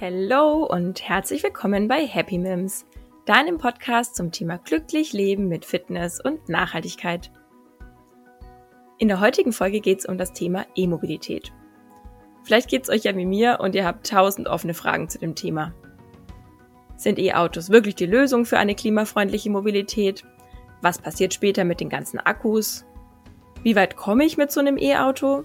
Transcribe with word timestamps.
Hallo 0.00 0.64
und 0.64 1.08
herzlich 1.08 1.42
willkommen 1.42 1.88
bei 1.88 2.06
Happy 2.06 2.38
Mims, 2.38 2.86
deinem 3.26 3.58
Podcast 3.58 4.14
zum 4.14 4.30
Thema 4.30 4.58
glücklich 4.58 5.12
Leben 5.12 5.48
mit 5.48 5.64
Fitness 5.64 6.20
und 6.20 6.48
Nachhaltigkeit. 6.48 7.32
In 8.98 9.08
der 9.08 9.18
heutigen 9.18 9.52
Folge 9.52 9.80
geht 9.80 9.98
es 9.98 10.06
um 10.06 10.16
das 10.16 10.32
Thema 10.32 10.66
E-Mobilität. 10.76 11.52
Vielleicht 12.44 12.68
geht 12.68 12.84
es 12.84 12.90
euch 12.90 13.02
ja 13.02 13.16
wie 13.16 13.26
mir 13.26 13.58
und 13.60 13.74
ihr 13.74 13.84
habt 13.84 14.08
tausend 14.08 14.46
offene 14.46 14.72
Fragen 14.72 15.08
zu 15.08 15.18
dem 15.18 15.34
Thema. 15.34 15.74
Sind 16.94 17.18
E-Autos 17.18 17.70
wirklich 17.70 17.96
die 17.96 18.06
Lösung 18.06 18.44
für 18.44 18.58
eine 18.58 18.76
klimafreundliche 18.76 19.50
Mobilität? 19.50 20.24
Was 20.80 20.98
passiert 20.98 21.34
später 21.34 21.64
mit 21.64 21.80
den 21.80 21.88
ganzen 21.88 22.20
Akkus? 22.20 22.86
Wie 23.64 23.74
weit 23.74 23.96
komme 23.96 24.24
ich 24.24 24.36
mit 24.36 24.52
so 24.52 24.60
einem 24.60 24.78
E-Auto? 24.78 25.42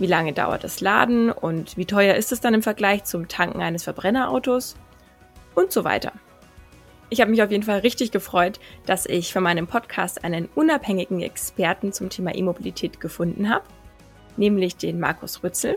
Wie 0.00 0.06
lange 0.06 0.32
dauert 0.32 0.64
das 0.64 0.80
Laden 0.80 1.30
und 1.30 1.76
wie 1.76 1.84
teuer 1.84 2.14
ist 2.14 2.32
es 2.32 2.40
dann 2.40 2.54
im 2.54 2.62
Vergleich 2.62 3.04
zum 3.04 3.28
Tanken 3.28 3.60
eines 3.60 3.84
Verbrennerautos? 3.84 4.74
Und 5.54 5.72
so 5.72 5.84
weiter. 5.84 6.12
Ich 7.10 7.20
habe 7.20 7.30
mich 7.30 7.42
auf 7.42 7.50
jeden 7.50 7.64
Fall 7.64 7.80
richtig 7.80 8.10
gefreut, 8.10 8.60
dass 8.86 9.04
ich 9.04 9.30
für 9.30 9.42
meinen 9.42 9.66
Podcast 9.66 10.24
einen 10.24 10.48
unabhängigen 10.54 11.20
Experten 11.20 11.92
zum 11.92 12.08
Thema 12.08 12.34
E-Mobilität 12.34 12.98
gefunden 12.98 13.50
habe, 13.50 13.66
nämlich 14.38 14.78
den 14.78 15.00
Markus 15.00 15.44
Rützel. 15.44 15.76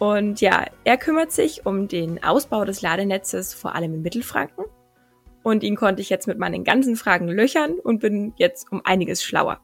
Und 0.00 0.40
ja, 0.40 0.64
er 0.82 0.96
kümmert 0.96 1.30
sich 1.30 1.64
um 1.64 1.86
den 1.86 2.24
Ausbau 2.24 2.64
des 2.64 2.82
Ladenetzes 2.82 3.54
vor 3.54 3.76
allem 3.76 3.94
in 3.94 4.02
Mittelfranken. 4.02 4.64
Und 5.44 5.62
ihn 5.62 5.76
konnte 5.76 6.02
ich 6.02 6.10
jetzt 6.10 6.26
mit 6.26 6.40
meinen 6.40 6.64
ganzen 6.64 6.96
Fragen 6.96 7.28
löchern 7.28 7.74
und 7.74 8.00
bin 8.00 8.32
jetzt 8.36 8.72
um 8.72 8.80
einiges 8.84 9.22
schlauer. 9.22 9.60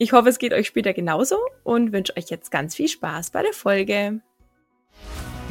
Ich 0.00 0.12
hoffe, 0.12 0.28
es 0.28 0.38
geht 0.38 0.52
euch 0.52 0.68
später 0.68 0.94
genauso 0.94 1.36
und 1.64 1.92
wünsche 1.92 2.16
euch 2.16 2.30
jetzt 2.30 2.52
ganz 2.52 2.76
viel 2.76 2.86
Spaß 2.86 3.30
bei 3.30 3.42
der 3.42 3.52
Folge. 3.52 4.20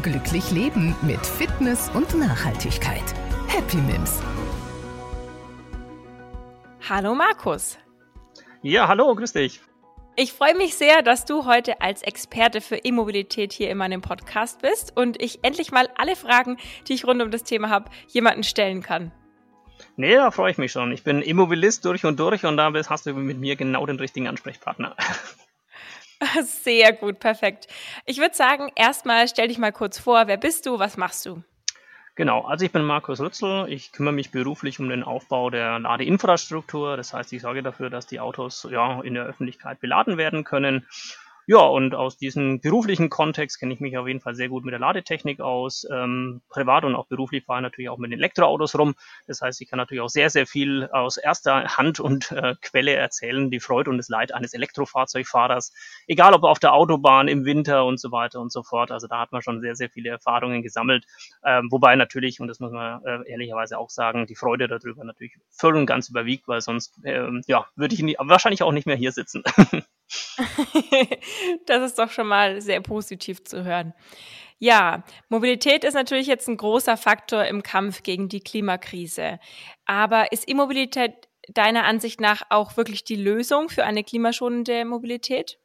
Glücklich 0.01 0.51
leben 0.51 0.95
mit 1.01 1.19
Fitness 1.25 1.91
und 1.93 2.17
Nachhaltigkeit. 2.17 3.03
Happy 3.47 3.75
Mims. 3.75 4.21
Hallo 6.87 7.13
Markus. 7.13 7.77
Ja, 8.61 8.87
hallo, 8.87 9.13
grüß 9.13 9.33
dich. 9.33 9.59
Ich 10.15 10.31
freue 10.31 10.55
mich 10.55 10.75
sehr, 10.75 11.01
dass 11.01 11.25
du 11.25 11.43
heute 11.45 11.81
als 11.81 12.01
Experte 12.01 12.61
für 12.61 12.77
E-Mobilität 12.77 13.51
hier 13.51 13.69
in 13.69 13.77
meinem 13.77 13.99
Podcast 13.99 14.61
bist 14.61 14.95
und 14.95 15.21
ich 15.21 15.43
endlich 15.43 15.73
mal 15.73 15.89
alle 15.97 16.15
Fragen, 16.15 16.55
die 16.87 16.93
ich 16.93 17.03
rund 17.03 17.21
um 17.21 17.31
das 17.31 17.43
Thema 17.43 17.69
habe, 17.69 17.91
jemanden 18.07 18.43
stellen 18.43 18.81
kann. 18.81 19.11
Nee, 19.99 20.13
da 20.13 20.29
freue 20.29 20.51
ich 20.51 20.59
mich 20.59 20.71
schon. 20.71 20.91
Ich 20.91 21.03
bin 21.03 21.23
Immobilist 21.23 21.83
durch 21.83 22.05
und 22.05 22.19
durch 22.19 22.45
und 22.45 22.55
da 22.55 22.71
hast 22.71 23.07
du 23.07 23.13
mit 23.13 23.39
mir 23.39 23.55
genau 23.55 23.83
den 23.87 23.97
richtigen 23.97 24.27
Ansprechpartner. 24.27 24.95
Sehr 26.43 26.93
gut, 26.93 27.19
perfekt. 27.19 27.67
Ich 28.05 28.19
würde 28.19 28.35
sagen, 28.35 28.71
erstmal 28.75 29.27
stell 29.27 29.47
dich 29.47 29.57
mal 29.57 29.71
kurz 29.71 29.97
vor. 29.97 30.27
Wer 30.27 30.37
bist 30.37 30.67
du? 30.67 30.77
Was 30.77 30.97
machst 30.97 31.25
du? 31.25 31.43
Genau, 32.13 32.41
also 32.41 32.63
ich 32.63 32.71
bin 32.71 32.83
Markus 32.83 33.19
Rützel. 33.19 33.65
Ich 33.69 33.91
kümmere 33.91 34.13
mich 34.13 34.29
beruflich 34.29 34.79
um 34.79 34.87
den 34.87 35.01
Aufbau 35.01 35.49
der 35.49 35.79
Ladeinfrastruktur. 35.79 36.95
Das 36.95 37.13
heißt, 37.13 37.33
ich 37.33 37.41
sorge 37.41 37.63
dafür, 37.63 37.89
dass 37.89 38.05
die 38.05 38.19
Autos 38.19 38.67
ja, 38.71 39.01
in 39.01 39.15
der 39.15 39.25
Öffentlichkeit 39.25 39.79
beladen 39.79 40.17
werden 40.17 40.43
können 40.43 40.85
ja, 41.49 41.59
und 41.59 41.95
aus 41.95 42.17
diesem 42.17 42.59
beruflichen 42.59 43.09
Kontext 43.09 43.57
kenne 43.57 43.73
ich 43.73 43.79
mich 43.79 43.97
auf 43.97 44.05
jeden 44.05 44.19
Fall 44.19 44.35
sehr 44.35 44.49
gut 44.49 44.65
mit 44.65 44.73
der 44.73 44.81
Ladetechnik 44.81 45.39
aus. 45.39 45.87
Ähm, 45.89 46.41
privat 46.49 46.83
und 46.83 46.93
auch 46.93 47.07
beruflich 47.07 47.45
fahre 47.45 47.59
ich 47.59 47.63
natürlich 47.63 47.89
auch 47.89 47.97
mit 47.97 48.11
Elektroautos 48.11 48.77
rum. 48.77 48.95
Das 49.27 49.41
heißt, 49.41 49.61
ich 49.61 49.69
kann 49.69 49.77
natürlich 49.77 50.01
auch 50.01 50.09
sehr, 50.09 50.29
sehr 50.29 50.45
viel 50.45 50.89
aus 50.91 51.15
erster 51.15 51.77
Hand 51.77 52.01
und 52.01 52.33
äh, 52.33 52.55
Quelle 52.61 52.95
erzählen, 52.95 53.49
die 53.49 53.61
Freude 53.61 53.89
und 53.89 53.97
das 53.97 54.09
Leid 54.09 54.33
eines 54.33 54.53
Elektrofahrzeugfahrers. 54.53 55.71
Egal 56.05 56.33
ob 56.33 56.43
auf 56.43 56.59
der 56.59 56.73
Autobahn, 56.73 57.29
im 57.29 57.45
Winter 57.45 57.85
und 57.85 57.97
so 57.97 58.11
weiter 58.11 58.41
und 58.41 58.51
so 58.51 58.61
fort. 58.61 58.91
Also 58.91 59.07
da 59.07 59.21
hat 59.21 59.31
man 59.31 59.41
schon 59.41 59.61
sehr, 59.61 59.77
sehr 59.77 59.89
viele 59.89 60.09
Erfahrungen 60.09 60.63
gesammelt. 60.63 61.05
Ähm, 61.45 61.69
wobei 61.71 61.95
natürlich, 61.95 62.41
und 62.41 62.49
das 62.49 62.59
muss 62.59 62.73
man 62.73 63.01
äh, 63.05 63.31
ehrlicherweise 63.31 63.77
auch 63.77 63.89
sagen, 63.89 64.27
die 64.27 64.35
Freude 64.35 64.67
darüber 64.67 65.05
natürlich 65.05 65.37
voll 65.49 65.77
und 65.77 65.85
ganz 65.85 66.09
überwiegt, 66.09 66.45
weil 66.49 66.59
sonst 66.59 66.99
ähm, 67.05 67.41
ja, 67.47 67.67
würde 67.77 67.95
ich 67.95 68.03
nie, 68.03 68.17
wahrscheinlich 68.19 68.63
auch 68.63 68.73
nicht 68.73 68.85
mehr 68.85 68.97
hier 68.97 69.13
sitzen. 69.13 69.43
das 71.65 71.83
ist 71.83 71.99
doch 71.99 72.11
schon 72.11 72.27
mal 72.27 72.61
sehr 72.61 72.81
positiv 72.81 73.43
zu 73.43 73.63
hören. 73.63 73.93
Ja, 74.59 75.03
Mobilität 75.29 75.83
ist 75.83 75.93
natürlich 75.93 76.27
jetzt 76.27 76.47
ein 76.47 76.57
großer 76.57 76.97
Faktor 76.97 77.45
im 77.45 77.61
Kampf 77.61 78.01
gegen 78.03 78.27
die 78.27 78.39
Klimakrise. 78.39 79.39
Aber 79.85 80.31
ist 80.31 80.47
Immobilität 80.47 81.13
deiner 81.49 81.85
Ansicht 81.85 82.19
nach 82.19 82.43
auch 82.49 82.75
wirklich 82.75 83.03
die 83.03 83.15
Lösung 83.15 83.69
für 83.69 83.83
eine 83.83 84.03
klimaschonende 84.03 84.83
Mobilität? 84.85 85.59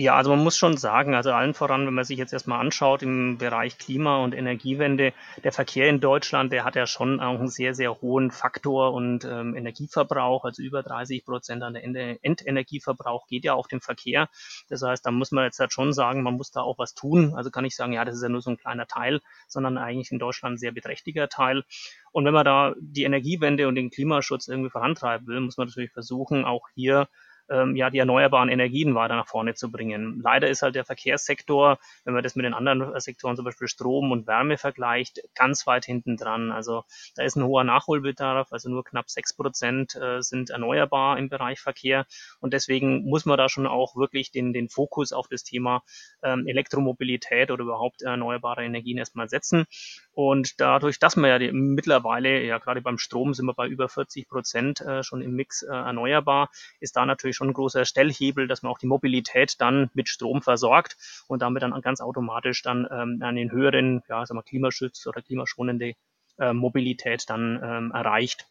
Ja, 0.00 0.14
also 0.14 0.30
man 0.30 0.44
muss 0.44 0.56
schon 0.56 0.76
sagen, 0.76 1.16
also 1.16 1.32
allen 1.32 1.54
voran, 1.54 1.84
wenn 1.84 1.94
man 1.94 2.04
sich 2.04 2.18
jetzt 2.18 2.32
erstmal 2.32 2.60
anschaut 2.60 3.02
im 3.02 3.36
Bereich 3.36 3.78
Klima- 3.78 4.18
und 4.22 4.32
Energiewende, 4.32 5.12
der 5.42 5.50
Verkehr 5.50 5.88
in 5.88 5.98
Deutschland, 5.98 6.52
der 6.52 6.62
hat 6.62 6.76
ja 6.76 6.86
schon 6.86 7.18
auch 7.18 7.36
einen 7.36 7.48
sehr, 7.48 7.74
sehr 7.74 8.00
hohen 8.00 8.30
Faktor 8.30 8.92
und 8.92 9.24
ähm, 9.24 9.56
Energieverbrauch, 9.56 10.44
also 10.44 10.62
über 10.62 10.84
30 10.84 11.24
Prozent 11.24 11.64
an 11.64 11.74
der 11.74 12.24
Endenergieverbrauch 12.24 13.26
geht 13.26 13.42
ja 13.42 13.54
auf 13.54 13.66
den 13.66 13.80
Verkehr. 13.80 14.28
Das 14.68 14.82
heißt, 14.82 15.04
da 15.04 15.10
muss 15.10 15.32
man 15.32 15.42
jetzt 15.42 15.58
halt 15.58 15.72
schon 15.72 15.92
sagen, 15.92 16.22
man 16.22 16.34
muss 16.34 16.52
da 16.52 16.60
auch 16.60 16.78
was 16.78 16.94
tun. 16.94 17.34
Also 17.34 17.50
kann 17.50 17.64
ich 17.64 17.74
sagen, 17.74 17.92
ja, 17.92 18.04
das 18.04 18.14
ist 18.14 18.22
ja 18.22 18.28
nur 18.28 18.40
so 18.40 18.50
ein 18.50 18.56
kleiner 18.56 18.86
Teil, 18.86 19.20
sondern 19.48 19.78
eigentlich 19.78 20.12
in 20.12 20.20
Deutschland 20.20 20.54
ein 20.54 20.58
sehr 20.58 20.70
beträchtlicher 20.70 21.28
Teil. 21.28 21.64
Und 22.12 22.24
wenn 22.24 22.34
man 22.34 22.44
da 22.44 22.72
die 22.78 23.02
Energiewende 23.02 23.66
und 23.66 23.74
den 23.74 23.90
Klimaschutz 23.90 24.46
irgendwie 24.46 24.70
vorantreiben 24.70 25.26
will, 25.26 25.40
muss 25.40 25.56
man 25.56 25.66
natürlich 25.66 25.90
versuchen, 25.90 26.44
auch 26.44 26.68
hier 26.76 27.08
ähm, 27.50 27.76
ja, 27.76 27.90
die 27.90 27.98
erneuerbaren 27.98 28.48
Energien 28.48 28.94
weiter 28.94 29.16
nach 29.16 29.26
vorne 29.26 29.54
zu 29.54 29.70
bringen. 29.70 30.20
Leider 30.22 30.48
ist 30.48 30.62
halt 30.62 30.74
der 30.74 30.84
Verkehrssektor, 30.84 31.78
wenn 32.04 32.14
man 32.14 32.22
das 32.22 32.36
mit 32.36 32.44
den 32.44 32.54
anderen 32.54 32.94
äh, 32.94 33.00
Sektoren, 33.00 33.36
zum 33.36 33.44
Beispiel 33.44 33.68
Strom 33.68 34.12
und 34.12 34.26
Wärme 34.26 34.58
vergleicht, 34.58 35.20
ganz 35.34 35.66
weit 35.66 35.84
hinten 35.84 36.16
dran. 36.16 36.52
Also 36.52 36.84
da 37.16 37.24
ist 37.24 37.36
ein 37.36 37.44
hoher 37.44 37.64
Nachholbedarf, 37.64 38.52
also 38.52 38.68
nur 38.68 38.84
knapp 38.84 39.10
sechs 39.10 39.34
Prozent 39.34 39.96
äh, 39.96 40.20
sind 40.22 40.50
erneuerbar 40.50 41.18
im 41.18 41.28
Bereich 41.28 41.60
Verkehr. 41.60 42.06
Und 42.40 42.52
deswegen 42.52 43.04
muss 43.04 43.24
man 43.24 43.38
da 43.38 43.48
schon 43.48 43.66
auch 43.66 43.96
wirklich 43.96 44.30
den, 44.30 44.52
den 44.52 44.68
Fokus 44.68 45.12
auf 45.12 45.28
das 45.28 45.44
Thema 45.44 45.82
ähm, 46.22 46.46
Elektromobilität 46.46 47.50
oder 47.50 47.64
überhaupt 47.64 48.02
erneuerbare 48.02 48.64
Energien 48.64 48.98
erstmal 48.98 49.28
setzen. 49.28 49.66
Und 50.12 50.60
dadurch, 50.60 50.98
dass 50.98 51.16
wir 51.16 51.28
ja 51.28 51.38
die, 51.38 51.52
mittlerweile, 51.52 52.42
ja 52.42 52.58
gerade 52.58 52.82
beim 52.82 52.98
Strom 52.98 53.34
sind 53.34 53.46
wir 53.46 53.54
bei 53.54 53.66
über 53.66 53.88
40 53.88 54.28
Prozent 54.28 54.80
äh, 54.80 55.02
schon 55.02 55.22
im 55.22 55.34
Mix 55.34 55.62
äh, 55.62 55.68
erneuerbar, 55.68 56.50
ist 56.80 56.96
da 56.96 57.06
natürlich 57.06 57.36
schon 57.38 57.48
ein 57.48 57.54
großer 57.54 57.86
Stellhebel, 57.86 58.46
dass 58.46 58.62
man 58.62 58.70
auch 58.70 58.78
die 58.78 58.86
Mobilität 58.86 59.54
dann 59.60 59.90
mit 59.94 60.08
Strom 60.08 60.42
versorgt 60.42 60.96
und 61.28 61.40
damit 61.40 61.62
dann 61.62 61.80
ganz 61.80 62.00
automatisch 62.00 62.62
dann 62.62 62.86
ähm, 62.90 63.22
einen 63.22 63.50
höheren, 63.50 64.02
ja, 64.08 64.26
sagen 64.26 64.38
wir, 64.38 64.42
Klimaschutz 64.42 65.06
oder 65.06 65.22
klimaschonende 65.22 65.94
äh, 66.38 66.52
Mobilität 66.52 67.24
dann 67.30 67.60
ähm, 67.62 67.92
erreicht. 67.92 68.46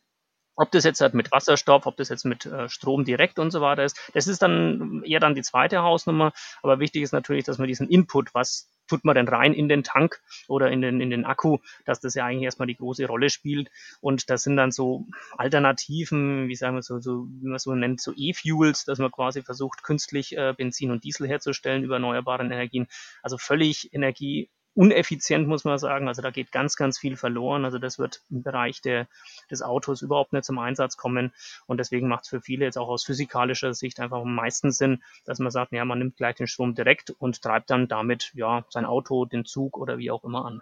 Ob 0.55 0.71
das 0.71 0.83
jetzt 0.85 1.01
halt 1.01 1.13
mit 1.13 1.31
Wasserstoff, 1.31 1.85
ob 1.85 1.97
das 1.97 2.09
jetzt 2.09 2.25
mit 2.25 2.47
äh, 2.47 2.67
Strom 2.67 3.05
direkt 3.05 3.37
und 3.37 3.51
so 3.51 3.61
weiter 3.61 3.83
ist, 3.83 3.99
das 4.13 4.25
ist 4.25 4.41
dann 4.41 5.03
eher 5.03 5.19
dann 5.19 5.35
die 5.35 5.43
zweite 5.43 5.83
Hausnummer. 5.83 6.33
Aber 6.63 6.79
wichtig 6.79 7.03
ist 7.03 7.11
natürlich, 7.11 7.43
dass 7.43 7.59
man 7.59 7.67
diesen 7.67 7.87
Input, 7.87 8.33
was 8.33 8.67
tut 8.87 9.05
man 9.05 9.15
denn 9.15 9.27
rein 9.27 9.53
in 9.53 9.69
den 9.69 9.83
Tank 9.83 10.21
oder 10.47 10.71
in 10.71 10.81
den, 10.81 11.01
in 11.01 11.09
den 11.09 11.25
Akku, 11.25 11.57
dass 11.85 11.99
das 11.99 12.15
ja 12.15 12.25
eigentlich 12.25 12.43
erstmal 12.43 12.67
die 12.67 12.77
große 12.77 13.05
Rolle 13.05 13.29
spielt. 13.29 13.69
Und 14.01 14.29
das 14.29 14.43
sind 14.43 14.57
dann 14.57 14.71
so 14.71 15.05
Alternativen, 15.37 16.47
wie 16.47 16.55
sagen 16.55 16.75
wir 16.75 16.81
so, 16.81 16.99
so 16.99 17.27
wie 17.29 17.47
man 17.47 17.59
so 17.59 17.75
nennt, 17.75 18.01
so 18.01 18.13
E-Fuels, 18.15 18.85
dass 18.85 18.99
man 18.99 19.11
quasi 19.11 19.41
versucht, 19.41 19.83
künstlich 19.83 20.37
äh, 20.37 20.53
Benzin 20.57 20.91
und 20.91 21.03
Diesel 21.03 21.27
herzustellen 21.27 21.83
über 21.83 21.95
erneuerbare 21.95 22.43
Energien. 22.43 22.87
Also 23.21 23.37
völlig 23.37 23.93
Energie 23.93 24.49
uneffizient, 24.77 25.47
muss 25.47 25.65
man 25.65 25.79
sagen. 25.79 26.07
Also 26.07 26.21
da 26.21 26.29
geht 26.29 26.51
ganz, 26.51 26.75
ganz 26.75 26.99
viel 26.99 27.17
verloren. 27.17 27.65
Also 27.65 27.79
das 27.79 27.97
wird 27.97 28.21
im 28.29 28.43
Bereich 28.43 28.79
der, 28.81 29.07
des 29.49 29.63
Autos 29.63 30.03
überhaupt 30.03 30.33
nicht 30.33 30.45
zum 30.45 30.59
Einsatz 30.59 30.97
kommen. 30.97 31.33
Und 31.65 31.79
deswegen 31.79 32.07
macht 32.07 32.25
es 32.25 32.29
für 32.29 32.41
viele 32.41 32.65
jetzt 32.65 32.77
auch 32.77 32.87
aus 32.87 33.03
physikalischer 33.03 33.73
Sicht 33.73 33.99
einfach 33.99 34.21
am 34.21 34.35
meisten 34.35 34.71
Sinn, 34.71 35.03
dass 35.25 35.39
man 35.39 35.51
sagt, 35.51 35.71
ja, 35.71 35.83
man 35.83 35.97
nimmt 35.97 36.15
gleich 36.15 36.35
den 36.35 36.47
Strom 36.47 36.75
direkt 36.75 37.09
und 37.09 37.41
treibt 37.41 37.71
dann 37.71 37.87
damit 37.87 38.31
ja 38.35 38.65
sein 38.69 38.85
Auto, 38.85 39.25
den 39.25 39.45
Zug 39.45 39.77
oder 39.77 39.97
wie 39.97 40.11
auch 40.11 40.23
immer 40.23 40.45
an. 40.45 40.61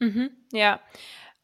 Mhm, 0.00 0.30
ja, 0.52 0.80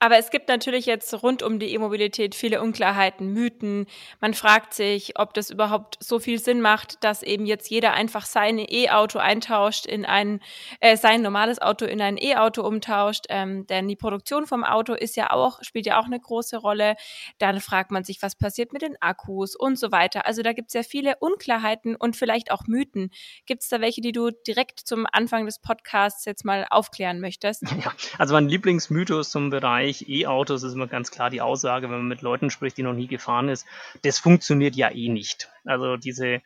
aber 0.03 0.17
es 0.17 0.31
gibt 0.31 0.49
natürlich 0.49 0.87
jetzt 0.87 1.23
rund 1.23 1.43
um 1.43 1.59
die 1.59 1.75
E-Mobilität 1.75 2.35
viele 2.35 2.63
Unklarheiten, 2.63 3.35
Mythen. 3.35 3.87
Man 4.19 4.33
fragt 4.33 4.73
sich, 4.73 5.19
ob 5.19 5.35
das 5.35 5.51
überhaupt 5.51 5.99
so 6.01 6.19
viel 6.19 6.39
Sinn 6.39 6.63
macht, 6.63 7.05
dass 7.05 7.23
eben 7.23 7.45
jetzt 7.45 7.69
jeder 7.69 7.93
einfach 7.93 8.25
sein 8.25 8.59
E-Auto 8.59 9.19
eintauscht 9.19 9.85
in 9.85 10.07
ein, 10.07 10.41
äh, 10.81 10.97
sein 10.97 11.21
normales 11.21 11.61
Auto 11.61 11.85
in 11.85 12.01
ein 12.01 12.17
E-Auto 12.17 12.63
umtauscht. 12.63 13.27
Ähm, 13.29 13.67
denn 13.67 13.89
die 13.89 13.97
Produktion 13.97 14.47
vom 14.47 14.65
Auto 14.65 14.95
ist 14.95 15.17
ja 15.17 15.33
auch, 15.33 15.63
spielt 15.63 15.85
ja 15.85 16.01
auch 16.01 16.07
eine 16.07 16.19
große 16.19 16.57
Rolle. 16.57 16.97
Dann 17.37 17.61
fragt 17.61 17.91
man 17.91 18.03
sich, 18.03 18.23
was 18.23 18.37
passiert 18.37 18.73
mit 18.73 18.81
den 18.81 18.97
Akkus 19.03 19.55
und 19.55 19.79
so 19.79 19.93
weiter. 19.93 20.25
Also 20.25 20.41
da 20.41 20.55
gibt 20.55 20.69
es 20.69 20.75
ja 20.75 20.83
viele 20.83 21.17
Unklarheiten 21.21 21.95
und 21.95 22.17
vielleicht 22.17 22.53
auch 22.53 22.67
Mythen. 22.67 23.11
Gibt 23.45 23.65
es 23.65 23.69
da 23.69 23.83
welche, 23.83 24.01
die 24.01 24.13
du 24.13 24.31
direkt 24.31 24.81
zum 24.81 25.07
Anfang 25.13 25.45
des 25.45 25.59
Podcasts 25.59 26.25
jetzt 26.25 26.47
mal 26.47 26.67
aufklären 26.71 27.21
möchtest? 27.21 27.65
Ja, 27.81 27.95
also 28.19 28.35
mein 28.35 28.47
Lieblingsmythos 28.47 29.31
zum 29.31 29.49
Bereich 29.49 29.90
Bereich 29.91 30.09
E-Autos 30.09 30.63
ist 30.63 30.75
immer 30.75 30.87
ganz 30.87 31.11
klar 31.11 31.31
die 31.31 31.41
Aussage, 31.41 31.91
wenn 31.91 31.99
man 31.99 32.09
mit 32.09 32.23
Leuten 32.23 32.51
spricht, 32.51 32.77
die 32.77 32.83
noch 32.83 32.93
nie 32.93 33.09
gefahren 33.09 33.49
ist, 33.49 33.67
das 34.03 34.19
funktioniert 34.19 34.77
ja 34.77 34.91
eh 34.91 35.09
nicht. 35.09 35.51
Also 35.65 35.97
diese 35.97 36.43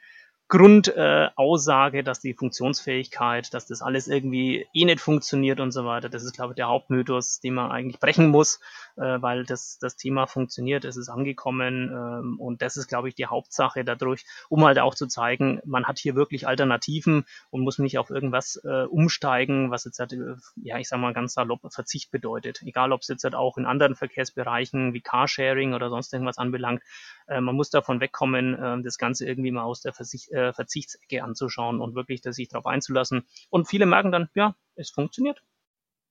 Grundaussage, 0.49 1.99
äh, 1.99 2.03
dass 2.03 2.21
die 2.21 2.35
Funktionsfähigkeit, 2.35 3.55
dass 3.55 3.67
das 3.67 3.81
alles 3.81 4.09
irgendwie 4.09 4.67
eh 4.75 4.85
nicht 4.85 5.01
funktioniert 5.01 5.59
und 5.59 5.73
so 5.73 5.87
weiter. 5.87 6.11
Das 6.11 6.23
ist, 6.23 6.35
glaube 6.35 6.53
ich, 6.53 6.57
der 6.57 6.69
Hauptmythos, 6.69 7.41
den 7.41 7.55
man 7.55 7.71
eigentlich 7.71 7.99
brechen 7.99 8.29
muss, 8.29 8.61
äh, 8.97 9.23
weil 9.23 9.45
das, 9.45 9.79
das 9.81 9.97
Thema 9.97 10.27
funktioniert, 10.27 10.85
es 10.85 10.97
ist 10.97 11.09
angekommen 11.09 11.91
ähm, 11.91 12.39
und 12.39 12.61
das 12.61 12.77
ist, 12.77 12.89
glaube 12.89 13.09
ich, 13.09 13.15
die 13.15 13.27
Hauptsache 13.27 13.85
dadurch, 13.85 14.27
um 14.51 14.65
halt 14.65 14.79
auch 14.79 14.95
zu 14.95 15.07
zeigen, 15.07 15.61
man 15.65 15.87
hat 15.87 15.99
hier 15.99 16.15
wirklich 16.15 16.47
Alternativen 16.47 17.25
und 17.51 17.63
muss 17.63 17.79
nicht 17.79 17.99
auf 17.99 18.11
irgendwas 18.11 18.61
äh, 18.65 18.85
umsteigen, 18.85 19.71
was 19.71 19.85
jetzt 19.85 19.99
halt, 19.99 20.13
äh, 20.13 20.37
ja, 20.57 20.79
ich 20.79 20.89
sag 20.89 21.01
mal 21.01 21.15
ganz 21.15 21.35
salopp 21.35 21.61
Verzicht 21.73 22.11
bedeutet. 22.11 22.61
Egal, 22.63 22.93
ob 22.93 23.01
es 23.01 23.09
jetzt 23.09 23.25
halt 23.25 23.35
auch 23.35 23.57
in 23.57 23.65
anderen 23.65 23.97
Verkehrsbereichen 23.97 24.93
wie 24.93 25.01
Carsharing 25.01 25.73
oder 25.73 25.89
sonst 25.89 26.13
irgendwas 26.13 26.37
anbelangt, 26.37 26.83
äh, 27.27 27.41
man 27.41 27.55
muss 27.55 27.71
davon 27.71 28.01
wegkommen, 28.01 28.55
äh, 28.55 28.83
das 28.83 28.99
Ganze 28.99 29.27
irgendwie 29.27 29.51
mal 29.51 29.65
aus 29.65 29.81
der 29.81 29.93
Versicht, 29.93 30.31
äh, 30.33 30.53
Verzichtsecke 30.53 31.23
anzuschauen 31.23 31.81
und 31.81 31.95
wirklich 31.95 32.23
sich 32.23 32.49
darauf 32.49 32.67
einzulassen. 32.67 33.27
Und 33.51 33.69
viele 33.69 33.87
merken 33.87 34.13
dann, 34.13 34.29
ja, 34.35 34.55
es 34.77 34.91
funktioniert. 34.91 35.43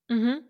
Mhm. 0.09 0.41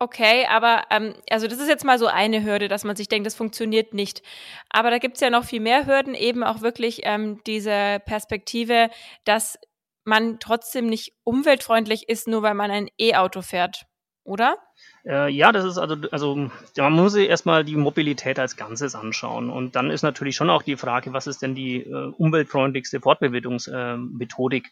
Okay, 0.00 0.46
aber 0.48 0.84
ähm, 0.90 1.14
also 1.28 1.48
das 1.48 1.58
ist 1.58 1.68
jetzt 1.68 1.84
mal 1.84 1.98
so 1.98 2.06
eine 2.06 2.44
Hürde, 2.44 2.68
dass 2.68 2.84
man 2.84 2.94
sich 2.94 3.08
denkt, 3.08 3.26
das 3.26 3.34
funktioniert 3.34 3.94
nicht. 3.94 4.22
Aber 4.70 4.90
da 4.90 4.98
gibt's 4.98 5.20
ja 5.20 5.28
noch 5.28 5.44
viel 5.44 5.58
mehr 5.60 5.86
Hürden, 5.86 6.14
eben 6.14 6.44
auch 6.44 6.60
wirklich 6.60 7.00
ähm, 7.02 7.40
diese 7.46 8.00
Perspektive, 8.04 8.90
dass 9.24 9.58
man 10.04 10.38
trotzdem 10.38 10.86
nicht 10.86 11.14
umweltfreundlich 11.24 12.08
ist, 12.08 12.28
nur 12.28 12.42
weil 12.42 12.54
man 12.54 12.70
ein 12.70 12.88
E-Auto 12.98 13.42
fährt, 13.42 13.86
oder? 14.28 14.58
Äh, 15.04 15.30
ja, 15.30 15.52
das 15.52 15.64
ist 15.64 15.78
also, 15.78 15.96
also 16.10 16.50
man 16.76 16.92
muss 16.92 17.12
sich 17.14 17.28
erstmal 17.28 17.64
die 17.64 17.76
Mobilität 17.76 18.38
als 18.38 18.56
Ganzes 18.56 18.94
anschauen. 18.94 19.50
Und 19.50 19.74
dann 19.74 19.90
ist 19.90 20.02
natürlich 20.02 20.36
schon 20.36 20.50
auch 20.50 20.62
die 20.62 20.76
Frage, 20.76 21.12
was 21.12 21.26
ist 21.26 21.42
denn 21.42 21.54
die 21.54 21.82
äh, 21.82 22.12
umweltfreundlichste 22.16 23.00
Fortbewegungsmethodik? 23.00 24.66
Äh, 24.66 24.70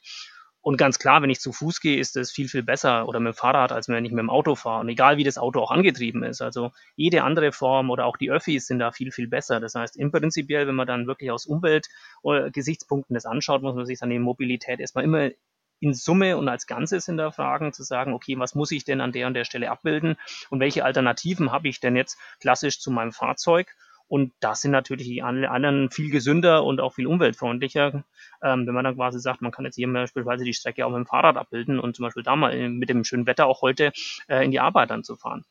und 0.67 0.79
ganz 0.79 0.99
klar, 0.99 1.23
wenn 1.23 1.31
ich 1.31 1.39
zu 1.39 1.53
Fuß 1.53 1.81
gehe, 1.81 2.01
ist 2.01 2.17
es 2.17 2.33
viel, 2.33 2.49
viel 2.49 2.65
besser 2.65 3.07
oder 3.07 3.21
mit 3.21 3.35
dem 3.35 3.37
Fahrrad, 3.37 3.71
als 3.71 3.89
wenn 3.89 4.05
ich 4.05 4.11
mit 4.11 4.19
dem 4.19 4.31
Auto 4.31 4.57
fahre. 4.57 4.81
Und 4.81 4.89
egal, 4.89 5.17
wie 5.17 5.23
das 5.23 5.39
Auto 5.39 5.61
auch 5.61 5.71
angetrieben 5.71 6.25
ist. 6.25 6.43
Also 6.43 6.73
jede 6.97 7.23
andere 7.23 7.53
Form 7.53 7.89
oder 7.89 8.05
auch 8.05 8.17
die 8.17 8.33
Öffis 8.33 8.67
sind 8.67 8.81
da 8.81 8.91
viel, 8.91 9.13
viel 9.13 9.29
besser. 9.29 9.61
Das 9.61 9.77
heißt, 9.77 9.97
im 9.97 10.11
Prinzip, 10.11 10.49
wenn 10.49 10.75
man 10.75 10.89
dann 10.89 11.07
wirklich 11.07 11.31
aus 11.31 11.47
Umweltgesichtspunkten 11.47 13.15
das 13.15 13.27
anschaut, 13.27 13.63
muss 13.63 13.77
man 13.77 13.87
sich 13.87 14.01
dann 14.01 14.11
die 14.11 14.19
Mobilität 14.19 14.81
erstmal 14.81 15.05
immer 15.05 15.31
in 15.81 15.95
Summe 15.95 16.37
und 16.37 16.49
als 16.49 16.67
Ganzes 16.67 17.07
hinterfragen, 17.07 17.73
zu 17.73 17.83
sagen, 17.83 18.13
okay, 18.13 18.39
was 18.39 18.55
muss 18.55 18.71
ich 18.71 18.85
denn 18.85 19.01
an 19.01 19.13
der 19.13 19.27
und 19.27 19.35
der 19.35 19.45
Stelle 19.45 19.71
abbilden 19.71 20.17
und 20.51 20.61
welche 20.61 20.85
Alternativen 20.85 21.53
habe 21.53 21.69
ich 21.69 21.81
denn 21.81 21.97
jetzt 21.97 22.19
klassisch 22.41 22.81
zu 22.81 22.91
meinem 22.91 23.13
Fahrzeug? 23.13 23.75
Und 24.09 24.33
das 24.39 24.61
sind 24.61 24.71
natürlich 24.71 25.09
die 25.09 25.23
anderen 25.23 25.91
viel 25.91 26.11
gesünder 26.11 26.65
und 26.65 26.81
auch 26.81 26.95
viel 26.95 27.09
umweltfreundlicher, 27.09 28.05
ähm, 28.41 28.67
wenn 28.67 28.75
man 28.75 28.85
dann 28.85 28.95
quasi 28.95 29.19
sagt, 29.19 29.43
man 29.43 29.51
kann 29.51 29.65
jetzt 29.65 29.75
hier 29.75 29.93
beispielsweise 29.93 30.45
die 30.45 30.55
Strecke 30.55 30.87
auch 30.87 30.91
mit 30.91 30.99
dem 30.99 31.07
Fahrrad 31.07 31.37
abbilden 31.37 31.81
und 31.81 31.97
zum 31.97 32.05
Beispiel 32.05 32.23
da 32.23 32.37
mal 32.37 32.69
mit 32.69 32.89
dem 32.89 33.03
schönen 33.03 33.27
Wetter 33.27 33.47
auch 33.47 33.63
heute 33.63 33.93
äh, 34.29 34.45
in 34.45 34.53
die 34.53 34.61
Arbeit 34.61 34.91
dann 34.91 35.03
zu 35.03 35.17
fahren. 35.17 35.45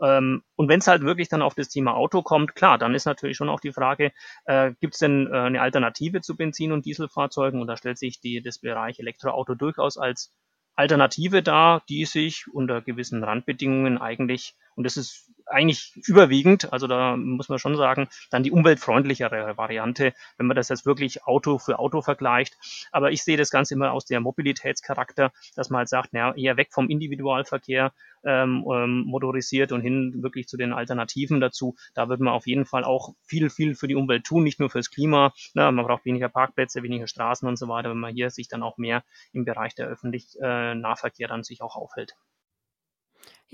Ähm, 0.00 0.42
und 0.56 0.68
wenn 0.68 0.80
es 0.80 0.86
halt 0.86 1.02
wirklich 1.02 1.28
dann 1.28 1.42
auf 1.42 1.54
das 1.54 1.68
Thema 1.68 1.94
Auto 1.94 2.22
kommt, 2.22 2.54
klar, 2.54 2.78
dann 2.78 2.94
ist 2.94 3.04
natürlich 3.04 3.36
schon 3.36 3.48
auch 3.48 3.60
die 3.60 3.72
Frage, 3.72 4.12
äh, 4.44 4.72
gibt 4.80 4.94
es 4.94 5.00
denn 5.00 5.28
äh, 5.32 5.36
eine 5.36 5.60
Alternative 5.60 6.20
zu 6.20 6.36
Benzin- 6.36 6.72
und 6.72 6.84
Dieselfahrzeugen? 6.84 7.60
Und 7.60 7.68
da 7.68 7.76
stellt 7.76 7.98
sich 7.98 8.20
die, 8.20 8.42
das 8.42 8.58
Bereich 8.58 8.98
Elektroauto 8.98 9.54
durchaus 9.54 9.96
als 9.96 10.32
Alternative 10.74 11.42
dar, 11.42 11.82
die 11.88 12.04
sich 12.04 12.46
unter 12.52 12.82
gewissen 12.82 13.22
Randbedingungen 13.22 13.98
eigentlich, 13.98 14.56
und 14.76 14.84
das 14.84 14.96
ist 14.96 15.30
eigentlich 15.46 15.92
überwiegend, 16.06 16.72
also 16.72 16.86
da 16.86 17.16
muss 17.16 17.48
man 17.48 17.58
schon 17.58 17.76
sagen, 17.76 18.08
dann 18.30 18.42
die 18.42 18.50
umweltfreundlichere 18.50 19.56
Variante, 19.56 20.14
wenn 20.36 20.46
man 20.46 20.56
das 20.56 20.68
jetzt 20.68 20.86
wirklich 20.86 21.24
Auto 21.24 21.58
für 21.58 21.78
Auto 21.78 22.02
vergleicht. 22.02 22.56
Aber 22.92 23.10
ich 23.12 23.22
sehe 23.22 23.36
das 23.36 23.50
Ganze 23.50 23.74
immer 23.74 23.92
aus 23.92 24.04
der 24.04 24.20
Mobilitätscharakter, 24.20 25.32
dass 25.54 25.70
man 25.70 25.80
halt 25.80 25.88
sagt, 25.88 26.12
naja, 26.12 26.34
eher 26.34 26.56
weg 26.56 26.68
vom 26.72 26.88
Individualverkehr 26.88 27.92
ähm, 28.24 28.64
ähm, 28.72 29.04
motorisiert 29.06 29.72
und 29.72 29.82
hin 29.82 30.22
wirklich 30.22 30.48
zu 30.48 30.56
den 30.56 30.72
Alternativen 30.72 31.40
dazu. 31.40 31.76
Da 31.94 32.08
wird 32.08 32.20
man 32.20 32.32
auf 32.32 32.46
jeden 32.46 32.64
Fall 32.64 32.84
auch 32.84 33.14
viel, 33.26 33.50
viel 33.50 33.74
für 33.74 33.88
die 33.88 33.96
Umwelt 33.96 34.24
tun, 34.24 34.44
nicht 34.44 34.60
nur 34.60 34.70
fürs 34.70 34.90
Klima. 34.90 35.32
Na, 35.52 35.70
man 35.70 35.84
braucht 35.84 36.04
weniger 36.04 36.28
Parkplätze, 36.28 36.82
weniger 36.82 37.06
Straßen 37.06 37.46
und 37.46 37.56
so 37.56 37.68
weiter, 37.68 37.90
wenn 37.90 37.98
man 37.98 38.14
hier 38.14 38.30
sich 38.30 38.48
dann 38.48 38.62
auch 38.62 38.78
mehr 38.78 39.04
im 39.32 39.44
Bereich 39.44 39.74
der 39.74 39.88
öffentlichen 39.88 40.42
äh, 40.42 40.74
Nahverkehr 40.74 41.28
dann 41.28 41.44
sich 41.44 41.60
auch 41.60 41.76
aufhält. 41.76 42.16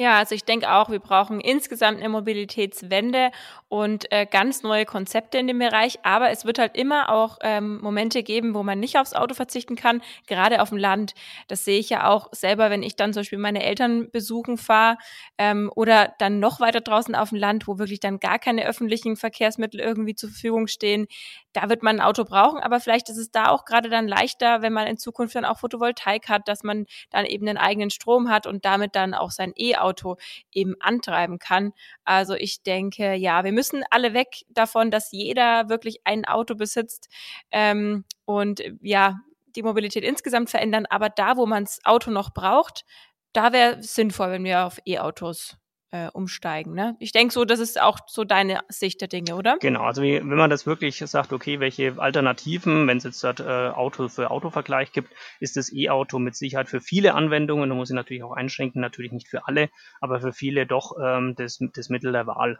Ja, 0.00 0.17
also 0.17 0.35
ich 0.35 0.44
denke 0.44 0.73
auch, 0.73 0.88
wir 0.88 0.99
brauchen 0.99 1.41
insgesamt 1.43 1.99
eine 1.99 2.08
Mobilitätswende 2.08 3.31
und 3.69 4.11
äh, 4.11 4.25
ganz 4.25 4.62
neue 4.62 4.87
Konzepte 4.87 5.37
in 5.37 5.47
dem 5.47 5.58
Bereich. 5.58 5.99
Aber 6.05 6.31
es 6.31 6.47
wird 6.47 6.58
halt 6.58 6.75
immer 6.75 7.11
auch 7.11 7.37
ähm, 7.43 7.82
Momente 7.82 8.23
geben, 8.23 8.55
wo 8.55 8.62
man 8.62 8.81
nicht 8.81 8.97
aufs 8.97 9.12
Auto 9.12 9.35
verzichten 9.35 9.76
kann, 9.76 10.00
gerade 10.26 10.62
auf 10.62 10.70
dem 10.70 10.79
Land. 10.79 11.12
Das 11.49 11.67
sehe 11.67 11.79
ich 11.79 11.91
ja 11.91 12.08
auch 12.08 12.29
selber, 12.32 12.70
wenn 12.70 12.82
ich 12.82 12.97
dann 12.97 13.12
zum 13.12 13.20
Beispiel 13.20 13.37
meine 13.38 13.62
Eltern 13.62 14.11
besuchen 14.11 14.56
fahre 14.56 14.97
ähm, 15.37 15.70
oder 15.76 16.14
dann 16.19 16.41
noch 16.41 16.61
weiter 16.61 16.81
draußen 16.81 17.14
auf 17.14 17.29
dem 17.29 17.37
Land, 17.38 17.69
wo 17.69 17.79
wirklich 17.79 18.00
dann 18.00 18.20
gar 18.20 18.38
keine 18.38 18.64
öffentlichen 18.67 19.17
Verkehrsmittel 19.17 19.81
irgendwie 19.81 20.14
zur 20.14 20.31
Verfügung 20.31 20.67
stehen. 20.67 21.08
Da 21.52 21.69
wird 21.69 21.82
man 21.82 22.00
ein 22.00 22.06
Auto 22.06 22.25
brauchen, 22.25 22.61
aber 22.61 22.81
vielleicht 22.81 23.08
ist 23.08 23.19
es 23.19 23.31
da 23.31 23.49
auch 23.49 23.64
gerade 23.64 23.88
dann 23.88 24.08
leichter, 24.08 24.62
wenn 24.62 24.73
man 24.73 24.87
in 24.87 24.97
Zukunft 24.97 25.35
dann 25.35 25.44
auch 25.44 25.58
Photovoltaik 25.58 26.29
hat, 26.29 26.49
dass 26.49 26.62
man 26.62 26.87
dann 27.11 27.26
eben 27.26 27.49
einen 27.49 27.58
eigenen 27.58 27.91
Strom 27.91 28.29
hat 28.29 28.47
und 28.47 28.64
damit 28.64 28.94
dann 28.94 29.14
auch 29.14 29.31
sein 29.31 29.52
E-Auto 29.56 29.91
Auto 29.91 30.17
eben 30.52 30.75
antreiben 30.81 31.38
kann. 31.38 31.73
Also 32.05 32.35
ich 32.35 32.62
denke, 32.62 33.14
ja, 33.14 33.44
wir 33.44 33.52
müssen 33.52 33.82
alle 33.91 34.14
weg 34.14 34.44
davon, 34.49 34.91
dass 34.91 35.12
jeder 35.12 35.69
wirklich 35.69 36.00
ein 36.05 36.25
Auto 36.25 36.55
besitzt 36.55 37.08
ähm, 37.50 38.05
und 38.25 38.62
ja, 38.81 39.20
die 39.56 39.62
Mobilität 39.62 40.05
insgesamt 40.05 40.50
verändern. 40.50 40.87
Aber 40.87 41.08
da, 41.08 41.37
wo 41.37 41.46
man 41.46 41.64
das 41.64 41.81
Auto 41.85 42.11
noch 42.11 42.32
braucht, 42.32 42.85
da 43.32 43.53
wäre 43.53 43.82
sinnvoll, 43.82 44.32
wenn 44.32 44.44
wir 44.44 44.67
auf 44.67 44.79
E-Autos 44.85 45.56
äh, 45.93 46.09
umsteigen. 46.13 46.75
Ne? 46.75 46.97
Ich 46.99 47.13
denke 47.13 47.33
so, 47.33 47.45
das 47.45 47.59
ist 47.59 47.81
auch 47.81 47.99
so 48.07 48.25
deine 48.25 48.61
Sicht 48.69 49.01
der 49.01 49.09
Dinge, 49.09 49.35
oder? 49.35 49.59
Genau, 49.61 49.83
also 49.83 50.03
wie, 50.03 50.17
wenn 50.17 50.37
man 50.37 50.51
das 50.51 50.67
wirklich 50.67 50.99
sagt, 50.99 51.33
okay, 51.33 51.61
welche 51.61 51.95
Alternativen, 51.99 52.87
wenn 52.87 52.99
es 52.99 53.05
jetzt 53.05 53.23
dort, 53.25 53.41
äh, 53.41 53.45
Auto 53.45 54.09
für 54.09 54.31
Autovergleich 54.31 54.93
gibt, 54.93 55.13
ist 55.41 55.57
das 55.57 55.73
E-Auto 55.73 56.19
mit 56.19 56.37
Sicherheit 56.37 56.69
für 56.69 56.81
viele 56.81 57.15
Anwendungen, 57.15 57.69
da 57.69 57.75
muss 57.75 57.91
ich 57.91 57.97
natürlich 57.97 58.23
auch 58.23 58.33
einschränken, 58.33 58.81
natürlich 58.81 59.13
nicht 59.13 59.29
für 59.29 59.47
alle, 59.47 59.69
aber 60.01 60.21
für 60.21 60.33
viele 60.33 60.67
doch 60.67 60.97
ähm, 61.03 61.35
das, 61.37 61.59
das 61.75 61.89
Mittel 61.89 62.13
der 62.13 62.27
Wahl. 62.27 62.59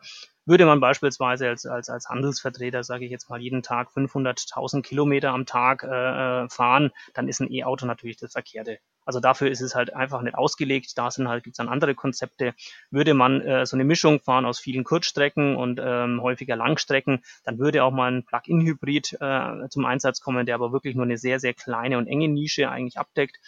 Würde 0.51 0.67
man 0.67 0.81
beispielsweise 0.81 1.49
als, 1.49 1.65
als, 1.65 1.89
als 1.89 2.09
Handelsvertreter, 2.09 2.83
sage 2.83 3.05
ich 3.05 3.13
jetzt 3.13 3.31
mal, 3.31 3.41
jeden 3.41 3.63
Tag 3.63 3.91
500.000 3.95 4.83
Kilometer 4.83 5.31
am 5.31 5.47
Tag 5.47 5.85
äh, 5.85 5.87
äh, 5.87 6.49
fahren, 6.49 6.91
dann 7.15 7.29
ist 7.29 7.39
ein 7.39 7.53
E-Auto 7.53 7.87
natürlich 7.87 8.17
das 8.17 8.33
Verkehrte. 8.33 8.81
Also 9.05 9.21
dafür 9.21 9.49
ist 9.49 9.61
es 9.61 9.77
halt 9.77 9.95
einfach 9.95 10.23
nicht 10.23 10.35
ausgelegt. 10.35 10.99
Da 10.99 11.09
sind 11.11 11.29
halt, 11.29 11.45
gibt's 11.45 11.59
dann 11.59 11.69
andere 11.69 11.95
Konzepte. 11.95 12.55
Würde 12.91 13.15
man 13.15 13.41
äh, 13.43 13.65
so 13.65 13.77
eine 13.77 13.85
Mischung 13.85 14.19
fahren 14.19 14.45
aus 14.45 14.59
vielen 14.59 14.83
Kurzstrecken 14.83 15.55
und 15.55 15.81
ähm, 15.81 16.21
häufiger 16.21 16.57
Langstrecken, 16.57 17.23
dann 17.45 17.59
würde 17.61 17.85
auch 17.85 17.93
mal 17.93 18.11
ein 18.11 18.25
Plug-in-Hybrid 18.25 19.19
äh, 19.21 19.69
zum 19.69 19.85
Einsatz 19.85 20.21
kommen, 20.21 20.47
der 20.47 20.57
aber 20.57 20.73
wirklich 20.73 20.97
nur 20.97 21.05
eine 21.05 21.17
sehr, 21.17 21.39
sehr 21.39 21.55
kleine 21.55 21.97
und 21.97 22.09
enge 22.09 22.29
Nische 22.29 22.71
eigentlich 22.71 22.99
abdeckt. 22.99 23.39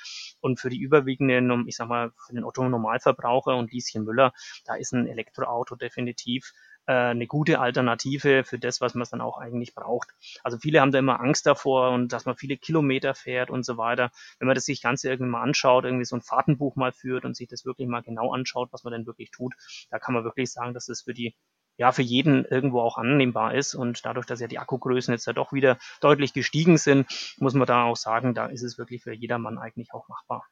Und 0.41 0.61
für 0.61 0.71
die 0.71 0.79
überwiegenden, 0.81 1.67
ich 1.67 1.77
sag 1.77 1.89
mal, 1.89 2.13
für 2.27 2.33
den 2.33 2.45
Otto-Normalverbraucher 2.45 3.57
und 3.57 3.73
Lieschen 3.73 4.05
Müller, 4.05 4.33
da 4.65 4.77
ist 4.77 4.93
ein 4.93 5.09
Elektroauto 5.09 5.75
definitiv 5.75 6.53
äh, 6.87 6.93
eine 6.93 7.27
gute 7.27 7.61
Alternative 7.61 8.45
für 8.45 8.59
das, 8.59 8.81
was 8.81 8.95
man 8.95 9.07
dann 9.11 9.21
auch 9.21 9.39
eigentlich 9.39 9.75
braucht. 9.75 10.11
Also 10.43 10.59
viele 10.59 10.81
haben 10.81 10.93
da 10.93 10.99
immer 10.99 11.21
Angst 11.21 11.47
davor 11.47 11.91
und 11.91 12.13
dass 12.13 12.25
man 12.25 12.37
viele 12.37 12.57
Kilometer 12.57 13.15
fährt 13.15 13.51
und 13.51 13.65
so 13.65 13.77
weiter. 13.77 14.11
Wenn 14.39 14.47
man 14.47 14.55
das 14.55 14.65
sich 14.65 14.83
ganz 14.83 15.05
irgendwie 15.05 15.31
mal 15.31 15.43
anschaut, 15.43 15.85
irgendwie 15.85 16.05
so 16.05 16.17
ein 16.17 16.23
Fahrtenbuch 16.23 16.77
mal 16.77 16.93
führt 16.93 17.25
und 17.25 17.37
sich 17.37 17.49
das 17.49 17.65
wirklich 17.65 17.89
mal 17.89 18.03
genau 18.03 18.33
anschaut, 18.33 18.69
was 18.73 18.85
man 18.85 18.93
denn 18.93 19.07
wirklich 19.07 19.31
tut, 19.31 19.55
da 19.91 19.99
kann 19.99 20.15
man 20.15 20.25
wirklich 20.25 20.51
sagen, 20.51 20.75
dass 20.75 20.87
das 20.87 21.03
für 21.03 21.15
die 21.15 21.35
ja, 21.79 21.91
für 21.91 22.03
jeden 22.03 22.45
irgendwo 22.45 22.81
auch 22.81 22.99
annehmbar 22.99 23.55
ist. 23.55 23.75
Und 23.75 24.05
dadurch, 24.05 24.27
dass 24.27 24.41
ja 24.41 24.47
die 24.47 24.59
Akkugrößen 24.59 25.13
jetzt 25.13 25.27
ja 25.27 25.33
doch 25.33 25.53
wieder 25.53 25.79
deutlich 26.01 26.33
gestiegen 26.33 26.77
sind, 26.77 27.07
muss 27.39 27.55
man 27.55 27.67
da 27.67 27.85
auch 27.85 27.97
sagen, 27.97 28.35
da 28.35 28.47
ist 28.47 28.63
es 28.63 28.79
wirklich 28.79 29.03
für 29.03 29.13
jedermann 29.13 29.59
eigentlich 29.59 29.93
auch 29.95 30.07
machbar. 30.09 30.45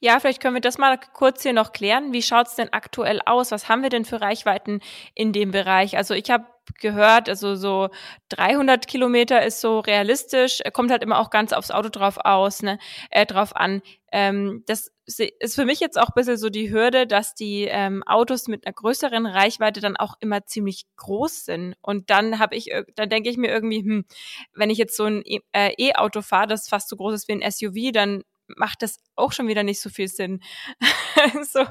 Ja, 0.00 0.20
vielleicht 0.20 0.40
können 0.40 0.54
wir 0.54 0.60
das 0.60 0.78
mal 0.78 0.98
kurz 1.12 1.42
hier 1.42 1.52
noch 1.52 1.72
klären. 1.72 2.12
Wie 2.12 2.22
schaut's 2.22 2.54
denn 2.54 2.72
aktuell 2.72 3.20
aus? 3.26 3.50
Was 3.50 3.68
haben 3.68 3.82
wir 3.82 3.90
denn 3.90 4.04
für 4.04 4.20
Reichweiten 4.20 4.80
in 5.14 5.32
dem 5.32 5.50
Bereich? 5.50 5.96
Also 5.96 6.14
ich 6.14 6.30
habe 6.30 6.46
gehört, 6.80 7.28
also 7.28 7.54
so 7.54 7.88
300 8.30 8.86
Kilometer 8.86 9.44
ist 9.44 9.60
so 9.60 9.80
realistisch. 9.80 10.60
Kommt 10.72 10.90
halt 10.90 11.02
immer 11.02 11.18
auch 11.18 11.30
ganz 11.30 11.52
aufs 11.52 11.70
Auto 11.70 11.88
drauf 11.88 12.18
aus, 12.18 12.62
ne, 12.62 12.78
äh, 13.10 13.26
drauf 13.26 13.54
an. 13.56 13.82
Ähm, 14.12 14.62
das 14.66 14.92
ist 15.06 15.54
für 15.54 15.64
mich 15.64 15.78
jetzt 15.78 15.98
auch 15.98 16.08
ein 16.08 16.14
bisschen 16.16 16.36
so 16.36 16.50
die 16.50 16.70
Hürde, 16.72 17.06
dass 17.06 17.34
die 17.34 17.64
ähm, 17.64 18.02
Autos 18.04 18.48
mit 18.48 18.66
einer 18.66 18.72
größeren 18.74 19.26
Reichweite 19.26 19.80
dann 19.80 19.96
auch 19.96 20.14
immer 20.20 20.44
ziemlich 20.46 20.86
groß 20.96 21.44
sind. 21.44 21.76
Und 21.80 22.10
dann 22.10 22.38
habe 22.38 22.56
ich, 22.56 22.70
dann 22.96 23.08
denke 23.08 23.30
ich 23.30 23.36
mir 23.36 23.48
irgendwie, 23.48 23.80
hm, 23.80 24.04
wenn 24.54 24.70
ich 24.70 24.78
jetzt 24.78 24.96
so 24.96 25.04
ein 25.04 25.22
E-Auto 25.24 26.18
äh, 26.18 26.22
e 26.22 26.24
fahre, 26.24 26.48
das 26.48 26.68
fast 26.68 26.88
so 26.88 26.96
groß 26.96 27.14
ist 27.14 27.28
wie 27.28 27.40
ein 27.40 27.50
SUV, 27.50 27.92
dann 27.92 28.22
macht 28.48 28.82
das 28.82 28.98
auch 29.16 29.32
schon 29.32 29.48
wieder 29.48 29.62
nicht 29.62 29.80
so 29.80 29.90
viel 29.90 30.08
Sinn. 30.08 30.40
so, 31.50 31.64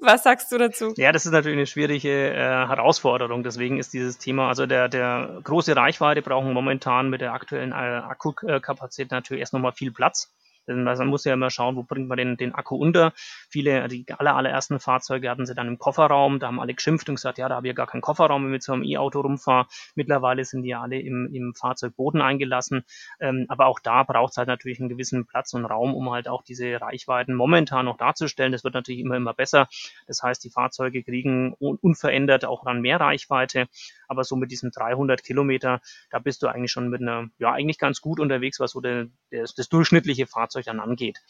was 0.00 0.22
sagst 0.22 0.50
du 0.52 0.58
dazu? 0.58 0.92
Ja, 0.96 1.12
das 1.12 1.26
ist 1.26 1.32
natürlich 1.32 1.56
eine 1.56 1.66
schwierige 1.66 2.32
äh, 2.32 2.36
Herausforderung. 2.36 3.42
Deswegen 3.42 3.78
ist 3.78 3.92
dieses 3.92 4.18
Thema, 4.18 4.48
also 4.48 4.66
der, 4.66 4.88
der 4.88 5.40
große 5.42 5.74
Reichweite 5.74 6.22
brauchen 6.22 6.52
momentan 6.52 7.10
mit 7.10 7.20
der 7.20 7.32
aktuellen 7.32 7.72
äh, 7.72 7.74
Akkukapazität 7.74 9.10
natürlich 9.10 9.40
erst 9.40 9.52
nochmal 9.52 9.72
viel 9.72 9.92
Platz. 9.92 10.32
Denn 10.66 10.84
man 10.84 11.06
muss 11.08 11.24
ja 11.24 11.34
immer 11.34 11.50
schauen, 11.50 11.76
wo 11.76 11.82
bringt 11.82 12.08
man 12.08 12.18
den, 12.18 12.36
den 12.36 12.54
Akku 12.54 12.76
unter. 12.76 13.12
Viele, 13.48 13.88
die 13.88 14.06
aller, 14.16 14.36
allerersten 14.36 14.78
Fahrzeuge 14.78 15.30
hatten 15.30 15.46
sie 15.46 15.54
dann 15.54 15.68
im 15.68 15.78
Kofferraum. 15.78 16.38
Da 16.38 16.48
haben 16.48 16.60
alle 16.60 16.74
geschimpft 16.74 17.08
und 17.08 17.16
gesagt, 17.16 17.38
ja, 17.38 17.48
da 17.48 17.56
habe 17.56 17.66
ich 17.66 17.70
ja 17.70 17.74
gar 17.74 17.86
keinen 17.86 18.00
Kofferraum, 18.00 18.42
wenn 18.42 18.50
ich 18.50 18.52
mit 18.52 18.62
so 18.62 18.72
einem 18.72 18.84
E-Auto 18.84 19.20
rumfahre. 19.20 19.66
Mittlerweile 19.94 20.44
sind 20.44 20.62
die 20.62 20.70
ja 20.70 20.82
alle 20.82 21.00
im, 21.00 21.32
im 21.32 21.54
Fahrzeugboden 21.54 22.20
eingelassen. 22.20 22.84
Ähm, 23.20 23.46
aber 23.48 23.66
auch 23.66 23.80
da 23.80 24.02
braucht 24.02 24.32
es 24.32 24.36
halt 24.36 24.48
natürlich 24.48 24.80
einen 24.80 24.88
gewissen 24.88 25.26
Platz 25.26 25.52
und 25.54 25.64
Raum, 25.64 25.94
um 25.94 26.10
halt 26.10 26.28
auch 26.28 26.42
diese 26.42 26.80
Reichweiten 26.80 27.34
momentan 27.34 27.84
noch 27.86 27.96
darzustellen. 27.96 28.52
Das 28.52 28.64
wird 28.64 28.74
natürlich 28.74 29.00
immer, 29.00 29.16
immer 29.16 29.34
besser. 29.34 29.68
Das 30.06 30.22
heißt, 30.22 30.42
die 30.44 30.50
Fahrzeuge 30.50 31.02
kriegen 31.02 31.54
unverändert 31.54 32.44
auch 32.44 32.64
dann 32.64 32.80
mehr 32.80 33.00
Reichweite. 33.00 33.68
Aber 34.08 34.24
so 34.24 34.36
mit 34.36 34.50
diesen 34.50 34.70
300 34.70 35.22
Kilometer, 35.22 35.80
da 36.10 36.18
bist 36.18 36.42
du 36.42 36.46
eigentlich 36.46 36.70
schon 36.70 36.88
mit 36.88 37.00
einer, 37.00 37.28
ja, 37.38 37.52
eigentlich 37.52 37.78
ganz 37.78 38.00
gut 38.00 38.20
unterwegs, 38.20 38.60
was 38.60 38.72
so 38.72 38.80
der, 38.80 39.08
der, 39.32 39.46
das 39.56 39.68
durchschnittliche 39.68 40.26
Fahrzeug 40.26 40.55
dann 40.64 40.80
angeht. 40.80 41.20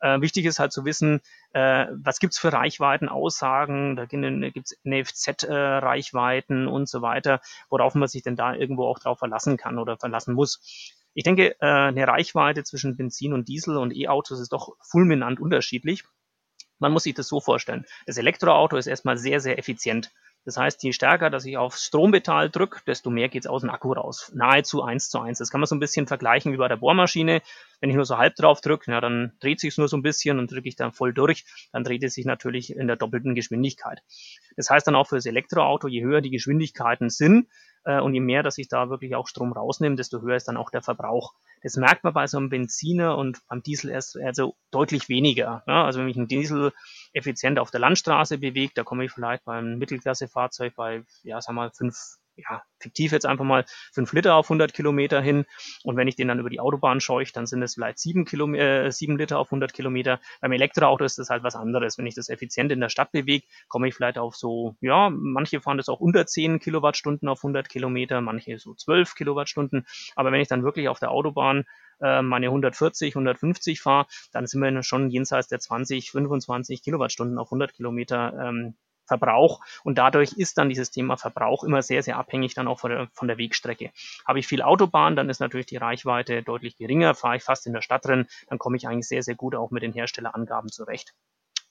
Äh, 0.00 0.20
wichtig 0.20 0.44
ist 0.44 0.58
halt 0.58 0.72
zu 0.72 0.84
wissen, 0.84 1.20
äh, 1.52 1.86
was 1.90 2.18
gibt's 2.18 2.38
für 2.38 2.52
Reichweiten, 2.52 3.08
Aussagen, 3.08 3.96
da 3.96 4.04
gibt's 4.04 4.76
NFZ-Reichweiten 4.84 6.66
äh, 6.66 6.70
und 6.70 6.88
so 6.88 7.00
weiter, 7.00 7.40
worauf 7.70 7.94
man 7.94 8.08
sich 8.08 8.22
denn 8.22 8.36
da 8.36 8.54
irgendwo 8.54 8.84
auch 8.84 8.98
drauf 8.98 9.18
verlassen 9.18 9.56
kann 9.56 9.78
oder 9.78 9.96
verlassen 9.96 10.34
muss. 10.34 10.92
Ich 11.14 11.24
denke, 11.24 11.56
äh, 11.60 11.66
eine 11.66 12.06
Reichweite 12.06 12.62
zwischen 12.62 12.96
Benzin 12.96 13.32
und 13.32 13.48
Diesel 13.48 13.78
und 13.78 13.96
E-Autos 13.96 14.38
ist 14.38 14.52
doch 14.52 14.76
fulminant 14.82 15.40
unterschiedlich. 15.40 16.04
Man 16.78 16.92
muss 16.92 17.04
sich 17.04 17.14
das 17.14 17.28
so 17.28 17.40
vorstellen. 17.40 17.86
Das 18.04 18.18
Elektroauto 18.18 18.76
ist 18.76 18.86
erstmal 18.86 19.16
sehr, 19.16 19.40
sehr 19.40 19.58
effizient. 19.58 20.12
Das 20.46 20.56
heißt, 20.56 20.80
je 20.84 20.92
stärker, 20.92 21.28
dass 21.28 21.44
ich 21.44 21.58
auf 21.58 21.76
Strompedal 21.76 22.48
drücke, 22.50 22.80
desto 22.86 23.10
mehr 23.10 23.28
geht's 23.28 23.48
aus 23.48 23.62
dem 23.62 23.70
Akku 23.70 23.92
raus. 23.92 24.30
Nahezu 24.32 24.80
eins 24.80 25.10
zu 25.10 25.20
eins. 25.20 25.38
Das 25.38 25.50
kann 25.50 25.60
man 25.60 25.66
so 25.66 25.74
ein 25.74 25.80
bisschen 25.80 26.06
vergleichen 26.06 26.52
wie 26.52 26.56
bei 26.56 26.68
der 26.68 26.76
Bohrmaschine. 26.76 27.42
Wenn 27.80 27.90
ich 27.90 27.96
nur 27.96 28.04
so 28.04 28.16
halb 28.16 28.36
drauf 28.36 28.60
drücke, 28.60 28.92
ja, 28.92 29.00
dann 29.00 29.32
dreht 29.40 29.58
sich's 29.58 29.76
nur 29.76 29.88
so 29.88 29.96
ein 29.96 30.02
bisschen 30.02 30.38
und 30.38 30.52
drücke 30.52 30.68
ich 30.68 30.76
dann 30.76 30.92
voll 30.92 31.12
durch, 31.12 31.44
dann 31.72 31.82
dreht 31.82 32.04
es 32.04 32.14
sich 32.14 32.26
natürlich 32.26 32.70
in 32.70 32.86
der 32.86 32.94
doppelten 32.94 33.34
Geschwindigkeit. 33.34 34.02
Das 34.56 34.70
heißt 34.70 34.86
dann 34.86 34.94
auch 34.94 35.08
für 35.08 35.16
das 35.16 35.26
Elektroauto, 35.26 35.88
je 35.88 36.04
höher 36.04 36.20
die 36.20 36.30
Geschwindigkeiten 36.30 37.10
sind, 37.10 37.48
äh, 37.86 38.00
und 38.00 38.12
je 38.14 38.20
mehr, 38.20 38.42
dass 38.42 38.58
ich 38.58 38.68
da 38.68 38.90
wirklich 38.90 39.14
auch 39.14 39.28
Strom 39.28 39.52
rausnehme, 39.52 39.96
desto 39.96 40.20
höher 40.20 40.36
ist 40.36 40.48
dann 40.48 40.56
auch 40.56 40.70
der 40.70 40.82
Verbrauch. 40.82 41.32
Das 41.62 41.76
merkt 41.76 42.04
man 42.04 42.12
bei 42.12 42.26
so 42.26 42.36
einem 42.36 42.50
Benziner 42.50 43.16
und 43.16 43.38
beim 43.48 43.62
Diesel 43.62 43.90
erst 43.90 44.16
also 44.18 44.56
deutlich 44.70 45.08
weniger. 45.08 45.62
Ja? 45.66 45.84
Also 45.84 46.00
wenn 46.00 46.06
mich 46.06 46.16
ein 46.16 46.28
Diesel 46.28 46.72
effizient 47.12 47.58
auf 47.58 47.70
der 47.70 47.80
Landstraße 47.80 48.38
bewegt, 48.38 48.76
da 48.76 48.82
komme 48.82 49.04
ich 49.04 49.12
vielleicht 49.12 49.44
beim 49.44 49.78
Mittelklassefahrzeug 49.78 50.74
bei, 50.74 51.04
ja, 51.22 51.40
sagen 51.40 51.56
wir 51.56 51.62
mal, 51.62 51.70
fünf 51.70 51.96
ja, 52.36 52.62
fiktiv 52.78 53.12
jetzt 53.12 53.26
einfach 53.26 53.44
mal 53.44 53.64
fünf 53.92 54.12
Liter 54.12 54.34
auf 54.34 54.46
100 54.46 54.72
Kilometer 54.72 55.20
hin. 55.20 55.46
Und 55.82 55.96
wenn 55.96 56.08
ich 56.08 56.16
den 56.16 56.28
dann 56.28 56.38
über 56.38 56.50
die 56.50 56.60
Autobahn 56.60 57.00
scheuche, 57.00 57.32
dann 57.32 57.46
sind 57.46 57.62
es 57.62 57.74
vielleicht 57.74 57.98
sieben, 57.98 58.24
Kilome 58.24 58.58
äh, 58.58 58.90
sieben 58.92 59.16
Liter 59.16 59.38
auf 59.38 59.48
100 59.48 59.72
Kilometer. 59.72 60.20
Beim 60.40 60.52
Elektroauto 60.52 61.04
ist 61.04 61.18
das 61.18 61.30
halt 61.30 61.42
was 61.42 61.56
anderes. 61.56 61.98
Wenn 61.98 62.06
ich 62.06 62.14
das 62.14 62.28
effizient 62.28 62.72
in 62.72 62.80
der 62.80 62.88
Stadt 62.88 63.12
bewege, 63.12 63.46
komme 63.68 63.88
ich 63.88 63.94
vielleicht 63.94 64.18
auf 64.18 64.36
so, 64.36 64.76
ja, 64.80 65.10
manche 65.10 65.60
fahren 65.60 65.78
das 65.78 65.88
auch 65.88 66.00
unter 66.00 66.26
10 66.26 66.60
Kilowattstunden 66.60 67.28
auf 67.28 67.38
100 67.38 67.68
Kilometer, 67.68 68.20
manche 68.20 68.58
so 68.58 68.74
12 68.74 69.14
Kilowattstunden. 69.14 69.86
Aber 70.14 70.32
wenn 70.32 70.40
ich 70.40 70.48
dann 70.48 70.62
wirklich 70.62 70.88
auf 70.88 70.98
der 70.98 71.10
Autobahn 71.10 71.64
äh, 72.00 72.22
meine 72.22 72.46
140, 72.46 73.14
150 73.14 73.80
fahre, 73.80 74.06
dann 74.32 74.46
sind 74.46 74.60
wir 74.60 74.82
schon 74.82 75.10
jenseits 75.10 75.48
der 75.48 75.60
20, 75.60 76.10
25 76.10 76.82
Kilowattstunden 76.82 77.38
auf 77.38 77.48
100 77.48 77.72
Kilometer 77.72 78.34
ähm, 78.38 78.74
Verbrauch 79.06 79.60
und 79.84 79.98
dadurch 79.98 80.32
ist 80.32 80.58
dann 80.58 80.68
dieses 80.68 80.90
Thema 80.90 81.16
Verbrauch 81.16 81.64
immer 81.64 81.82
sehr, 81.82 82.02
sehr 82.02 82.16
abhängig 82.16 82.54
dann 82.54 82.68
auch 82.68 82.80
von 82.80 82.90
der, 82.90 83.08
von 83.12 83.28
der 83.28 83.38
Wegstrecke. 83.38 83.90
Habe 84.26 84.38
ich 84.38 84.46
viel 84.46 84.62
Autobahn, 84.62 85.16
dann 85.16 85.30
ist 85.30 85.40
natürlich 85.40 85.66
die 85.66 85.76
Reichweite 85.76 86.42
deutlich 86.42 86.76
geringer. 86.76 87.14
Fahre 87.14 87.36
ich 87.36 87.42
fast 87.42 87.66
in 87.66 87.72
der 87.72 87.82
Stadt 87.82 88.04
drin, 88.04 88.26
dann 88.48 88.58
komme 88.58 88.76
ich 88.76 88.86
eigentlich 88.88 89.08
sehr, 89.08 89.22
sehr 89.22 89.34
gut 89.34 89.54
auch 89.54 89.70
mit 89.70 89.82
den 89.82 89.92
Herstellerangaben 89.92 90.70
zurecht. 90.70 91.14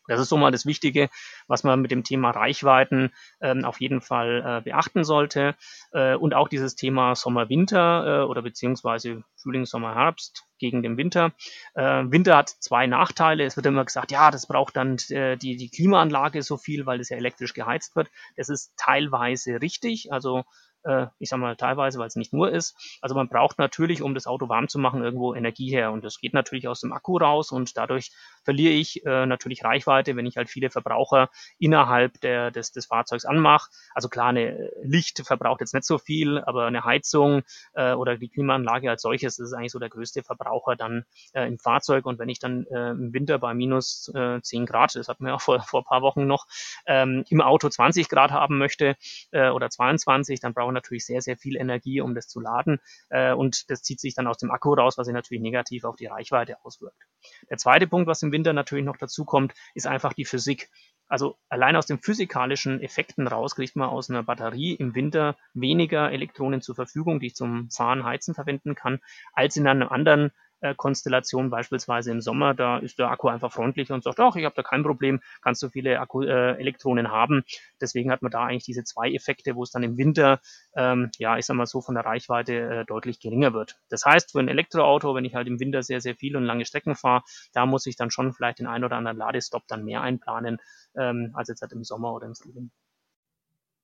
Das 0.08 0.20
ist 0.20 0.30
so 0.30 0.38
mal 0.38 0.52
das 0.52 0.66
Wichtige, 0.66 1.10
was 1.48 1.64
man 1.64 1.82
mit 1.82 1.92
dem 1.92 2.04
Thema 2.04 2.32
Reichweiten 2.32 3.12
ähm, 3.42 3.66
auf 3.66 3.82
jeden 3.82 4.02
Fall 4.02 4.44
äh, 4.46 4.62
beachten 4.62 5.04
sollte. 5.04 5.56
Äh, 5.92 6.16
und 6.16 6.34
auch 6.34 6.48
dieses 6.48 6.76
Thema 6.76 7.16
Sommer-Winter 7.16 8.22
äh, 8.22 8.26
oder 8.26 8.42
beziehungsweise 8.42 9.24
Frühling, 9.42 9.66
Sommer, 9.66 9.96
Herbst 9.96 10.46
gegen 10.58 10.82
den 10.82 10.98
Winter. 10.98 11.34
Äh, 11.74 12.04
Winter 12.06 12.38
hat 12.38 12.50
zwei 12.50 12.88
Nachteile. 12.88 13.46
Es 13.46 13.56
wird 13.56 13.66
immer 13.66 13.86
gesagt, 13.86 14.12
ja, 14.12 14.32
das 14.32 14.48
braucht 14.48 14.76
dann 14.76 14.98
äh, 15.10 15.38
die, 15.38 15.58
die 15.58 15.70
Klimaanlage 15.70 16.42
so 16.42 16.58
viel, 16.58 16.86
weil 16.86 17.00
es 17.00 17.10
ja 17.10 17.18
elektrisch 17.18 17.54
geheizt 17.54 17.96
wird. 17.96 18.10
Das 18.38 18.50
ist 18.50 18.74
teilweise 18.78 19.62
richtig. 19.62 20.12
Also 20.12 20.44
äh, 20.86 21.08
ich 21.20 21.30
sage 21.30 21.42
mal 21.42 21.56
teilweise, 21.56 22.00
weil 22.00 22.08
es 22.08 22.16
nicht 22.16 22.34
nur 22.34 22.52
ist. 22.52 23.00
Also 23.02 23.16
man 23.16 23.28
braucht 23.28 23.60
natürlich, 23.60 24.02
um 24.02 24.14
das 24.14 24.28
Auto 24.28 24.50
warm 24.50 24.68
zu 24.68 24.80
machen, 24.80 25.04
irgendwo 25.04 25.34
Energie 25.34 25.70
her 25.70 25.92
und 25.92 26.04
das 26.04 26.20
geht 26.20 26.34
natürlich 26.34 26.68
aus 26.68 26.82
dem 26.82 26.94
Akku 26.94 27.18
raus 27.18 27.52
und 27.52 27.78
dadurch 27.78 28.12
verliere 28.44 28.74
ich 28.74 29.06
äh, 29.06 29.26
natürlich 29.26 29.64
Reichweite, 29.64 30.16
wenn 30.16 30.26
ich 30.26 30.38
halt 30.38 30.50
viele 30.50 30.70
Verbraucher 30.70 31.30
innerhalb 31.58 32.22
der, 32.22 32.52
des, 32.52 32.72
des 32.72 32.86
Fahrzeugs 32.86 33.26
anmache. 33.26 33.70
Also 33.94 34.08
klar, 34.10 34.28
eine 34.28 34.72
Licht 34.84 35.26
verbraucht 35.26 35.62
jetzt 35.62 35.74
nicht 35.74 35.86
so 35.86 35.98
viel, 35.98 36.40
aber 36.40 36.68
eine 36.68 36.84
Heizung 36.84 37.42
äh, 37.74 37.94
oder 37.94 38.18
die 38.18 38.30
Klimaanlage 38.30 38.90
als 38.90 39.02
solches, 39.02 39.38
das 39.38 39.48
ist 39.48 39.54
eigentlich 39.54 39.72
so 39.72 39.80
der 39.80 39.90
größte 39.90 40.24
Verbraucher 40.24 40.76
dann 40.76 41.06
äh, 41.34 41.48
im 41.48 41.58
Fahrzeug 41.58 42.06
und 42.06 42.20
wenn 42.20 42.30
ich 42.30 42.40
dann 42.40 42.66
äh, 42.68 42.92
im 42.92 43.14
Winter 43.14 43.40
bei 43.40 43.54
minus 43.54 44.12
äh, 44.14 44.42
10 44.42 44.66
Grad, 44.66 44.96
das 44.96 45.08
hatten 45.08 45.26
wir 45.26 45.36
auch 45.36 45.42
vor, 45.46 45.60
vor 45.62 45.82
ein 45.82 45.86
paar 45.86 46.02
Wochen 46.02 46.28
noch, 46.28 46.46
ähm, 46.86 47.26
im 47.30 47.42
Auto 47.42 47.70
20 47.70 48.10
Grad 48.10 48.32
haben 48.32 48.58
möchte 48.58 48.96
äh, 49.32 49.50
oder 49.50 49.70
22, 49.70 50.40
dann 50.40 50.54
brauchen 50.54 50.75
natürlich 50.76 51.06
sehr, 51.06 51.22
sehr 51.22 51.38
viel 51.38 51.56
Energie, 51.58 52.02
um 52.02 52.14
das 52.14 52.28
zu 52.28 52.40
laden. 52.40 52.80
Äh, 53.10 53.34
und 53.34 53.70
das 53.72 53.82
zieht 53.82 54.00
sich 54.00 54.14
dann 54.14 54.28
aus 54.28 54.38
dem 54.38 54.52
Akku 54.52 54.74
raus, 54.74 54.98
was 54.98 55.08
sich 55.08 55.14
natürlich 55.14 55.42
negativ 55.42 55.84
auf 55.84 55.96
die 55.96 56.06
Reichweite 56.06 56.64
auswirkt. 56.64 57.02
Der 57.50 57.58
zweite 57.58 57.88
Punkt, 57.88 58.08
was 58.08 58.22
im 58.22 58.32
Winter 58.32 58.54
natürlich 58.54 58.86
noch 58.86 58.98
dazu 58.98 59.26
kommt, 59.26 59.54
ist 59.74 59.88
einfach 59.88 60.14
die 60.14 60.26
Physik. 60.26 60.70
Also 61.08 61.38
allein 61.50 61.76
aus 61.76 61.86
den 61.86 62.00
physikalischen 62.00 62.82
Effekten 62.82 63.28
raus 63.28 63.56
kriegt 63.56 63.76
man 63.76 63.90
aus 63.90 64.10
einer 64.10 64.24
Batterie 64.24 64.74
im 64.74 64.96
Winter 64.96 65.38
weniger 65.54 66.12
Elektronen 66.12 66.62
zur 66.62 66.76
Verfügung, 66.76 67.20
die 67.20 67.28
ich 67.28 67.36
zum 67.36 67.70
Fahren, 67.70 68.04
Heizen 68.04 68.34
verwenden 68.34 68.76
kann, 68.76 69.00
als 69.34 69.56
in 69.56 69.68
einem 69.68 69.88
anderen 69.88 70.32
Konstellation, 70.74 71.50
beispielsweise 71.50 72.12
im 72.12 72.22
Sommer, 72.22 72.54
da 72.54 72.78
ist 72.78 72.98
der 72.98 73.12
Akku 73.12 73.28
einfach 73.28 73.52
freundlich 73.52 73.92
und 73.92 74.04
sagt, 74.04 74.20
ach, 74.20 74.36
ich 74.36 74.46
habe 74.46 74.56
da 74.56 74.64
kein 74.64 74.84
Problem, 74.84 75.20
kannst 75.42 75.62
du 75.62 75.70
viele 75.70 76.00
Akku, 76.00 76.24
äh, 76.24 76.58
Elektronen 76.58 77.12
haben. 77.12 77.44
Deswegen 77.80 78.12
hat 78.12 78.22
man 78.22 78.32
da 78.32 78.46
eigentlich 78.46 78.64
diese 78.64 78.84
zwei 78.84 79.12
Effekte, 79.12 79.56
wo 79.56 79.64
es 79.64 79.72
dann 79.72 79.84
im 79.84 79.98
Winter, 79.98 80.40
ähm, 80.76 81.12
ja, 81.20 81.38
ich 81.38 81.46
sag 81.46 81.56
mal 81.56 81.66
so, 81.66 81.82
von 81.82 81.96
der 81.96 82.06
Reichweite 82.06 82.54
äh, 82.54 82.86
deutlich 82.86 83.20
geringer 83.20 83.54
wird. 83.54 83.78
Das 83.90 84.06
heißt, 84.06 84.32
für 84.32 84.40
ein 84.40 84.48
Elektroauto, 84.48 85.14
wenn 85.14 85.26
ich 85.26 85.36
halt 85.36 85.48
im 85.48 85.60
Winter 85.60 85.84
sehr, 85.84 86.02
sehr 86.02 86.16
viel 86.16 86.36
und 86.36 86.46
lange 86.46 86.66
Strecken 86.66 86.96
fahre, 86.96 87.24
da 87.54 87.66
muss 87.66 87.86
ich 87.86 87.96
dann 87.96 88.10
schon 88.12 88.34
vielleicht 88.34 88.60
den 88.60 88.68
einen 88.68 88.84
oder 88.86 88.96
anderen 88.96 89.18
Ladestop 89.18 89.64
dann 89.68 89.84
mehr 89.84 90.02
einplanen, 90.02 90.58
ähm, 90.98 91.32
als 91.34 91.50
jetzt 91.50 91.62
halt 91.62 91.74
im 91.74 91.84
Sommer 91.84 92.14
oder 92.14 92.26
im 92.26 92.36
Frühling. 92.36 92.72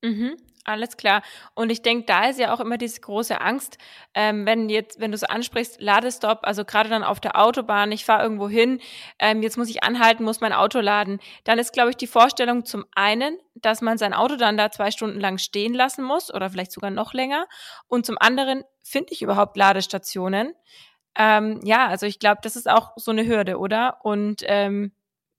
Mhm, 0.03 0.37
alles 0.65 0.97
klar. 0.97 1.21
Und 1.53 1.69
ich 1.71 1.81
denke, 1.83 2.05
da 2.05 2.25
ist 2.29 2.39
ja 2.39 2.53
auch 2.53 2.59
immer 2.59 2.77
diese 2.77 3.01
große 3.01 3.39
Angst, 3.39 3.77
ähm, 4.15 4.45
wenn 4.47 4.69
jetzt, 4.69 4.99
wenn 4.99 5.11
du 5.11 5.17
so 5.17 5.27
ansprichst, 5.27 5.79
Ladestopp, 5.79 6.39
also 6.43 6.65
gerade 6.65 6.89
dann 6.89 7.03
auf 7.03 7.19
der 7.19 7.39
Autobahn, 7.39 7.91
ich 7.91 8.05
fahre 8.05 8.23
irgendwo 8.23 8.49
hin, 8.49 8.79
ähm, 9.19 9.43
jetzt 9.43 9.57
muss 9.57 9.69
ich 9.69 9.83
anhalten, 9.83 10.23
muss 10.23 10.41
mein 10.41 10.53
Auto 10.53 10.79
laden, 10.79 11.19
dann 11.43 11.59
ist, 11.59 11.73
glaube 11.73 11.91
ich, 11.91 11.97
die 11.97 12.07
Vorstellung 12.07 12.65
zum 12.65 12.85
einen, 12.95 13.37
dass 13.55 13.81
man 13.81 13.97
sein 13.99 14.13
Auto 14.13 14.35
dann 14.37 14.57
da 14.57 14.71
zwei 14.71 14.89
Stunden 14.91 15.19
lang 15.19 15.37
stehen 15.37 15.73
lassen 15.73 16.03
muss 16.03 16.33
oder 16.33 16.49
vielleicht 16.49 16.71
sogar 16.71 16.89
noch 16.91 17.13
länger. 17.13 17.45
Und 17.87 18.05
zum 18.05 18.17
anderen 18.19 18.63
finde 18.83 19.13
ich 19.13 19.21
überhaupt 19.21 19.57
Ladestationen. 19.57 20.53
Ähm, 21.15 21.59
ja, 21.63 21.87
also 21.87 22.05
ich 22.05 22.19
glaube, 22.19 22.39
das 22.43 22.55
ist 22.55 22.69
auch 22.69 22.91
so 22.95 23.11
eine 23.11 23.25
Hürde, 23.27 23.57
oder? 23.59 23.99
Und 24.03 24.43
ähm, 24.45 24.93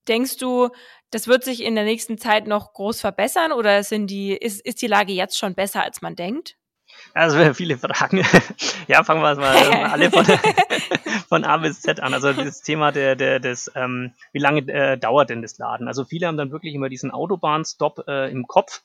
Denkst 0.09 0.39
du, 0.39 0.69
das 1.11 1.29
wird 1.29 1.45
sich 1.45 1.63
in 1.63 1.75
der 1.75 1.85
nächsten 1.85 2.19
Zeit 2.19 2.47
noch 2.47 2.73
groß 2.73 3.01
verbessern 3.01 3.53
oder 3.53 3.85
sind 3.85 4.09
die, 4.09 4.33
ist, 4.33 4.65
ist 4.65 4.83
die 4.83 4.87
Lage 4.87 5.13
jetzt 5.13 5.39
schon 5.39 5.55
besser, 5.55 5.83
als 5.83 6.03
man 6.03 6.17
denkt? 6.17 6.57
Also 7.15 7.55
viele 7.55 7.77
Fragen. 7.77 8.25
ja, 8.89 9.05
fangen 9.05 9.23
wir 9.23 9.35
mal 9.37 9.91
alle 9.91 10.11
von, 10.11 10.25
von 11.29 11.45
A 11.45 11.59
bis 11.59 11.81
Z 11.81 12.01
an. 12.01 12.15
Also 12.15 12.33
das 12.33 12.63
Thema 12.63 12.93
der, 12.93 13.17
der, 13.17 13.41
des, 13.41 13.71
ähm, 13.75 14.13
wie 14.33 14.39
lange 14.39 14.61
äh, 14.73 14.97
dauert 14.97 15.31
denn 15.31 15.43
das 15.43 15.59
Laden? 15.59 15.89
Also 15.89 16.05
viele 16.05 16.27
haben 16.27 16.37
dann 16.37 16.53
wirklich 16.53 16.75
immer 16.75 16.89
diesen 16.89 17.11
Autobahnstopp 17.11 18.05
äh, 18.09 18.31
im 18.31 18.47
Kopf 18.47 18.83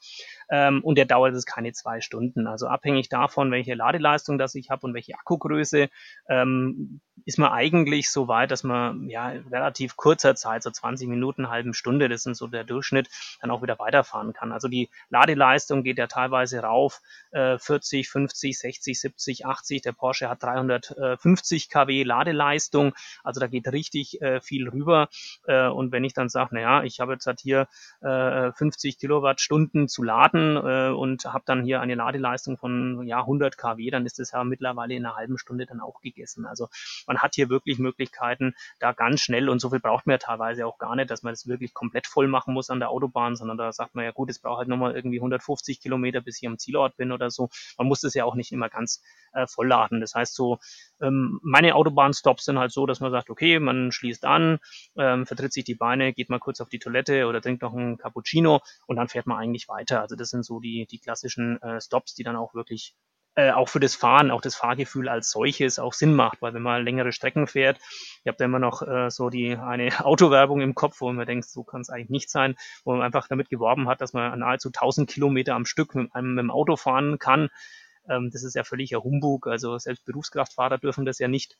ähm, 0.49 0.83
und 0.83 0.97
der 0.97 1.05
dauert 1.05 1.33
es 1.33 1.45
keine 1.45 1.73
zwei 1.73 2.01
Stunden. 2.01 2.47
Also 2.47 2.67
abhängig 2.67 3.09
davon, 3.09 3.51
welche 3.51 3.73
Ladeleistung 3.73 4.37
das 4.37 4.55
ich 4.55 4.69
habe 4.69 4.85
und 4.85 4.93
welche 4.93 5.15
Akkugröße, 5.15 5.89
ähm, 6.29 7.01
ist 7.25 7.39
man 7.39 7.51
eigentlich 7.51 8.09
so 8.09 8.27
weit, 8.27 8.51
dass 8.51 8.63
man 8.63 9.09
ja 9.09 9.33
relativ 9.51 9.97
kurzer 9.97 10.35
Zeit, 10.35 10.63
so 10.63 10.71
20 10.71 11.09
Minuten, 11.09 11.49
halben 11.49 11.73
Stunde, 11.73 12.07
das 12.09 12.23
sind 12.23 12.37
so 12.37 12.47
der 12.47 12.63
Durchschnitt, 12.63 13.09
dann 13.41 13.51
auch 13.51 13.61
wieder 13.61 13.79
weiterfahren 13.79 14.33
kann. 14.33 14.51
Also 14.51 14.67
die 14.67 14.89
Ladeleistung 15.09 15.83
geht 15.83 15.97
ja 15.97 16.07
teilweise 16.07 16.59
rauf 16.59 17.01
äh, 17.31 17.57
40, 17.57 18.09
50, 18.09 18.57
60, 18.57 18.99
70, 18.99 19.45
80. 19.45 19.81
Der 19.81 19.91
Porsche 19.91 20.29
hat 20.29 20.43
350 20.43 21.69
kW 21.69 22.03
Ladeleistung. 22.03 22.93
Also 23.23 23.39
da 23.39 23.47
geht 23.47 23.67
richtig 23.71 24.21
äh, 24.21 24.39
viel 24.39 24.69
rüber. 24.69 25.09
Äh, 25.47 25.67
und 25.67 25.91
wenn 25.91 26.03
ich 26.03 26.13
dann 26.13 26.29
sage, 26.29 26.55
naja, 26.55 26.83
ich 26.83 26.99
habe 26.99 27.13
jetzt 27.13 27.27
halt 27.27 27.41
hier 27.41 27.67
äh, 28.01 28.51
50 28.53 28.99
Kilowattstunden 28.99 29.87
zu 29.87 30.03
laden 30.03 30.36
äh, 30.37 30.89
und 30.89 31.25
habe 31.25 31.43
dann 31.45 31.63
hier 31.63 31.81
eine 31.81 31.95
Ladeleistung 31.95 32.57
von 32.57 33.05
ja, 33.07 33.19
100 33.19 33.57
kW, 33.57 33.89
dann 33.89 34.05
ist 34.05 34.19
das 34.19 34.31
ja 34.31 34.43
mittlerweile 34.43 34.93
in 34.93 35.05
einer 35.05 35.15
halben 35.15 35.37
Stunde 35.37 35.65
dann 35.65 35.79
auch 35.79 36.01
gegessen. 36.01 36.45
Also 36.45 36.69
man 37.07 37.19
hat 37.19 37.35
hier 37.35 37.49
wirklich 37.49 37.79
Möglichkeiten, 37.79 38.55
da 38.79 38.91
ganz 38.91 39.21
schnell 39.21 39.49
und 39.49 39.59
so 39.59 39.69
viel 39.69 39.79
braucht 39.79 40.07
man 40.07 40.13
ja 40.13 40.17
teilweise 40.17 40.65
auch 40.65 40.77
gar 40.77 40.95
nicht, 40.95 41.09
dass 41.09 41.23
man 41.23 41.33
das 41.33 41.47
wirklich 41.47 41.73
komplett 41.73 42.07
voll 42.07 42.27
machen 42.27 42.53
muss 42.53 42.69
an 42.69 42.79
der 42.79 42.89
Autobahn, 42.89 43.35
sondern 43.35 43.57
da 43.57 43.71
sagt 43.71 43.95
man 43.95 44.05
ja 44.05 44.11
gut, 44.11 44.29
es 44.29 44.39
braucht 44.39 44.59
halt 44.59 44.67
nochmal 44.67 44.95
irgendwie 44.95 45.19
150 45.19 45.81
Kilometer, 45.81 46.21
bis 46.21 46.41
ich 46.41 46.47
am 46.47 46.57
Zielort 46.57 46.97
bin 46.97 47.11
oder 47.11 47.31
so. 47.31 47.49
Man 47.77 47.87
muss 47.87 48.01
das 48.01 48.13
ja 48.13 48.25
auch 48.25 48.35
nicht 48.35 48.51
immer 48.51 48.69
ganz 48.69 49.01
äh, 49.33 49.47
vollladen. 49.47 50.01
Das 50.01 50.15
heißt 50.15 50.35
so, 50.35 50.59
ähm, 51.01 51.39
meine 51.43 51.75
Autobahnstops 51.75 52.45
sind 52.45 52.59
halt 52.59 52.71
so, 52.71 52.85
dass 52.85 52.99
man 52.99 53.11
sagt, 53.11 53.29
okay, 53.29 53.59
man 53.59 53.91
schließt 53.91 54.25
an, 54.25 54.59
ähm, 54.97 55.25
vertritt 55.25 55.53
sich 55.53 55.63
die 55.63 55.75
Beine, 55.75 56.13
geht 56.13 56.29
mal 56.29 56.39
kurz 56.39 56.61
auf 56.61 56.69
die 56.69 56.79
Toilette 56.79 57.27
oder 57.27 57.41
trinkt 57.41 57.61
noch 57.61 57.73
einen 57.73 57.97
Cappuccino 57.97 58.61
und 58.87 58.95
dann 58.95 59.07
fährt 59.07 59.27
man 59.27 59.37
eigentlich 59.37 59.67
weiter. 59.67 60.01
Also 60.01 60.15
das 60.15 60.26
sind 60.29 60.43
so 60.43 60.59
die, 60.59 60.87
die 60.89 60.99
klassischen 60.99 61.61
äh, 61.61 61.81
Stops, 61.81 62.13
die 62.15 62.23
dann 62.23 62.35
auch 62.35 62.53
wirklich 62.53 62.95
äh, 63.37 63.51
auch 63.51 63.69
für 63.69 63.79
das 63.79 63.93
Fahren, 63.95 64.31
auch 64.31 64.41
das 64.41 64.55
Fahrgefühl 64.55 65.07
als 65.07 65.29
solches 65.29 65.77
auch 65.77 65.93
Sinn 65.93 66.15
macht, 66.15 66.41
weil 66.41 66.55
wenn 66.55 66.63
man 66.63 66.83
längere 66.83 67.11
Strecken 67.11 67.45
fährt, 67.45 67.77
ich 67.77 68.27
habe 68.27 68.37
da 68.37 68.45
immer 68.45 68.57
noch 68.57 68.81
äh, 68.81 69.11
so 69.11 69.29
die 69.29 69.55
eine 69.55 69.89
Autowerbung 70.05 70.59
im 70.59 70.73
Kopf, 70.73 71.01
wo 71.01 71.11
man 71.13 71.27
denkt, 71.27 71.47
so 71.47 71.63
kann 71.63 71.81
es 71.81 71.89
eigentlich 71.89 72.09
nicht 72.09 72.31
sein, 72.31 72.55
wo 72.83 72.93
man 72.93 73.03
einfach 73.03 73.27
damit 73.27 73.49
geworben 73.49 73.87
hat, 73.87 74.01
dass 74.01 74.13
man 74.13 74.39
nahezu 74.39 74.69
1000 74.69 75.07
Kilometer 75.07 75.53
am 75.53 75.65
Stück 75.65 75.93
mit 75.93 76.13
einem 76.15 76.33
mit 76.33 76.43
dem 76.43 76.51
Auto 76.51 76.77
fahren 76.77 77.19
kann. 77.19 77.49
Ähm, 78.09 78.31
das 78.33 78.43
ist 78.43 78.55
ja 78.55 78.63
völliger 78.63 79.03
Humbug, 79.03 79.45
also 79.45 79.77
selbst 79.77 80.03
Berufskraftfahrer 80.05 80.79
dürfen 80.79 81.05
das 81.05 81.19
ja 81.19 81.27
nicht. 81.27 81.57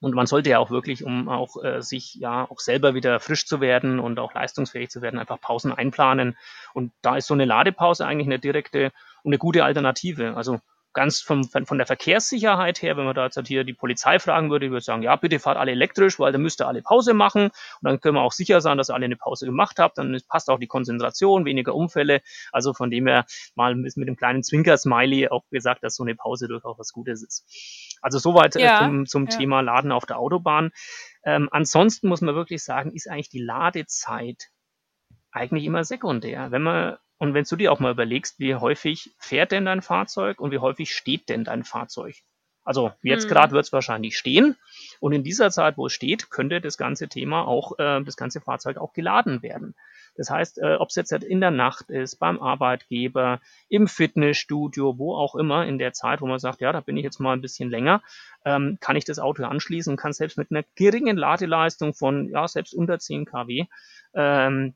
Und 0.00 0.14
man 0.14 0.26
sollte 0.26 0.50
ja 0.50 0.58
auch 0.58 0.70
wirklich, 0.70 1.04
um 1.04 1.28
auch 1.28 1.62
äh, 1.62 1.80
sich 1.82 2.14
ja 2.14 2.48
auch 2.50 2.60
selber 2.60 2.94
wieder 2.94 3.18
frisch 3.18 3.46
zu 3.46 3.60
werden 3.60 3.98
und 3.98 4.18
auch 4.18 4.34
leistungsfähig 4.34 4.90
zu 4.90 5.00
werden, 5.02 5.18
einfach 5.18 5.40
Pausen 5.40 5.72
einplanen. 5.72 6.36
Und 6.74 6.92
da 7.02 7.16
ist 7.16 7.26
so 7.26 7.34
eine 7.34 7.46
Ladepause 7.46 8.06
eigentlich 8.06 8.26
eine 8.26 8.38
direkte 8.38 8.92
und 9.22 9.30
eine 9.30 9.38
gute 9.38 9.64
Alternative. 9.64 10.36
Also 10.36 10.60
ganz 10.96 11.20
vom, 11.20 11.44
von 11.44 11.76
der 11.76 11.86
Verkehrssicherheit 11.86 12.80
her, 12.80 12.96
wenn 12.96 13.04
man 13.04 13.14
da 13.14 13.26
jetzt 13.26 13.36
halt 13.36 13.46
hier 13.46 13.64
die 13.64 13.74
Polizei 13.74 14.18
fragen 14.18 14.50
würde, 14.50 14.70
würde 14.70 14.80
sagen, 14.80 15.02
ja, 15.02 15.14
bitte 15.14 15.38
fahrt 15.38 15.58
alle 15.58 15.72
elektrisch, 15.72 16.18
weil 16.18 16.32
dann 16.32 16.40
müsst 16.40 16.60
ihr 16.62 16.66
alle 16.66 16.80
Pause 16.80 17.12
machen 17.12 17.44
und 17.44 17.52
dann 17.82 18.00
können 18.00 18.16
wir 18.16 18.22
auch 18.22 18.32
sicher 18.32 18.62
sein, 18.62 18.78
dass 18.78 18.88
ihr 18.90 18.94
alle 18.94 19.04
eine 19.04 19.16
Pause 19.16 19.44
gemacht 19.44 19.78
habt, 19.78 19.98
dann 19.98 20.18
passt 20.26 20.48
auch 20.48 20.58
die 20.58 20.66
Konzentration, 20.66 21.44
weniger 21.44 21.74
Unfälle. 21.74 22.22
Also 22.50 22.72
von 22.72 22.90
dem 22.90 23.06
her 23.06 23.26
mal 23.54 23.76
mit 23.76 23.94
dem 23.94 24.16
kleinen 24.16 24.42
Zwinker-Smiley 24.42 25.28
auch 25.28 25.44
gesagt, 25.50 25.84
dass 25.84 25.96
so 25.96 26.02
eine 26.02 26.14
Pause 26.14 26.48
durchaus 26.48 26.78
was 26.78 26.92
Gutes 26.92 27.22
ist. 27.22 27.98
Also 28.00 28.18
soweit 28.18 28.56
äh, 28.56 28.62
ja, 28.62 28.78
zum, 28.78 29.04
zum 29.04 29.26
ja. 29.26 29.36
Thema 29.36 29.60
Laden 29.60 29.92
auf 29.92 30.06
der 30.06 30.18
Autobahn. 30.18 30.70
Ähm, 31.24 31.48
ansonsten 31.52 32.08
muss 32.08 32.22
man 32.22 32.34
wirklich 32.34 32.64
sagen, 32.64 32.92
ist 32.92 33.06
eigentlich 33.06 33.28
die 33.28 33.42
Ladezeit 33.42 34.48
eigentlich 35.30 35.66
immer 35.66 35.84
sekundär. 35.84 36.50
Wenn 36.50 36.62
man 36.62 36.96
und 37.18 37.34
wenn 37.34 37.44
du 37.44 37.56
dir 37.56 37.72
auch 37.72 37.80
mal 37.80 37.92
überlegst, 37.92 38.38
wie 38.38 38.54
häufig 38.54 39.14
fährt 39.18 39.52
denn 39.52 39.64
dein 39.64 39.82
Fahrzeug 39.82 40.40
und 40.40 40.50
wie 40.50 40.58
häufig 40.58 40.94
steht 40.94 41.28
denn 41.28 41.44
dein 41.44 41.64
Fahrzeug? 41.64 42.16
Also 42.66 42.92
jetzt 43.02 43.22
hm. 43.24 43.30
gerade 43.30 43.52
wird 43.52 43.64
es 43.64 43.72
wahrscheinlich 43.72 44.18
stehen. 44.18 44.56
Und 45.00 45.12
in 45.12 45.22
dieser 45.22 45.50
Zeit, 45.50 45.78
wo 45.78 45.86
es 45.86 45.92
steht, 45.92 46.30
könnte 46.30 46.60
das 46.60 46.76
ganze 46.76 47.08
Thema 47.08 47.46
auch, 47.46 47.78
äh, 47.78 48.02
das 48.02 48.16
ganze 48.16 48.40
Fahrzeug 48.40 48.76
auch 48.76 48.92
geladen 48.92 49.40
werden. 49.42 49.74
Das 50.16 50.30
heißt, 50.30 50.58
äh, 50.58 50.74
ob 50.74 50.88
es 50.88 50.96
jetzt 50.96 51.12
in 51.12 51.40
der 51.40 51.50
Nacht 51.50 51.90
ist, 51.90 52.16
beim 52.16 52.40
Arbeitgeber, 52.40 53.40
im 53.68 53.86
Fitnessstudio, 53.86 54.98
wo 54.98 55.14
auch 55.14 55.36
immer, 55.36 55.66
in 55.66 55.78
der 55.78 55.92
Zeit, 55.92 56.20
wo 56.20 56.26
man 56.26 56.38
sagt, 56.38 56.60
ja, 56.60 56.72
da 56.72 56.80
bin 56.80 56.96
ich 56.96 57.04
jetzt 57.04 57.20
mal 57.20 57.34
ein 57.34 57.40
bisschen 57.40 57.70
länger, 57.70 58.02
ähm, 58.44 58.78
kann 58.80 58.96
ich 58.96 59.04
das 59.04 59.18
Auto 59.18 59.44
anschließen 59.44 59.92
und 59.92 59.96
kann 59.96 60.12
selbst 60.12 60.38
mit 60.38 60.50
einer 60.50 60.64
geringen 60.74 61.16
Ladeleistung 61.16 61.94
von, 61.94 62.28
ja, 62.28 62.48
selbst 62.48 62.74
unter 62.74 62.98
10 62.98 63.26
kW, 63.26 63.66
ähm, 64.14 64.74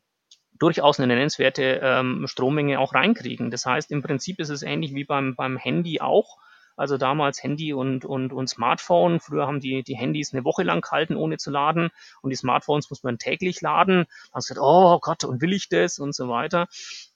durchaus 0.60 1.00
eine 1.00 1.08
nennenswerte 1.08 1.80
ähm, 1.82 2.26
Strommenge 2.28 2.78
auch 2.78 2.94
reinkriegen. 2.94 3.50
Das 3.50 3.66
heißt, 3.66 3.90
im 3.90 4.02
Prinzip 4.02 4.38
ist 4.38 4.50
es 4.50 4.62
ähnlich 4.62 4.94
wie 4.94 5.04
beim, 5.04 5.34
beim 5.34 5.56
Handy 5.56 6.00
auch. 6.00 6.38
Also 6.76 6.96
damals 6.96 7.42
Handy 7.42 7.74
und, 7.74 8.06
und, 8.06 8.32
und 8.32 8.48
Smartphone. 8.48 9.20
Früher 9.20 9.46
haben 9.46 9.60
die, 9.60 9.82
die 9.82 9.96
Handys 9.96 10.32
eine 10.32 10.44
Woche 10.44 10.62
lang 10.62 10.80
gehalten, 10.80 11.14
ohne 11.14 11.36
zu 11.36 11.50
laden. 11.50 11.90
Und 12.22 12.30
die 12.30 12.36
Smartphones 12.36 12.88
muss 12.88 13.02
man 13.02 13.18
täglich 13.18 13.60
laden. 13.60 14.06
Du 14.32 14.34
gesagt, 14.34 14.60
oh 14.62 14.98
Gott, 14.98 15.24
und 15.24 15.42
will 15.42 15.52
ich 15.52 15.68
das 15.68 15.98
und 15.98 16.14
so 16.14 16.28
weiter. 16.28 16.68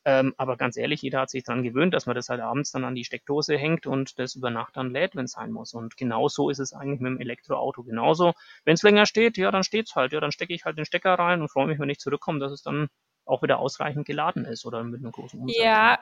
Ähm, 0.04 0.34
aber 0.36 0.58
ganz 0.58 0.76
ehrlich, 0.76 1.00
jeder 1.00 1.20
hat 1.20 1.30
sich 1.30 1.44
daran 1.44 1.62
gewöhnt, 1.62 1.94
dass 1.94 2.04
man 2.04 2.14
das 2.14 2.28
halt 2.28 2.42
abends 2.42 2.72
dann 2.72 2.84
an 2.84 2.94
die 2.94 3.04
Steckdose 3.04 3.56
hängt 3.56 3.86
und 3.86 4.18
das 4.18 4.34
über 4.34 4.50
Nacht 4.50 4.76
dann 4.76 4.90
lädt, 4.90 5.16
wenn 5.16 5.24
es 5.24 5.32
sein 5.32 5.50
muss. 5.50 5.72
Und 5.72 5.96
genau 5.96 6.28
so 6.28 6.50
ist 6.50 6.58
es 6.58 6.74
eigentlich 6.74 7.00
mit 7.00 7.12
dem 7.12 7.20
Elektroauto 7.20 7.84
genauso. 7.84 8.34
Wenn 8.66 8.74
es 8.74 8.82
länger 8.82 9.06
steht, 9.06 9.38
ja, 9.38 9.50
dann 9.50 9.64
steht's 9.64 9.94
halt. 9.94 10.12
Ja, 10.12 10.20
dann 10.20 10.32
stecke 10.32 10.52
ich 10.52 10.66
halt 10.66 10.76
den 10.76 10.84
Stecker 10.84 11.14
rein 11.14 11.40
und 11.40 11.50
freue 11.50 11.68
mich, 11.68 11.78
wenn 11.78 11.88
ich 11.88 12.00
zurückkomme, 12.00 12.38
dass 12.38 12.52
es 12.52 12.62
dann 12.62 12.88
auch 13.26 13.42
wieder 13.42 13.58
ausreichend 13.58 14.06
geladen 14.06 14.44
ist 14.44 14.64
oder 14.66 14.82
mit 14.82 15.00
einem 15.00 15.12
großen 15.12 15.40
Umsatz. 15.40 15.56
Ja, 15.58 15.98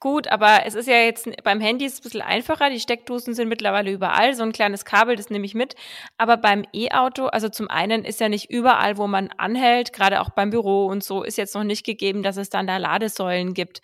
gut, 0.00 0.28
aber 0.28 0.66
es 0.66 0.74
ist 0.74 0.88
ja 0.88 0.96
jetzt 0.96 1.28
beim 1.44 1.60
Handy 1.60 1.84
ist 1.84 1.94
es 1.94 2.00
ein 2.00 2.02
bisschen 2.02 2.22
einfacher. 2.22 2.70
Die 2.70 2.80
Steckdosen 2.80 3.34
sind 3.34 3.48
mittlerweile 3.48 3.90
überall. 3.90 4.34
So 4.34 4.42
ein 4.42 4.52
kleines 4.52 4.84
Kabel, 4.84 5.16
das 5.16 5.30
nehme 5.30 5.46
ich 5.46 5.54
mit. 5.54 5.74
Aber 6.18 6.36
beim 6.36 6.64
E-Auto, 6.72 7.26
also 7.26 7.48
zum 7.48 7.68
einen 7.68 8.04
ist 8.04 8.20
ja 8.20 8.28
nicht 8.28 8.50
überall, 8.50 8.96
wo 8.96 9.06
man 9.06 9.30
anhält, 9.36 9.92
gerade 9.92 10.20
auch 10.20 10.30
beim 10.30 10.50
Büro 10.50 10.86
und 10.86 11.04
so, 11.04 11.22
ist 11.22 11.38
jetzt 11.38 11.54
noch 11.54 11.64
nicht 11.64 11.84
gegeben, 11.84 12.22
dass 12.22 12.36
es 12.36 12.50
dann 12.50 12.66
da 12.66 12.78
Ladesäulen 12.78 13.54
gibt. 13.54 13.80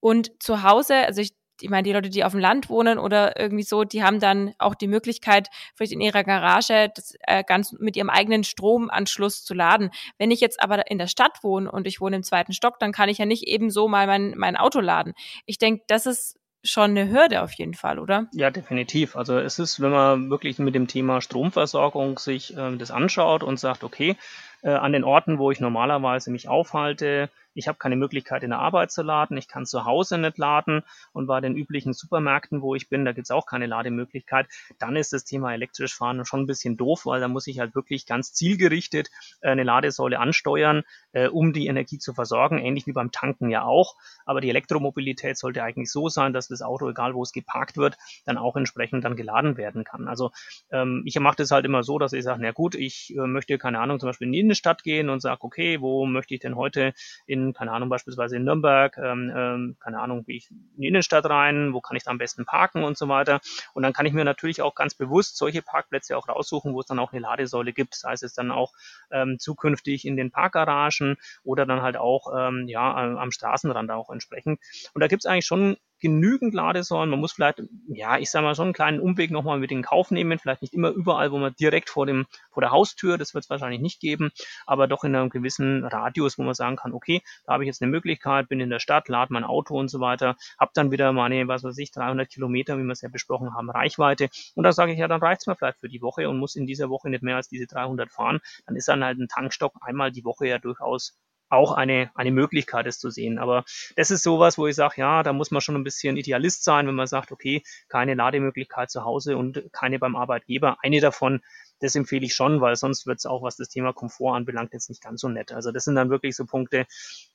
Und 0.00 0.42
zu 0.42 0.62
Hause, 0.62 0.96
also 0.96 1.22
ich 1.22 1.32
ich 1.60 1.70
meine, 1.70 1.84
die 1.84 1.92
Leute, 1.92 2.10
die 2.10 2.24
auf 2.24 2.32
dem 2.32 2.40
Land 2.40 2.68
wohnen 2.68 2.98
oder 2.98 3.38
irgendwie 3.38 3.62
so, 3.62 3.84
die 3.84 4.02
haben 4.02 4.20
dann 4.20 4.54
auch 4.58 4.74
die 4.74 4.88
Möglichkeit, 4.88 5.48
vielleicht 5.74 5.92
in 5.92 6.00
ihrer 6.00 6.24
Garage 6.24 6.90
das 6.94 7.14
äh, 7.20 7.44
ganz 7.44 7.72
mit 7.72 7.96
ihrem 7.96 8.10
eigenen 8.10 8.44
Stromanschluss 8.44 9.44
zu 9.44 9.54
laden. 9.54 9.90
Wenn 10.18 10.30
ich 10.30 10.40
jetzt 10.40 10.62
aber 10.62 10.90
in 10.90 10.98
der 10.98 11.06
Stadt 11.06 11.42
wohne 11.42 11.70
und 11.70 11.86
ich 11.86 12.00
wohne 12.00 12.16
im 12.16 12.22
zweiten 12.22 12.52
Stock, 12.52 12.78
dann 12.78 12.92
kann 12.92 13.08
ich 13.08 13.18
ja 13.18 13.26
nicht 13.26 13.44
eben 13.44 13.70
so 13.70 13.88
mal 13.88 14.06
mein, 14.06 14.34
mein 14.36 14.56
Auto 14.56 14.80
laden. 14.80 15.14
Ich 15.46 15.58
denke, 15.58 15.84
das 15.86 16.06
ist 16.06 16.38
schon 16.64 16.90
eine 16.90 17.10
Hürde 17.10 17.42
auf 17.42 17.52
jeden 17.52 17.74
Fall, 17.74 17.98
oder? 17.98 18.26
Ja, 18.32 18.50
definitiv. 18.50 19.16
Also 19.16 19.38
es 19.38 19.58
ist, 19.58 19.80
wenn 19.80 19.90
man 19.90 20.30
wirklich 20.30 20.58
mit 20.58 20.74
dem 20.74 20.88
Thema 20.88 21.20
Stromversorgung 21.20 22.18
sich 22.18 22.56
äh, 22.56 22.76
das 22.76 22.90
anschaut 22.90 23.42
und 23.42 23.60
sagt, 23.60 23.84
okay, 23.84 24.16
äh, 24.62 24.70
an 24.70 24.92
den 24.92 25.04
Orten, 25.04 25.38
wo 25.38 25.50
ich 25.50 25.60
normalerweise 25.60 26.30
mich 26.30 26.48
aufhalte, 26.48 27.28
ich 27.54 27.68
habe 27.68 27.78
keine 27.78 27.96
Möglichkeit 27.96 28.42
in 28.42 28.50
der 28.50 28.58
Arbeit 28.58 28.90
zu 28.90 29.02
laden, 29.02 29.36
ich 29.36 29.48
kann 29.48 29.66
zu 29.66 29.84
Hause 29.84 30.18
nicht 30.18 30.38
laden 30.38 30.82
und 31.12 31.26
bei 31.26 31.40
den 31.40 31.56
üblichen 31.56 31.92
Supermärkten, 31.92 32.62
wo 32.62 32.74
ich 32.74 32.88
bin, 32.88 33.04
da 33.04 33.12
gibt 33.12 33.26
es 33.26 33.30
auch 33.30 33.46
keine 33.46 33.66
Lademöglichkeit, 33.66 34.46
dann 34.78 34.96
ist 34.96 35.12
das 35.12 35.24
Thema 35.24 35.52
elektrisch 35.52 35.94
fahren 35.94 36.24
schon 36.24 36.40
ein 36.40 36.46
bisschen 36.46 36.76
doof, 36.76 37.06
weil 37.06 37.20
da 37.20 37.28
muss 37.28 37.46
ich 37.46 37.58
halt 37.58 37.74
wirklich 37.74 38.06
ganz 38.06 38.32
zielgerichtet 38.32 39.10
äh, 39.40 39.48
eine 39.48 39.62
Ladesäule 39.62 40.18
ansteuern, 40.18 40.82
äh, 41.12 41.28
um 41.28 41.52
die 41.52 41.66
Energie 41.66 41.98
zu 41.98 42.14
versorgen, 42.14 42.58
ähnlich 42.58 42.86
wie 42.86 42.92
beim 42.92 43.10
Tanken 43.10 43.50
ja 43.50 43.62
auch. 43.62 43.96
Aber 44.26 44.40
die 44.40 44.50
Elektromobilität 44.50 45.36
sollte 45.38 45.62
eigentlich 45.62 45.90
so 45.90 46.08
sein, 46.08 46.32
dass 46.32 46.48
das 46.48 46.62
Auto, 46.62 46.88
egal 46.88 47.14
wo 47.14 47.22
es 47.22 47.32
geparkt 47.32 47.76
wird, 47.76 47.96
dann 48.24 48.38
auch 48.38 48.56
entsprechend 48.56 49.04
dann 49.04 49.16
geladen 49.16 49.56
werden 49.56 49.84
kann. 49.84 50.08
Also 50.08 50.30
ähm, 50.70 51.02
ich 51.04 51.18
mache 51.18 51.36
das 51.36 51.50
halt 51.50 51.64
immer 51.64 51.82
so, 51.82 51.98
dass 51.98 52.12
ich 52.12 52.24
sage, 52.24 52.40
na 52.42 52.52
gut, 52.52 52.74
ich 52.74 53.14
äh, 53.16 53.26
möchte, 53.26 53.58
keine 53.58 53.80
Ahnung, 53.80 54.00
zum 54.00 54.08
Beispiel 54.08 54.26
in 54.26 54.32
die 54.32 54.40
Innenstadt 54.40 54.82
gehen 54.82 55.08
und 55.08 55.20
sage, 55.20 55.42
okay, 55.42 55.80
wo 55.80 56.06
möchte 56.06 56.34
ich 56.34 56.40
denn 56.40 56.56
heute 56.56 56.94
in 57.26 57.43
keine 57.52 57.72
Ahnung, 57.72 57.88
beispielsweise 57.88 58.36
in 58.36 58.44
Nürnberg, 58.44 58.96
ähm, 58.98 59.32
ähm, 59.34 59.76
keine 59.80 60.00
Ahnung, 60.00 60.24
wie 60.26 60.36
ich 60.36 60.50
in 60.50 60.70
die 60.76 60.88
Innenstadt 60.88 61.26
rein, 61.26 61.72
wo 61.72 61.80
kann 61.80 61.96
ich 61.96 62.04
da 62.04 62.10
am 62.10 62.18
besten 62.18 62.44
parken 62.44 62.84
und 62.84 62.96
so 62.96 63.08
weiter. 63.08 63.40
Und 63.74 63.82
dann 63.82 63.92
kann 63.92 64.06
ich 64.06 64.12
mir 64.12 64.24
natürlich 64.24 64.62
auch 64.62 64.74
ganz 64.74 64.94
bewusst 64.94 65.36
solche 65.36 65.62
Parkplätze 65.62 66.16
auch 66.16 66.28
raussuchen, 66.28 66.72
wo 66.74 66.80
es 66.80 66.86
dann 66.86 66.98
auch 66.98 67.12
eine 67.12 67.20
Ladesäule 67.20 67.72
gibt. 67.72 68.00
Heißt, 68.04 68.22
es 68.22 68.34
dann 68.34 68.50
auch 68.50 68.72
ähm, 69.10 69.38
zukünftig 69.38 70.06
in 70.06 70.16
den 70.16 70.30
Parkgaragen 70.30 71.16
oder 71.42 71.66
dann 71.66 71.82
halt 71.82 71.96
auch 71.96 72.32
ähm, 72.36 72.66
ja, 72.68 72.94
am 72.94 73.30
Straßenrand 73.30 73.90
auch 73.90 74.10
entsprechend. 74.10 74.60
Und 74.94 75.00
da 75.00 75.08
gibt 75.08 75.24
es 75.24 75.26
eigentlich 75.26 75.46
schon 75.46 75.76
genügend 76.04 76.52
Ladesäulen. 76.52 77.08
Man 77.08 77.18
muss 77.18 77.32
vielleicht, 77.32 77.62
ja, 77.88 78.18
ich 78.18 78.30
sage 78.30 78.44
mal, 78.44 78.54
schon 78.54 78.66
einen 78.66 78.74
kleinen 78.74 79.00
Umweg 79.00 79.30
nochmal 79.30 79.58
mit 79.58 79.72
in 79.72 79.80
Kauf 79.80 80.10
nehmen. 80.10 80.38
Vielleicht 80.38 80.60
nicht 80.60 80.74
immer 80.74 80.90
überall, 80.90 81.32
wo 81.32 81.38
man 81.38 81.54
direkt 81.58 81.88
vor 81.88 82.04
dem, 82.04 82.26
vor 82.50 82.60
der 82.60 82.72
Haustür, 82.72 83.16
das 83.16 83.32
wird 83.32 83.44
es 83.44 83.50
wahrscheinlich 83.50 83.80
nicht 83.80 84.00
geben, 84.00 84.30
aber 84.66 84.86
doch 84.86 85.02
in 85.04 85.16
einem 85.16 85.30
gewissen 85.30 85.82
Radius, 85.82 86.36
wo 86.36 86.42
man 86.42 86.52
sagen 86.52 86.76
kann, 86.76 86.92
okay, 86.92 87.22
da 87.46 87.54
habe 87.54 87.64
ich 87.64 87.68
jetzt 87.68 87.80
eine 87.80 87.90
Möglichkeit, 87.90 88.50
bin 88.50 88.60
in 88.60 88.68
der 88.68 88.80
Stadt, 88.80 89.08
lade 89.08 89.32
mein 89.32 89.44
Auto 89.44 89.78
und 89.78 89.88
so 89.88 89.98
weiter, 89.98 90.36
habe 90.58 90.72
dann 90.74 90.90
wieder 90.90 91.10
meine, 91.14 91.48
was 91.48 91.64
weiß 91.64 91.78
ich, 91.78 91.90
300 91.90 92.28
Kilometer, 92.28 92.76
wie 92.76 92.82
wir 92.82 92.92
es 92.92 93.00
ja 93.00 93.08
besprochen 93.08 93.54
haben, 93.54 93.70
Reichweite. 93.70 94.28
Und 94.54 94.64
da 94.64 94.72
sage 94.72 94.92
ich, 94.92 94.98
ja, 94.98 95.08
dann 95.08 95.22
reicht 95.22 95.40
es 95.40 95.46
mir 95.46 95.56
vielleicht 95.56 95.80
für 95.80 95.88
die 95.88 96.02
Woche 96.02 96.28
und 96.28 96.38
muss 96.38 96.54
in 96.54 96.66
dieser 96.66 96.90
Woche 96.90 97.08
nicht 97.08 97.22
mehr 97.22 97.36
als 97.36 97.48
diese 97.48 97.66
300 97.66 98.12
fahren. 98.12 98.40
Dann 98.66 98.76
ist 98.76 98.88
dann 98.88 99.02
halt 99.02 99.18
ein 99.18 99.28
Tankstock 99.28 99.72
einmal 99.80 100.12
die 100.12 100.26
Woche 100.26 100.46
ja 100.48 100.58
durchaus 100.58 101.16
auch 101.54 101.72
eine, 101.72 102.10
eine 102.14 102.30
Möglichkeit, 102.30 102.86
es 102.86 102.98
zu 102.98 103.10
sehen. 103.10 103.38
Aber 103.38 103.64
das 103.96 104.10
ist 104.10 104.22
sowas, 104.22 104.58
wo 104.58 104.66
ich 104.66 104.76
sage, 104.76 104.94
ja, 104.98 105.22
da 105.22 105.32
muss 105.32 105.50
man 105.50 105.60
schon 105.60 105.74
ein 105.76 105.84
bisschen 105.84 106.16
Idealist 106.16 106.64
sein, 106.64 106.86
wenn 106.86 106.94
man 106.94 107.06
sagt, 107.06 107.32
okay, 107.32 107.62
keine 107.88 108.14
Lademöglichkeit 108.14 108.90
zu 108.90 109.04
Hause 109.04 109.36
und 109.36 109.62
keine 109.72 109.98
beim 109.98 110.16
Arbeitgeber. 110.16 110.76
Eine 110.82 111.00
davon, 111.00 111.40
das 111.80 111.94
empfehle 111.94 112.24
ich 112.24 112.34
schon, 112.34 112.60
weil 112.60 112.76
sonst 112.76 113.06
wird 113.06 113.18
es 113.18 113.26
auch, 113.26 113.42
was 113.42 113.56
das 113.56 113.68
Thema 113.68 113.92
Komfort 113.92 114.34
anbelangt, 114.34 114.72
jetzt 114.72 114.88
nicht 114.88 115.02
ganz 115.02 115.20
so 115.20 115.28
nett. 115.28 115.52
Also 115.52 115.70
das 115.70 115.84
sind 115.84 115.96
dann 115.96 116.10
wirklich 116.10 116.36
so 116.36 116.46
Punkte, 116.46 116.86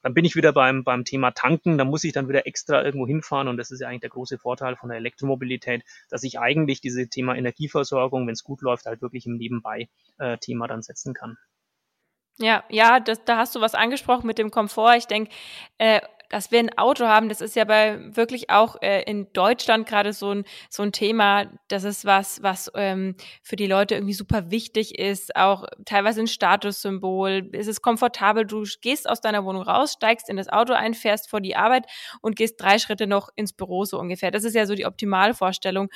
dann 0.02 0.14
bin 0.14 0.26
ich 0.26 0.36
wieder 0.36 0.54
beim, 0.54 0.84
beim 0.84 1.06
Thema 1.06 1.32
Tanken, 1.32 1.78
da 1.78 1.86
muss 1.86 2.04
ich 2.04 2.14
dann 2.14 2.28
wieder 2.28 2.48
extra 2.48 2.84
irgendwo 2.84 3.06
hinfahren 3.06 3.48
und 3.48 3.58
das 3.58 3.72
ist 3.72 3.82
ja 3.82 3.88
eigentlich 3.88 4.02
der 4.02 4.10
große 4.10 4.38
Vorteil 4.38 4.76
von 4.76 4.90
der 4.90 4.98
Elektromobilität, 4.98 5.84
dass 6.10 6.24
ich 6.24 6.40
eigentlich 6.40 6.82
dieses 6.82 7.10
Thema 7.10 7.36
Energieversorgung, 7.36 8.26
wenn 8.28 8.34
es 8.34 8.44
gut 8.44 8.62
läuft, 8.62 8.86
halt 8.86 9.02
wirklich 9.02 9.26
im 9.26 9.38
Nebenbei-Thema 9.38 10.66
äh, 10.66 10.68
dann 10.68 10.82
setzen 10.82 11.14
kann. 11.14 11.38
Ja, 12.42 12.64
ja, 12.70 13.00
das, 13.00 13.24
da 13.26 13.38
hast 13.38 13.56
du 13.56 13.62
was 13.62 13.76
angesprochen 13.76 14.26
mit 14.28 14.38
dem 14.38 14.50
Komfort. 14.52 14.96
Ich 14.96 15.08
denke, 15.08 15.32
äh, 15.78 16.00
dass 16.30 16.52
wir 16.52 16.60
ein 16.60 16.78
Auto 16.78 17.06
haben, 17.06 17.28
das 17.28 17.42
ist 17.42 17.56
ja 17.56 17.66
bei 17.66 17.98
wirklich 18.16 18.52
auch 18.52 18.76
äh, 18.82 19.02
in 19.02 19.34
Deutschland 19.34 19.88
gerade 19.88 20.14
so 20.14 20.30
ein, 20.32 20.46
so 20.70 20.84
ein 20.84 20.92
Thema. 20.92 21.48
Das 21.70 21.84
ist 21.84 22.06
was, 22.06 22.42
was 22.44 22.72
ähm, 22.76 23.16
für 23.42 23.56
die 23.56 23.66
Leute 23.66 23.96
irgendwie 23.96 24.14
super 24.14 24.52
wichtig 24.52 25.00
ist, 25.00 25.36
auch 25.36 25.66
teilweise 25.86 26.22
ein 26.22 26.28
Statussymbol. 26.28 27.50
Es 27.52 27.66
ist 27.68 27.82
komfortabel, 27.82 28.46
du 28.46 28.64
gehst 28.82 29.10
aus 29.10 29.22
deiner 29.22 29.44
Wohnung 29.44 29.64
raus, 29.64 29.94
steigst 29.94 30.30
in 30.30 30.38
das 30.38 30.50
Auto 30.50 30.74
ein, 30.74 30.94
fährst 30.94 31.30
vor 31.30 31.42
die 31.42 31.56
Arbeit 31.56 31.88
und 32.22 32.36
gehst 32.36 32.62
drei 32.62 32.78
Schritte 32.78 33.08
noch 33.08 33.30
ins 33.36 33.52
Büro 33.52 33.84
so 33.86 34.00
ungefähr. 34.00 34.30
Das 34.32 34.44
ist 34.44 34.54
ja 34.54 34.68
so 34.68 34.76
die 34.76 34.86
Optimalvorstellung 34.86 35.90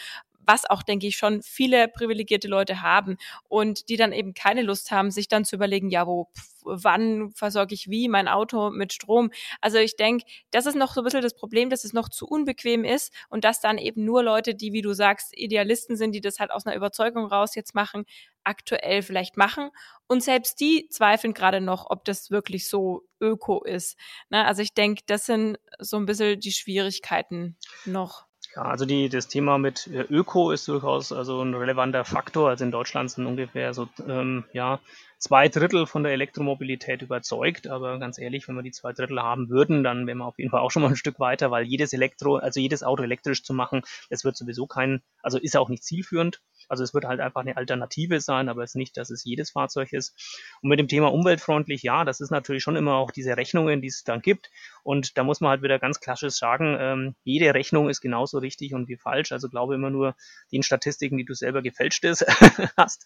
was 0.46 0.70
auch, 0.70 0.84
denke 0.84 1.08
ich, 1.08 1.18
schon 1.18 1.42
viele 1.42 1.88
privilegierte 1.88 2.48
Leute 2.48 2.82
haben 2.82 3.18
und 3.48 3.90
die 3.90 3.98
dann 3.98 4.12
eben 4.12 4.34
keine 4.34 4.62
Lust 4.62 4.92
haben, 4.92 5.12
sich 5.12 5.28
dann 5.28 5.46
zu 5.46 5.56
überlegen, 5.56 5.90
ja, 5.90 6.08
wo, 6.08 6.30
wann 6.64 7.32
versorge 7.32 7.74
ich 7.74 7.90
wie 7.90 8.08
mein 8.08 8.28
Auto 8.28 8.70
mit 8.70 8.94
Strom. 8.94 9.32
Also 9.62 9.78
ich 9.78 9.96
denke, 9.96 10.26
das 10.52 10.66
ist 10.66 10.76
noch 10.76 10.94
so 10.94 11.02
ein 11.02 11.04
bisschen 11.04 11.22
das 11.22 11.36
Problem, 11.36 11.70
dass 11.70 11.84
es 11.84 11.94
noch 11.94 12.10
zu 12.10 12.26
unbequem 12.26 12.84
ist 12.84 13.14
und 13.30 13.44
dass 13.44 13.62
dann 13.62 13.78
eben 13.78 14.06
nur 14.06 14.24
Leute, 14.24 14.56
die, 14.56 14.74
wie 14.74 14.82
du 14.82 14.94
sagst, 14.94 15.38
Idealisten 15.38 15.98
sind, 15.98 16.14
die 16.14 16.22
das 16.22 16.40
halt 16.40 16.52
aus 16.52 16.66
einer 16.66 16.76
Überzeugung 16.76 17.26
raus 17.26 17.56
jetzt 17.56 17.76
machen, 17.76 18.06
aktuell 18.44 19.02
vielleicht 19.02 19.38
machen. 19.38 19.70
Und 20.08 20.24
selbst 20.24 20.60
die 20.60 20.88
zweifeln 20.90 21.34
gerade 21.34 21.62
noch, 21.62 21.90
ob 21.90 22.06
das 22.06 22.32
wirklich 22.32 22.70
so 22.70 23.04
öko 23.20 23.64
ist. 23.64 23.98
Ne? 24.30 24.46
Also 24.46 24.62
ich 24.62 24.74
denke, 24.74 25.04
das 25.06 25.26
sind 25.26 25.58
so 25.80 25.98
ein 25.98 26.06
bisschen 26.06 26.40
die 26.40 26.52
Schwierigkeiten 26.52 27.58
noch. 27.86 28.26
Ja, 28.56 28.64
also 28.64 28.86
die, 28.86 29.10
das 29.10 29.28
Thema 29.28 29.58
mit 29.58 29.88
äh, 29.88 30.02
Öko 30.02 30.52
ist 30.52 30.68
durchaus 30.68 31.12
also 31.12 31.42
ein 31.42 31.56
relevanter 31.56 32.06
Faktor. 32.06 32.50
Also 32.50 32.64
in 32.64 32.72
Deutschland 32.72 33.10
sind 33.10 33.26
ungefähr 33.26 33.74
so 33.74 33.90
ähm, 34.08 34.44
ja, 34.54 34.80
zwei 35.18 35.48
Drittel 35.48 35.88
von 35.88 36.04
der 36.04 36.12
Elektromobilität 36.12 37.02
überzeugt. 37.02 37.66
Aber 37.68 37.98
ganz 37.98 38.20
ehrlich, 38.20 38.48
wenn 38.48 38.56
wir 38.56 38.62
die 38.62 38.72
zwei 38.72 38.94
Drittel 38.94 39.20
haben 39.22 39.50
würden, 39.50 39.84
dann 39.84 40.06
wären 40.06 40.20
wir 40.20 40.26
auf 40.26 40.38
jeden 40.38 40.52
Fall 40.52 40.60
auch 40.60 40.70
schon 40.70 40.84
mal 40.84 40.90
ein 40.90 40.96
Stück 40.96 41.20
weiter, 41.20 41.50
weil 41.50 41.64
jedes 41.64 41.94
Elektro, 41.94 42.36
also 42.36 42.60
jedes 42.60 42.84
Auto 42.84 43.02
elektrisch 43.02 43.44
zu 43.44 43.54
machen, 43.54 43.82
das 44.12 44.24
wird 44.24 44.38
sowieso 44.38 44.68
kein, 44.68 45.02
also 45.24 45.40
ist 45.40 45.58
auch 45.58 45.70
nicht 45.70 45.84
zielführend. 45.84 46.42
Also 46.70 46.84
es 46.84 46.94
wird 46.94 47.06
halt 47.06 47.20
einfach 47.20 47.42
eine 47.42 47.58
Alternative 47.58 48.22
sein, 48.22 48.50
aber 48.50 48.64
es 48.64 48.72
ist 48.72 48.76
nicht, 48.76 48.98
dass 48.98 49.10
es 49.10 49.24
jedes 49.24 49.52
Fahrzeug 49.52 49.94
ist. 49.94 50.14
Und 50.62 50.70
mit 50.70 50.80
dem 50.80 50.88
Thema 50.88 51.12
umweltfreundlich, 51.12 51.84
ja, 51.84 52.06
das 52.06 52.20
ist 52.20 52.30
natürlich 52.30 52.64
schon 52.64 52.76
immer 52.76 52.96
auch 52.96 53.12
diese 53.12 53.36
Rechnungen, 53.36 53.82
die 53.82 53.88
es 53.88 54.04
dann 54.04 54.22
gibt. 54.22 54.50
Und 54.84 55.18
da 55.18 55.24
muss 55.24 55.42
man 55.42 55.50
halt 55.50 55.62
wieder 55.62 55.80
ganz 55.80 56.00
klassisch 56.00 56.34
sagen, 56.34 56.78
ähm, 56.80 57.16
jede 57.24 57.54
Rechnung 57.54 57.90
ist 57.90 58.02
genauso 58.02 58.40
richtig 58.40 58.74
und 58.74 58.88
wie 58.90 58.98
falsch. 58.98 59.32
Also 59.32 59.50
glaube 59.50 59.76
immer 59.76 59.90
nur 59.90 60.16
den 60.52 60.62
Statistiken, 60.62 61.18
die 61.18 61.26
du 61.26 61.34
selber 61.34 61.62
gefälscht 61.62 62.04
ist, 62.04 62.22
hast. 62.78 63.06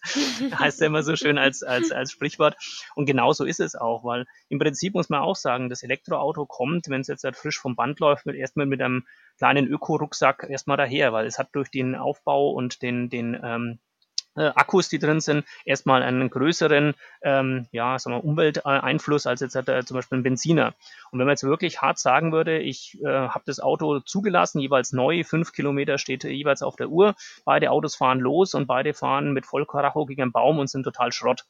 heißt 0.58 0.80
ja 0.80 0.88
immer 0.88 1.02
so 1.02 1.14
schön 1.14 1.38
als, 1.38 1.62
als, 1.62 1.92
als 1.92 2.10
Sprichwort. 2.10 2.56
Und 2.94 3.06
genauso 3.06 3.44
ist 3.44 3.60
es 3.60 3.76
auch, 3.76 4.04
weil 4.04 4.26
im 4.48 4.58
Prinzip 4.58 4.94
muss 4.94 5.08
man 5.08 5.20
auch 5.20 5.36
sagen, 5.36 5.68
das 5.68 5.82
Elektroauto 5.82 6.46
kommt, 6.46 6.88
wenn 6.88 7.00
es 7.00 7.06
jetzt 7.06 7.24
halt 7.24 7.36
frisch 7.36 7.58
vom 7.58 7.76
Band 7.76 8.00
läuft, 8.00 8.26
mit 8.26 8.36
erstmal 8.36 8.66
mit 8.66 8.82
einem 8.82 9.06
kleinen 9.38 9.68
Öko-Rucksack 9.68 10.46
erstmal 10.48 10.76
daher, 10.76 11.12
weil 11.12 11.26
es 11.26 11.38
hat 11.38 11.50
durch 11.52 11.70
den 11.70 11.94
Aufbau 11.94 12.50
und 12.50 12.82
den, 12.82 13.08
den 13.08 13.38
ähm, 13.42 13.78
äh, 14.38 14.52
Akkus, 14.54 14.88
die 14.88 14.98
drin 14.98 15.20
sind, 15.20 15.44
erstmal 15.64 16.02
einen 16.02 16.30
größeren 16.30 16.94
ähm, 17.22 17.66
ja, 17.72 17.98
sagen 17.98 18.16
wir, 18.16 18.24
Umwelteinfluss 18.24 19.26
als 19.26 19.40
jetzt 19.40 19.54
hat, 19.54 19.68
äh, 19.68 19.84
zum 19.84 19.96
Beispiel 19.96 20.18
ein 20.18 20.22
Benziner. 20.22 20.74
Und 21.10 21.18
wenn 21.18 21.26
man 21.26 21.32
jetzt 21.32 21.44
wirklich 21.44 21.80
hart 21.80 21.98
sagen 21.98 22.32
würde, 22.32 22.58
ich 22.58 22.98
äh, 23.02 23.06
habe 23.06 23.42
das 23.46 23.60
Auto 23.60 24.00
zugelassen, 24.00 24.60
jeweils 24.60 24.92
neu, 24.92 25.24
fünf 25.24 25.52
Kilometer 25.52 25.98
steht 25.98 26.24
jeweils 26.24 26.62
auf 26.62 26.76
der 26.76 26.88
Uhr, 26.88 27.14
beide 27.44 27.70
Autos 27.70 27.96
fahren 27.96 28.20
los 28.20 28.54
und 28.54 28.66
beide 28.66 28.94
fahren 28.94 29.32
mit 29.32 29.46
Vollkaracho 29.46 30.06
gegen 30.06 30.22
einen 30.22 30.32
Baum 30.32 30.58
und 30.58 30.70
sind 30.70 30.84
total 30.84 31.12
Schrott 31.12 31.44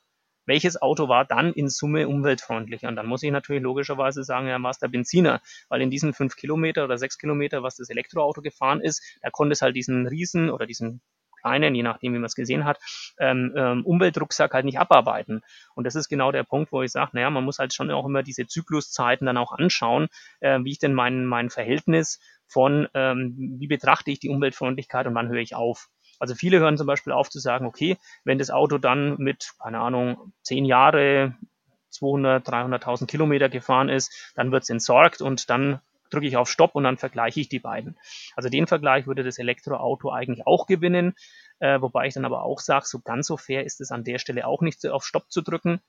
welches 0.48 0.80
Auto 0.80 1.08
war 1.08 1.26
dann 1.26 1.52
in 1.52 1.68
Summe 1.68 2.08
umweltfreundlicher? 2.08 2.88
Und 2.88 2.96
dann 2.96 3.06
muss 3.06 3.22
ich 3.22 3.30
natürlich 3.30 3.62
logischerweise 3.62 4.24
sagen, 4.24 4.48
ja, 4.48 4.60
war 4.60 4.70
es 4.70 4.78
der 4.78 4.88
Benziner, 4.88 5.42
weil 5.68 5.82
in 5.82 5.90
diesen 5.90 6.14
fünf 6.14 6.36
Kilometer 6.36 6.84
oder 6.84 6.96
sechs 6.96 7.18
Kilometer, 7.18 7.62
was 7.62 7.76
das 7.76 7.90
Elektroauto 7.90 8.40
gefahren 8.40 8.80
ist, 8.80 9.02
da 9.20 9.28
konnte 9.28 9.52
es 9.52 9.60
halt 9.60 9.76
diesen 9.76 10.06
Riesen 10.06 10.48
oder 10.48 10.66
diesen 10.66 11.02
kleinen, 11.40 11.74
je 11.74 11.82
nachdem, 11.82 12.14
wie 12.14 12.18
man 12.18 12.26
es 12.26 12.34
gesehen 12.34 12.64
hat, 12.64 12.78
ähm, 13.18 13.52
ähm, 13.56 13.84
Umweltrucksack 13.84 14.54
halt 14.54 14.64
nicht 14.64 14.78
abarbeiten. 14.78 15.42
Und 15.74 15.84
das 15.84 15.94
ist 15.94 16.08
genau 16.08 16.32
der 16.32 16.44
Punkt, 16.44 16.72
wo 16.72 16.82
ich 16.82 16.92
sage, 16.92 17.10
naja, 17.14 17.30
man 17.30 17.44
muss 17.44 17.58
halt 17.58 17.74
schon 17.74 17.90
auch 17.90 18.06
immer 18.06 18.22
diese 18.22 18.46
Zykluszeiten 18.46 19.26
dann 19.26 19.36
auch 19.36 19.52
anschauen, 19.52 20.08
äh, 20.40 20.58
wie 20.62 20.72
ich 20.72 20.78
denn 20.78 20.94
mein, 20.94 21.24
mein 21.26 21.50
Verhältnis 21.50 22.20
von, 22.46 22.88
ähm, 22.94 23.56
wie 23.58 23.66
betrachte 23.66 24.10
ich 24.10 24.20
die 24.20 24.30
Umweltfreundlichkeit 24.30 25.06
und 25.06 25.14
wann 25.14 25.28
höre 25.28 25.40
ich 25.40 25.54
auf. 25.54 25.88
Also 26.18 26.34
viele 26.34 26.58
hören 26.58 26.76
zum 26.76 26.86
Beispiel 26.86 27.12
auf 27.12 27.30
zu 27.30 27.38
sagen, 27.38 27.66
okay, 27.66 27.96
wenn 28.24 28.38
das 28.38 28.50
Auto 28.50 28.78
dann 28.78 29.16
mit, 29.18 29.52
keine 29.62 29.80
Ahnung, 29.80 30.32
zehn 30.42 30.64
Jahre, 30.64 31.34
200, 31.90 32.46
300.000 32.46 33.06
Kilometer 33.06 33.48
gefahren 33.48 33.88
ist, 33.88 34.32
dann 34.34 34.52
wird 34.52 34.64
es 34.64 34.70
entsorgt 34.70 35.22
und 35.22 35.48
dann 35.50 35.80
drücke 36.10 36.26
ich 36.26 36.36
auf 36.36 36.50
Stopp 36.50 36.74
und 36.74 36.84
dann 36.84 36.98
vergleiche 36.98 37.40
ich 37.40 37.48
die 37.48 37.58
beiden. 37.58 37.98
Also 38.36 38.48
den 38.48 38.66
Vergleich 38.66 39.06
würde 39.06 39.24
das 39.24 39.38
Elektroauto 39.38 40.10
eigentlich 40.10 40.46
auch 40.46 40.66
gewinnen, 40.66 41.14
äh, 41.60 41.80
wobei 41.80 42.06
ich 42.06 42.14
dann 42.14 42.24
aber 42.24 42.42
auch 42.42 42.60
sage, 42.60 42.86
so 42.86 43.00
ganz 43.00 43.26
so 43.26 43.36
fair 43.36 43.64
ist 43.64 43.80
es 43.80 43.90
an 43.90 44.04
der 44.04 44.18
Stelle 44.18 44.46
auch 44.46 44.62
nicht 44.62 44.86
auf 44.86 45.04
Stopp 45.04 45.30
zu 45.30 45.42
drücken, 45.42 45.80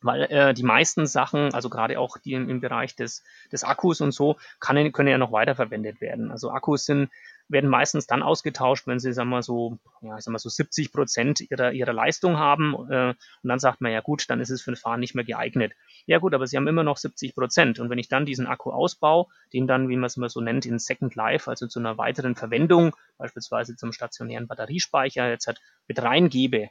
weil 0.00 0.22
äh, 0.24 0.54
die 0.54 0.62
meisten 0.62 1.06
Sachen, 1.06 1.52
also 1.54 1.70
gerade 1.70 1.98
auch 1.98 2.18
die 2.18 2.32
im, 2.32 2.48
im 2.48 2.60
Bereich 2.60 2.94
des, 2.94 3.24
des 3.50 3.64
Akkus 3.64 4.00
und 4.00 4.12
so, 4.12 4.36
kann, 4.60 4.92
können 4.92 5.08
ja 5.08 5.18
noch 5.18 5.32
weiterverwendet 5.32 6.00
werden. 6.00 6.30
Also 6.30 6.50
Akkus 6.50 6.84
sind 6.84 7.10
werden 7.48 7.70
meistens 7.70 8.06
dann 8.06 8.22
ausgetauscht, 8.22 8.86
wenn 8.86 8.98
sie, 8.98 9.12
sagen 9.12 9.30
wir 9.30 9.42
so, 9.42 9.78
ja, 10.02 10.16
ich 10.18 10.24
sag 10.24 10.32
mal 10.32 10.38
so 10.38 10.48
70 10.48 10.92
Prozent 10.92 11.40
ihrer, 11.50 11.72
ihrer 11.72 11.92
Leistung 11.92 12.38
haben. 12.38 12.74
Äh, 12.90 13.14
und 13.42 13.48
dann 13.48 13.58
sagt 13.58 13.80
man, 13.80 13.92
ja 13.92 14.00
gut, 14.00 14.28
dann 14.28 14.40
ist 14.40 14.50
es 14.50 14.62
für 14.62 14.70
das 14.70 14.80
Fahren 14.80 15.00
nicht 15.00 15.14
mehr 15.14 15.24
geeignet. 15.24 15.72
Ja 16.06 16.18
gut, 16.18 16.34
aber 16.34 16.46
sie 16.46 16.56
haben 16.56 16.68
immer 16.68 16.84
noch 16.84 16.98
70 16.98 17.34
Prozent. 17.34 17.78
Und 17.78 17.90
wenn 17.90 17.98
ich 17.98 18.08
dann 18.08 18.26
diesen 18.26 18.46
Akku 18.46 18.70
ausbaue, 18.70 19.26
den 19.52 19.66
dann, 19.66 19.88
wie 19.88 19.96
man 19.96 20.04
es 20.04 20.16
immer 20.16 20.28
so 20.28 20.40
nennt, 20.40 20.66
in 20.66 20.78
Second 20.78 21.14
Life, 21.14 21.48
also 21.50 21.66
zu 21.66 21.78
einer 21.78 21.96
weiteren 21.98 22.36
Verwendung, 22.36 22.94
beispielsweise 23.16 23.76
zum 23.76 23.92
stationären 23.92 24.46
Batteriespeicher, 24.46 25.28
jetzt 25.28 25.46
halt 25.46 25.60
mit 25.86 26.02
reingebe, 26.02 26.68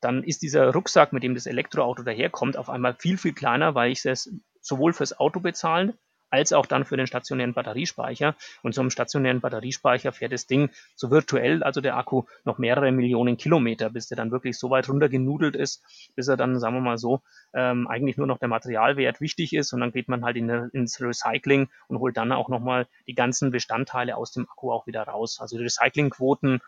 dann 0.00 0.24
ist 0.24 0.42
dieser 0.42 0.72
Rucksack, 0.72 1.12
mit 1.12 1.22
dem 1.22 1.34
das 1.34 1.46
Elektroauto 1.46 2.02
daherkommt, 2.02 2.56
auf 2.56 2.70
einmal 2.70 2.94
viel, 2.94 3.18
viel 3.18 3.32
kleiner, 3.32 3.74
weil 3.74 3.92
ich 3.92 4.04
es 4.04 4.32
sowohl 4.60 4.92
fürs 4.92 5.18
Auto 5.18 5.40
bezahlen 5.40 5.94
als 6.32 6.52
auch 6.52 6.66
dann 6.66 6.84
für 6.84 6.96
den 6.96 7.06
stationären 7.06 7.52
Batteriespeicher. 7.52 8.34
Und 8.62 8.76
einem 8.78 8.90
stationären 8.90 9.40
Batteriespeicher 9.40 10.12
fährt 10.12 10.32
das 10.32 10.46
Ding 10.46 10.70
so 10.96 11.10
virtuell, 11.10 11.62
also 11.62 11.80
der 11.80 11.96
Akku, 11.96 12.24
noch 12.44 12.58
mehrere 12.58 12.90
Millionen 12.90 13.36
Kilometer, 13.36 13.90
bis 13.90 14.08
der 14.08 14.16
dann 14.16 14.30
wirklich 14.30 14.58
so 14.58 14.70
weit 14.70 14.88
runtergenudelt 14.88 15.54
ist, 15.54 15.84
bis 16.16 16.28
er 16.28 16.36
dann, 16.36 16.58
sagen 16.58 16.74
wir 16.74 16.80
mal 16.80 16.98
so, 16.98 17.20
ähm, 17.52 17.86
eigentlich 17.86 18.16
nur 18.16 18.26
noch 18.26 18.38
der 18.38 18.48
Materialwert 18.48 19.20
wichtig 19.20 19.52
ist. 19.52 19.72
Und 19.72 19.80
dann 19.80 19.92
geht 19.92 20.08
man 20.08 20.24
halt 20.24 20.36
in, 20.36 20.48
ins 20.48 21.00
Recycling 21.00 21.68
und 21.88 21.98
holt 21.98 22.16
dann 22.16 22.32
auch 22.32 22.48
nochmal 22.48 22.86
die 23.06 23.14
ganzen 23.14 23.50
Bestandteile 23.50 24.16
aus 24.16 24.32
dem 24.32 24.48
Akku 24.48 24.72
auch 24.72 24.86
wieder 24.86 25.02
raus. 25.02 25.38
Also 25.38 25.58
die 25.58 25.64
Recyclingquoten 25.64 26.60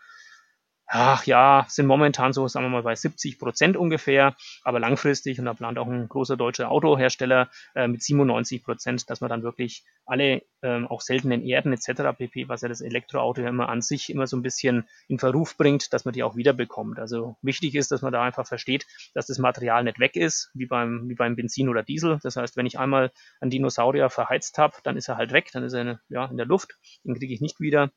ach 0.87 1.25
ja, 1.25 1.65
sind 1.67 1.87
momentan 1.87 2.33
so, 2.33 2.47
sagen 2.47 2.65
wir 2.65 2.69
mal, 2.69 2.83
bei 2.83 2.95
70 2.95 3.39
Prozent 3.39 3.77
ungefähr, 3.77 4.35
aber 4.63 4.79
langfristig, 4.79 5.39
und 5.39 5.45
da 5.45 5.53
plant 5.53 5.77
auch 5.77 5.87
ein 5.87 6.07
großer 6.07 6.37
deutscher 6.37 6.69
Autohersteller 6.69 7.49
äh, 7.73 7.87
mit 7.87 8.03
97 8.03 8.63
Prozent, 8.63 9.09
dass 9.09 9.21
man 9.21 9.29
dann 9.29 9.43
wirklich 9.43 9.83
alle 10.05 10.43
ähm, 10.61 10.87
auch 10.87 11.01
seltenen 11.01 11.43
Erden 11.43 11.73
etc. 11.73 12.17
pp., 12.17 12.47
was 12.49 12.61
ja 12.61 12.69
das 12.69 12.81
Elektroauto 12.81 13.41
ja 13.41 13.49
immer 13.49 13.69
an 13.69 13.81
sich 13.81 14.09
immer 14.09 14.27
so 14.27 14.37
ein 14.37 14.43
bisschen 14.43 14.87
in 15.07 15.19
Verruf 15.19 15.57
bringt, 15.57 15.91
dass 15.93 16.05
man 16.05 16.13
die 16.13 16.23
auch 16.23 16.35
wiederbekommt. 16.35 16.99
Also 16.99 17.35
wichtig 17.41 17.75
ist, 17.75 17.91
dass 17.91 18.01
man 18.01 18.13
da 18.13 18.21
einfach 18.21 18.47
versteht, 18.47 18.85
dass 19.13 19.27
das 19.27 19.39
Material 19.39 19.83
nicht 19.83 19.99
weg 19.99 20.15
ist, 20.15 20.51
wie 20.53 20.65
beim, 20.65 21.09
wie 21.09 21.15
beim 21.15 21.35
Benzin 21.35 21.69
oder 21.69 21.83
Diesel. 21.83 22.19
Das 22.21 22.35
heißt, 22.35 22.57
wenn 22.57 22.65
ich 22.65 22.77
einmal 22.77 23.11
einen 23.41 23.51
Dinosaurier 23.51 24.09
verheizt 24.09 24.57
habe, 24.57 24.75
dann 24.83 24.97
ist 24.97 25.07
er 25.07 25.17
halt 25.17 25.31
weg, 25.31 25.49
dann 25.51 25.63
ist 25.63 25.73
er 25.73 25.99
ja, 26.09 26.25
in 26.25 26.37
der 26.37 26.45
Luft, 26.45 26.77
den 27.03 27.15
kriege 27.15 27.33
ich 27.33 27.41
nicht 27.41 27.59
wieder 27.59 27.91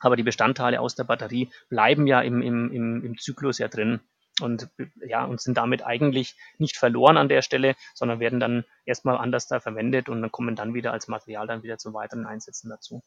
aber 0.00 0.16
die 0.16 0.22
Bestandteile 0.22 0.80
aus 0.80 0.94
der 0.94 1.04
Batterie 1.04 1.50
bleiben 1.68 2.06
ja 2.06 2.20
im, 2.20 2.42
im, 2.42 2.72
im, 2.72 3.04
im 3.04 3.18
Zyklus 3.18 3.58
ja 3.58 3.68
drin 3.68 4.00
und 4.40 4.68
ja 5.06 5.24
und 5.24 5.40
sind 5.40 5.56
damit 5.56 5.84
eigentlich 5.84 6.36
nicht 6.58 6.76
verloren 6.76 7.16
an 7.16 7.28
der 7.28 7.42
Stelle, 7.42 7.76
sondern 7.94 8.20
werden 8.20 8.40
dann 8.40 8.64
erstmal 8.84 9.18
anders 9.18 9.46
da 9.46 9.60
verwendet 9.60 10.08
und 10.08 10.22
dann 10.22 10.32
kommen 10.32 10.56
dann 10.56 10.74
wieder 10.74 10.92
als 10.92 11.08
Material 11.08 11.46
dann 11.46 11.62
wieder 11.62 11.78
zu 11.78 11.92
weiteren 11.92 12.26
Einsätzen 12.26 12.70
dazu. 12.70 13.02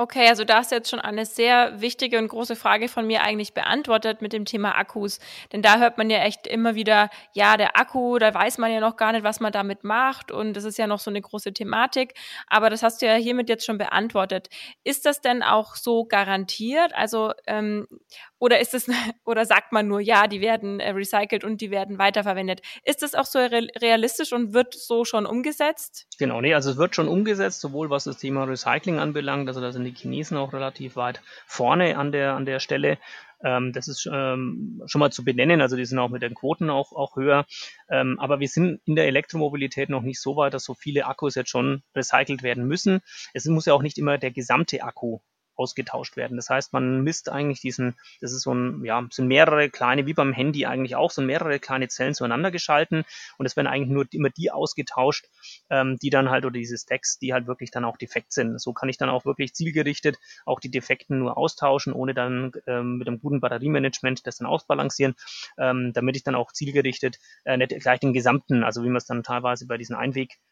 Okay, 0.00 0.28
also 0.28 0.44
da 0.44 0.58
du 0.70 0.76
jetzt 0.76 0.90
schon 0.90 1.00
eine 1.00 1.26
sehr 1.26 1.80
wichtige 1.80 2.18
und 2.18 2.28
große 2.28 2.54
Frage 2.54 2.86
von 2.86 3.04
mir 3.04 3.22
eigentlich 3.22 3.52
beantwortet 3.52 4.22
mit 4.22 4.32
dem 4.32 4.44
Thema 4.44 4.78
Akkus. 4.78 5.18
Denn 5.52 5.60
da 5.60 5.78
hört 5.80 5.98
man 5.98 6.08
ja 6.08 6.18
echt 6.20 6.46
immer 6.46 6.76
wieder, 6.76 7.10
ja, 7.32 7.56
der 7.56 7.76
Akku, 7.76 8.16
da 8.20 8.32
weiß 8.32 8.58
man 8.58 8.70
ja 8.70 8.78
noch 8.78 8.96
gar 8.96 9.10
nicht, 9.10 9.24
was 9.24 9.40
man 9.40 9.50
damit 9.50 9.82
macht. 9.82 10.30
Und 10.30 10.52
das 10.54 10.62
ist 10.62 10.78
ja 10.78 10.86
noch 10.86 11.00
so 11.00 11.10
eine 11.10 11.20
große 11.20 11.52
Thematik. 11.52 12.14
Aber 12.46 12.70
das 12.70 12.84
hast 12.84 13.02
du 13.02 13.06
ja 13.06 13.14
hiermit 13.14 13.48
jetzt 13.48 13.64
schon 13.66 13.76
beantwortet. 13.76 14.50
Ist 14.84 15.04
das 15.04 15.20
denn 15.20 15.42
auch 15.42 15.74
so 15.74 16.04
garantiert? 16.04 16.94
Also, 16.94 17.32
ähm, 17.48 17.88
oder 18.38 18.60
ist 18.60 18.74
es, 18.74 18.88
oder 19.24 19.44
sagt 19.44 19.72
man 19.72 19.88
nur, 19.88 20.00
ja, 20.00 20.26
die 20.26 20.40
werden 20.40 20.80
äh, 20.80 20.90
recycelt 20.90 21.44
und 21.44 21.60
die 21.60 21.70
werden 21.70 21.98
weiterverwendet? 21.98 22.62
Ist 22.84 23.02
das 23.02 23.14
auch 23.14 23.24
so 23.24 23.38
realistisch 23.38 24.32
und 24.32 24.54
wird 24.54 24.74
so 24.74 25.04
schon 25.04 25.26
umgesetzt? 25.26 26.06
Genau, 26.18 26.40
nee, 26.40 26.54
also 26.54 26.70
es 26.70 26.76
wird 26.76 26.94
schon 26.94 27.08
umgesetzt, 27.08 27.60
sowohl 27.60 27.90
was 27.90 28.04
das 28.04 28.18
Thema 28.18 28.44
Recycling 28.44 28.98
anbelangt, 28.98 29.48
also 29.48 29.60
da 29.60 29.72
sind 29.72 29.84
die 29.84 29.94
Chinesen 29.94 30.36
auch 30.36 30.52
relativ 30.52 30.96
weit 30.96 31.20
vorne 31.46 31.96
an 31.96 32.12
der, 32.12 32.34
an 32.34 32.44
der 32.44 32.60
Stelle. 32.60 32.98
Ähm, 33.42 33.72
das 33.72 33.86
ist 33.86 34.08
ähm, 34.12 34.82
schon 34.86 34.98
mal 34.98 35.12
zu 35.12 35.24
benennen, 35.24 35.60
also 35.60 35.76
die 35.76 35.84
sind 35.84 35.98
auch 35.98 36.08
mit 36.08 36.22
den 36.22 36.34
Quoten 36.34 36.70
auch, 36.70 36.92
auch 36.92 37.16
höher. 37.16 37.46
Ähm, 37.88 38.18
aber 38.18 38.40
wir 38.40 38.48
sind 38.48 38.80
in 38.84 38.96
der 38.96 39.06
Elektromobilität 39.06 39.90
noch 39.90 40.02
nicht 40.02 40.20
so 40.20 40.36
weit, 40.36 40.54
dass 40.54 40.64
so 40.64 40.74
viele 40.74 41.06
Akkus 41.06 41.36
jetzt 41.36 41.50
schon 41.50 41.82
recycelt 41.94 42.42
werden 42.42 42.66
müssen. 42.66 43.00
Es 43.34 43.44
muss 43.46 43.66
ja 43.66 43.74
auch 43.74 43.82
nicht 43.82 43.98
immer 43.98 44.18
der 44.18 44.32
gesamte 44.32 44.82
Akku 44.82 45.20
ausgetauscht 45.58 46.16
werden. 46.16 46.36
Das 46.36 46.50
heißt, 46.50 46.72
man 46.72 47.02
misst 47.02 47.28
eigentlich 47.28 47.60
diesen, 47.60 47.96
das 48.20 48.32
ist 48.32 48.42
so 48.42 48.54
ein, 48.54 48.84
ja, 48.84 49.06
sind 49.10 49.28
mehrere 49.28 49.70
kleine, 49.70 50.06
wie 50.06 50.14
beim 50.14 50.32
Handy 50.32 50.66
eigentlich 50.66 50.96
auch, 50.96 51.10
sind 51.10 51.26
mehrere 51.26 51.58
kleine 51.58 51.88
Zellen 51.88 52.14
zueinander 52.14 52.50
geschalten 52.50 53.04
und 53.38 53.46
es 53.46 53.56
werden 53.56 53.66
eigentlich 53.66 53.90
nur 53.90 54.06
immer 54.12 54.30
die 54.30 54.50
ausgetauscht, 54.50 55.26
ähm, 55.70 55.98
die 56.00 56.10
dann 56.10 56.30
halt, 56.30 56.44
oder 56.44 56.58
diese 56.58 56.78
Stacks, 56.78 57.18
die 57.18 57.32
halt 57.32 57.46
wirklich 57.46 57.70
dann 57.70 57.84
auch 57.84 57.96
defekt 57.96 58.32
sind. 58.32 58.60
So 58.60 58.72
kann 58.72 58.88
ich 58.88 58.96
dann 58.98 59.08
auch 59.08 59.24
wirklich 59.24 59.54
zielgerichtet 59.54 60.18
auch 60.44 60.60
die 60.60 60.70
Defekten 60.70 61.18
nur 61.18 61.36
austauschen, 61.36 61.92
ohne 61.92 62.14
dann 62.14 62.52
ähm, 62.66 62.98
mit 62.98 63.08
einem 63.08 63.20
guten 63.20 63.40
Batteriemanagement 63.40 64.26
das 64.26 64.36
dann 64.38 64.46
ausbalancieren, 64.46 65.14
ähm, 65.58 65.92
damit 65.92 66.16
ich 66.16 66.24
dann 66.24 66.34
auch 66.34 66.52
zielgerichtet 66.52 67.18
äh, 67.44 67.56
nicht 67.56 67.78
gleich 67.80 68.00
den 68.00 68.12
gesamten, 68.12 68.64
also 68.64 68.82
wie 68.82 68.88
man 68.88 68.96
es 68.96 69.06
dann 69.06 69.22
teilweise 69.22 69.66
bei 69.66 69.76
diesen 69.76 69.96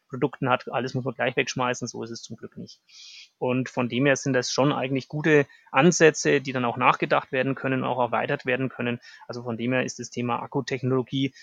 Einwegprodukten 0.07 0.49
hat, 0.49 0.71
alles 0.71 0.93
muss 0.93 1.05
man 1.05 1.13
gleich 1.13 1.35
wegschmeißen, 1.35 1.87
so 1.87 2.03
ist 2.03 2.11
es 2.11 2.21
zum 2.21 2.37
Glück 2.37 2.57
nicht. 2.57 2.79
Und 3.37 3.69
von 3.69 3.89
dem 3.89 4.05
her 4.05 4.15
sind 4.15 4.33
das 4.33 4.51
schon 4.51 4.71
eigentlich 4.71 5.07
gute 5.07 5.45
Ansätze, 5.71 6.41
die 6.41 6.53
dann 6.53 6.65
auch 6.65 6.77
nachgedacht 6.77 7.31
werden 7.31 7.55
können, 7.55 7.83
auch 7.83 7.99
erweitert 7.99 8.45
werden 8.45 8.69
können. 8.69 8.99
Also 9.27 9.43
von 9.43 9.57
dem 9.57 9.73
her 9.73 9.83
ist 9.83 9.99
das 9.99 10.09
Thema 10.09 10.41
Akkutechnologie 10.41 11.33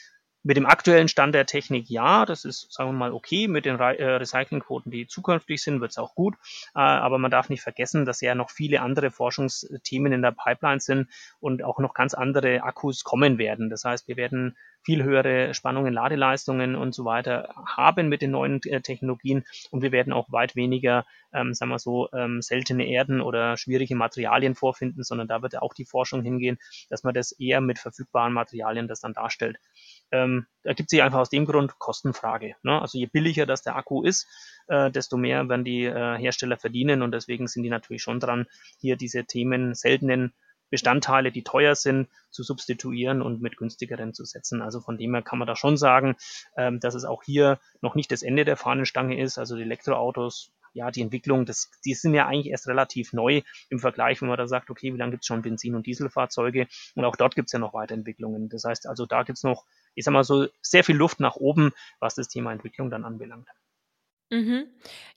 mit 0.44 0.58
dem 0.58 0.66
aktuellen 0.66 1.08
Stand 1.08 1.34
der 1.34 1.46
Technik 1.46 1.88
ja, 1.88 2.26
das 2.26 2.44
ist, 2.44 2.70
sagen 2.70 2.90
wir 2.90 2.98
mal, 2.98 3.12
okay. 3.12 3.48
Mit 3.48 3.64
den 3.64 3.76
Re 3.76 3.98
äh, 3.98 4.16
Recyclingquoten, 4.16 4.92
die 4.92 5.06
zukünftig 5.06 5.62
sind, 5.62 5.80
wird 5.80 5.90
es 5.90 5.98
auch 5.98 6.14
gut. 6.14 6.34
Äh, 6.74 6.80
aber 6.80 7.18
man 7.18 7.30
darf 7.30 7.48
nicht 7.48 7.62
vergessen, 7.62 8.04
dass 8.04 8.20
ja 8.20 8.34
noch 8.34 8.50
viele 8.50 8.82
andere 8.82 9.10
Forschungsthemen 9.10 10.12
in 10.12 10.22
der 10.22 10.32
Pipeline 10.32 10.80
sind 10.80 11.08
und 11.40 11.64
auch 11.64 11.78
noch 11.78 11.94
ganz 11.94 12.12
andere 12.12 12.62
Akkus 12.62 13.04
kommen 13.04 13.38
werden. 13.38 13.70
Das 13.70 13.84
heißt, 13.84 14.06
wir 14.06 14.16
werden 14.16 14.54
viel 14.84 15.02
höhere 15.02 15.54
Spannungen, 15.54 15.94
Ladeleistungen 15.94 16.76
und 16.76 16.94
so 16.94 17.04
weiter 17.04 17.54
haben 17.66 18.08
mit 18.08 18.20
den 18.20 18.32
neuen 18.32 18.62
äh, 18.64 18.82
Technologien 18.82 19.44
und 19.70 19.82
wir 19.82 19.92
werden 19.92 20.12
auch 20.12 20.30
weit 20.30 20.56
weniger, 20.56 21.06
ähm, 21.32 21.54
sagen 21.54 21.70
wir 21.70 21.78
so, 21.78 22.08
ähm, 22.12 22.42
seltene 22.42 22.86
Erden 22.86 23.22
oder 23.22 23.56
schwierige 23.56 23.96
Materialien 23.96 24.54
vorfinden, 24.54 25.02
sondern 25.02 25.26
da 25.26 25.40
wird 25.40 25.60
auch 25.60 25.72
die 25.72 25.86
Forschung 25.86 26.22
hingehen, 26.22 26.58
dass 26.90 27.02
man 27.02 27.14
das 27.14 27.32
eher 27.32 27.62
mit 27.62 27.78
verfügbaren 27.78 28.34
Materialien 28.34 28.86
das 28.86 29.00
dann 29.00 29.14
darstellt. 29.14 29.56
Ähm, 30.14 30.46
ergibt 30.62 30.90
sich 30.90 31.02
einfach 31.02 31.18
aus 31.18 31.30
dem 31.30 31.44
Grund 31.44 31.78
Kostenfrage. 31.78 32.54
Ne? 32.62 32.80
Also 32.80 32.98
je 32.98 33.06
billiger 33.06 33.46
das 33.46 33.62
der 33.62 33.74
Akku 33.74 34.02
ist, 34.02 34.28
äh, 34.68 34.90
desto 34.90 35.16
mehr 35.16 35.48
werden 35.48 35.64
die 35.64 35.84
äh, 35.84 36.16
Hersteller 36.16 36.56
verdienen 36.56 37.02
und 37.02 37.10
deswegen 37.12 37.48
sind 37.48 37.64
die 37.64 37.70
natürlich 37.70 38.02
schon 38.02 38.20
dran, 38.20 38.46
hier 38.78 38.96
diese 38.96 39.24
Themen 39.24 39.74
seltenen 39.74 40.32
Bestandteile, 40.70 41.32
die 41.32 41.42
teuer 41.42 41.74
sind, 41.74 42.08
zu 42.30 42.42
substituieren 42.42 43.22
und 43.22 43.42
mit 43.42 43.56
günstigeren 43.56 44.14
zu 44.14 44.24
setzen. 44.24 44.62
Also 44.62 44.80
von 44.80 44.98
dem 44.98 45.14
her 45.14 45.22
kann 45.22 45.38
man 45.38 45.48
da 45.48 45.56
schon 45.56 45.76
sagen, 45.76 46.16
ähm, 46.56 46.80
dass 46.80 46.94
es 46.94 47.04
auch 47.04 47.22
hier 47.22 47.58
noch 47.80 47.94
nicht 47.94 48.10
das 48.12 48.22
Ende 48.22 48.44
der 48.44 48.56
Fahnenstange 48.56 49.20
ist. 49.20 49.38
Also 49.38 49.56
die 49.56 49.62
Elektroautos, 49.62 50.52
ja, 50.72 50.90
die 50.90 51.02
Entwicklung, 51.02 51.46
das, 51.46 51.70
die 51.84 51.94
sind 51.94 52.14
ja 52.14 52.26
eigentlich 52.26 52.50
erst 52.50 52.66
relativ 52.66 53.12
neu 53.12 53.42
im 53.70 53.78
Vergleich, 53.78 54.20
wenn 54.20 54.28
man 54.28 54.38
da 54.38 54.48
sagt, 54.48 54.70
okay, 54.70 54.92
wie 54.92 54.98
lange 54.98 55.12
gibt 55.12 55.22
es 55.22 55.28
schon 55.28 55.42
Benzin- 55.42 55.76
und 55.76 55.86
Dieselfahrzeuge? 55.86 56.66
Und 56.96 57.04
auch 57.04 57.16
dort 57.16 57.36
gibt 57.36 57.46
es 57.46 57.52
ja 57.52 57.60
noch 57.60 57.74
Weiterentwicklungen. 57.74 58.48
Das 58.48 58.64
heißt 58.64 58.88
also, 58.88 59.06
da 59.06 59.22
gibt 59.22 59.38
es 59.38 59.44
noch, 59.44 59.64
ich 59.94 60.04
sag 60.04 60.12
mal 60.12 60.24
so, 60.24 60.46
sehr 60.62 60.84
viel 60.84 60.96
Luft 60.96 61.20
nach 61.20 61.36
oben, 61.36 61.72
was 62.00 62.14
das 62.14 62.28
Thema 62.28 62.52
Entwicklung 62.52 62.90
dann 62.90 63.04
anbelangt. 63.04 63.48
Mhm. 64.30 64.66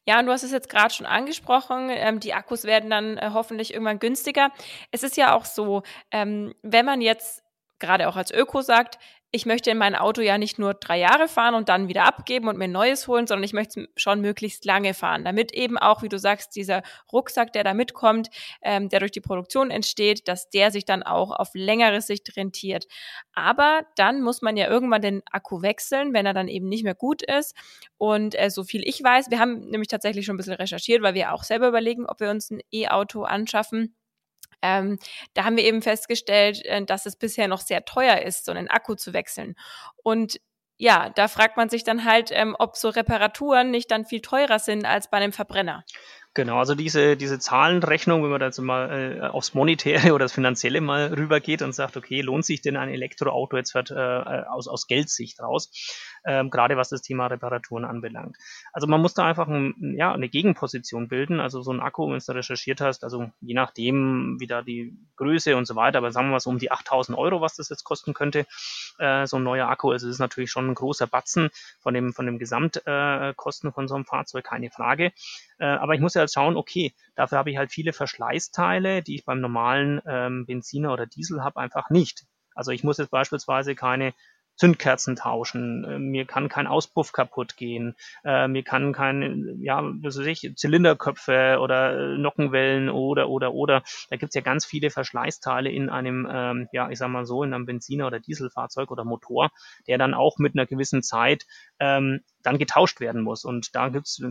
Ja, 0.05 0.19
und 0.19 0.25
du 0.25 0.31
hast 0.31 0.43
es 0.43 0.51
jetzt 0.51 0.69
gerade 0.69 0.93
schon 0.93 1.05
angesprochen, 1.05 1.89
ähm, 1.89 2.19
die 2.19 2.33
Akkus 2.33 2.63
werden 2.63 2.89
dann 2.89 3.17
äh, 3.17 3.31
hoffentlich 3.33 3.73
irgendwann 3.73 3.99
günstiger. 3.99 4.51
Es 4.91 5.03
ist 5.03 5.17
ja 5.17 5.35
auch 5.35 5.45
so, 5.45 5.83
ähm, 6.11 6.53
wenn 6.61 6.85
man 6.85 7.01
jetzt 7.01 7.43
gerade 7.79 8.07
auch 8.07 8.15
als 8.15 8.31
Öko 8.31 8.61
sagt, 8.61 8.99
ich 9.31 9.45
möchte 9.45 9.69
in 9.71 9.77
mein 9.77 9.95
Auto 9.95 10.21
ja 10.21 10.37
nicht 10.37 10.57
nur 10.57 10.73
drei 10.73 10.99
Jahre 10.99 11.27
fahren 11.27 11.53
und 11.53 11.67
dann 11.67 11.89
wieder 11.89 12.05
abgeben 12.05 12.47
und 12.47 12.57
mir 12.57 12.63
ein 12.65 12.71
neues 12.71 13.07
holen, 13.07 13.27
sondern 13.27 13.43
ich 13.43 13.51
möchte 13.51 13.81
es 13.81 13.87
schon 14.01 14.21
möglichst 14.21 14.63
lange 14.63 14.93
fahren, 14.93 15.25
damit 15.25 15.53
eben 15.53 15.77
auch, 15.77 16.01
wie 16.01 16.09
du 16.09 16.17
sagst, 16.17 16.55
dieser 16.55 16.81
Rucksack, 17.11 17.51
der 17.51 17.65
da 17.65 17.73
mitkommt, 17.73 18.29
ähm, 18.61 18.87
der 18.87 19.01
durch 19.01 19.11
die 19.11 19.19
Produktion 19.19 19.69
entsteht, 19.69 20.27
dass 20.29 20.49
der 20.49 20.71
sich 20.71 20.85
dann 20.85 21.03
auch 21.03 21.31
auf 21.31 21.49
längere 21.53 22.01
Sicht 22.01 22.37
rentiert. 22.37 22.87
Aber 23.33 23.81
dann 23.95 24.21
muss 24.21 24.41
man 24.41 24.55
ja 24.55 24.67
irgendwann 24.67 25.01
den 25.01 25.21
Akku 25.29 25.61
wechseln, 25.61 26.13
wenn 26.13 26.25
er 26.25 26.33
dann 26.33 26.47
eben 26.47 26.69
nicht 26.69 26.83
mehr 26.85 26.95
gut 26.95 27.21
ist. 27.21 27.53
Und 27.97 28.39
äh, 28.39 28.49
so 28.49 28.63
viel 28.63 28.87
ich 28.87 29.03
weiß, 29.03 29.29
wir 29.29 29.39
haben 29.39 29.59
nämlich 29.69 29.89
tatsächlich 29.89 30.25
schon 30.25 30.35
ein 30.35 30.37
bisschen 30.37 30.53
recherchiert, 30.53 31.01
weil 31.01 31.15
wir 31.15 31.33
auch 31.33 31.43
selber 31.43 31.67
überlegen, 31.67 32.05
ob 32.05 32.21
wir 32.21 32.29
uns 32.29 32.49
ein 32.49 32.61
E-Auto 32.71 33.23
anschaffen. 33.23 33.93
Ähm, 34.61 34.99
da 35.33 35.43
haben 35.43 35.57
wir 35.57 35.63
eben 35.63 35.81
festgestellt, 35.81 36.63
äh, 36.65 36.83
dass 36.83 37.05
es 37.05 37.15
bisher 37.15 37.47
noch 37.47 37.61
sehr 37.61 37.85
teuer 37.85 38.21
ist, 38.21 38.45
so 38.45 38.51
einen 38.51 38.69
Akku 38.69 38.95
zu 38.95 39.13
wechseln. 39.13 39.55
Und 40.03 40.39
ja, 40.77 41.09
da 41.09 41.27
fragt 41.27 41.57
man 41.57 41.69
sich 41.69 41.83
dann 41.83 42.05
halt, 42.05 42.29
ähm, 42.31 42.55
ob 42.59 42.75
so 42.75 42.89
Reparaturen 42.89 43.71
nicht 43.71 43.89
dann 43.89 44.05
viel 44.05 44.21
teurer 44.21 44.59
sind 44.59 44.85
als 44.85 45.09
bei 45.09 45.17
einem 45.17 45.33
Verbrenner. 45.33 45.83
Genau, 46.35 46.59
also 46.59 46.75
diese, 46.75 47.17
diese 47.17 47.39
Zahlenrechnung, 47.39 48.21
wenn 48.21 48.29
man 48.29 48.39
da 48.39 48.45
jetzt 48.45 48.59
mal 48.59 48.91
äh, 48.91 49.27
aufs 49.27 49.55
Monetäre 49.55 50.11
oder 50.13 50.25
das 50.25 50.33
Finanzielle 50.33 50.81
mal 50.81 51.07
rübergeht 51.07 51.63
und 51.63 51.73
sagt, 51.73 51.97
okay, 51.97 52.21
lohnt 52.21 52.45
sich 52.45 52.61
denn 52.61 52.77
ein 52.77 52.89
Elektroauto 52.89 53.57
jetzt 53.57 53.73
äh, 53.73 53.93
aus, 54.47 54.67
aus 54.67 54.85
Geldsicht 54.85 55.39
raus, 55.39 55.71
ähm, 56.25 56.49
gerade 56.49 56.77
was 56.77 56.89
das 56.89 57.01
Thema 57.01 57.27
Reparaturen 57.27 57.85
anbelangt. 57.85 58.37
Also 58.73 58.87
man 58.87 59.01
muss 59.01 59.13
da 59.13 59.25
einfach 59.25 59.47
ein, 59.47 59.95
ja, 59.97 60.13
eine 60.13 60.29
Gegenposition 60.29 61.07
bilden, 61.07 61.39
also 61.39 61.61
so 61.61 61.71
ein 61.71 61.79
Akku, 61.79 62.11
wenn 62.11 62.19
du 62.19 62.31
recherchiert 62.31 62.81
hast, 62.81 63.03
also 63.03 63.31
je 63.41 63.53
nachdem, 63.53 64.37
wie 64.39 64.47
da 64.47 64.61
die 64.61 64.97
Größe 65.15 65.55
und 65.55 65.65
so 65.65 65.75
weiter, 65.75 65.99
aber 65.99 66.11
sagen 66.11 66.27
wir 66.27 66.33
mal 66.33 66.39
so 66.39 66.49
um 66.49 66.59
die 66.59 66.71
8000 66.71 67.17
Euro, 67.17 67.41
was 67.41 67.55
das 67.55 67.69
jetzt 67.69 67.83
kosten 67.83 68.13
könnte, 68.13 68.45
äh, 68.99 69.25
so 69.25 69.37
ein 69.37 69.43
neuer 69.43 69.67
Akku, 69.67 69.91
also 69.91 70.07
es 70.07 70.15
ist 70.15 70.19
natürlich 70.19 70.51
schon 70.51 70.69
ein 70.69 70.75
großer 70.75 71.07
Batzen 71.07 71.49
von 71.79 71.93
dem, 71.93 72.13
von 72.13 72.25
dem 72.25 72.39
Gesamtkosten 72.39 73.69
äh, 73.69 73.73
von 73.73 73.87
so 73.87 73.95
einem 73.95 74.05
Fahrzeug, 74.05 74.45
keine 74.45 74.69
Frage. 74.69 75.11
Äh, 75.59 75.65
aber 75.65 75.95
ich 75.95 76.01
muss 76.01 76.13
ja 76.13 76.21
halt 76.21 76.31
schauen, 76.31 76.55
okay, 76.55 76.93
dafür 77.15 77.37
habe 77.37 77.51
ich 77.51 77.57
halt 77.57 77.71
viele 77.71 77.93
Verschleißteile, 77.93 79.01
die 79.01 79.15
ich 79.15 79.25
beim 79.25 79.41
normalen 79.41 80.01
ähm, 80.07 80.45
Benziner 80.45 80.93
oder 80.93 81.05
Diesel 81.05 81.43
habe, 81.43 81.59
einfach 81.59 81.89
nicht. 81.89 82.25
Also 82.53 82.71
ich 82.71 82.83
muss 82.83 82.97
jetzt 82.97 83.11
beispielsweise 83.11 83.75
keine 83.75 84.13
Zündkerzen 84.57 85.15
tauschen, 85.15 85.83
äh, 85.85 85.99
mir 85.99 86.25
kann 86.25 86.49
kein 86.49 86.67
Auspuff 86.67 87.11
kaputt 87.13 87.55
gehen, 87.57 87.95
äh, 88.25 88.47
mir 88.47 88.63
kann 88.63 88.91
kein, 88.93 89.57
ja, 89.61 89.81
was 90.01 90.17
weiß 90.19 90.25
ich, 90.25 90.51
Zylinderköpfe 90.55 91.59
oder 91.61 91.97
äh, 92.13 92.17
Nockenwellen 92.17 92.89
oder, 92.89 93.29
oder, 93.29 93.53
oder. 93.53 93.83
Da 94.09 94.17
gibt's 94.17 94.35
ja 94.35 94.41
ganz 94.41 94.65
viele 94.65 94.89
Verschleißteile 94.89 95.69
in 95.69 95.89
einem, 95.89 96.27
ähm, 96.31 96.67
ja, 96.71 96.89
ich 96.89 96.97
sag 96.99 97.09
mal 97.09 97.25
so, 97.25 97.43
in 97.43 97.53
einem 97.53 97.65
Benziner- 97.65 98.07
oder 98.07 98.19
Dieselfahrzeug 98.19 98.91
oder 98.91 99.05
Motor, 99.05 99.51
der 99.87 99.97
dann 99.97 100.13
auch 100.13 100.37
mit 100.37 100.55
einer 100.55 100.65
gewissen 100.65 101.03
Zeit 101.03 101.45
ähm, 101.79 102.21
dann 102.43 102.57
getauscht 102.57 102.99
werden 102.99 103.21
muss. 103.21 103.43
Und 103.45 103.75
da 103.75 103.89
gibt's 103.89 104.19
äh, 104.19 104.27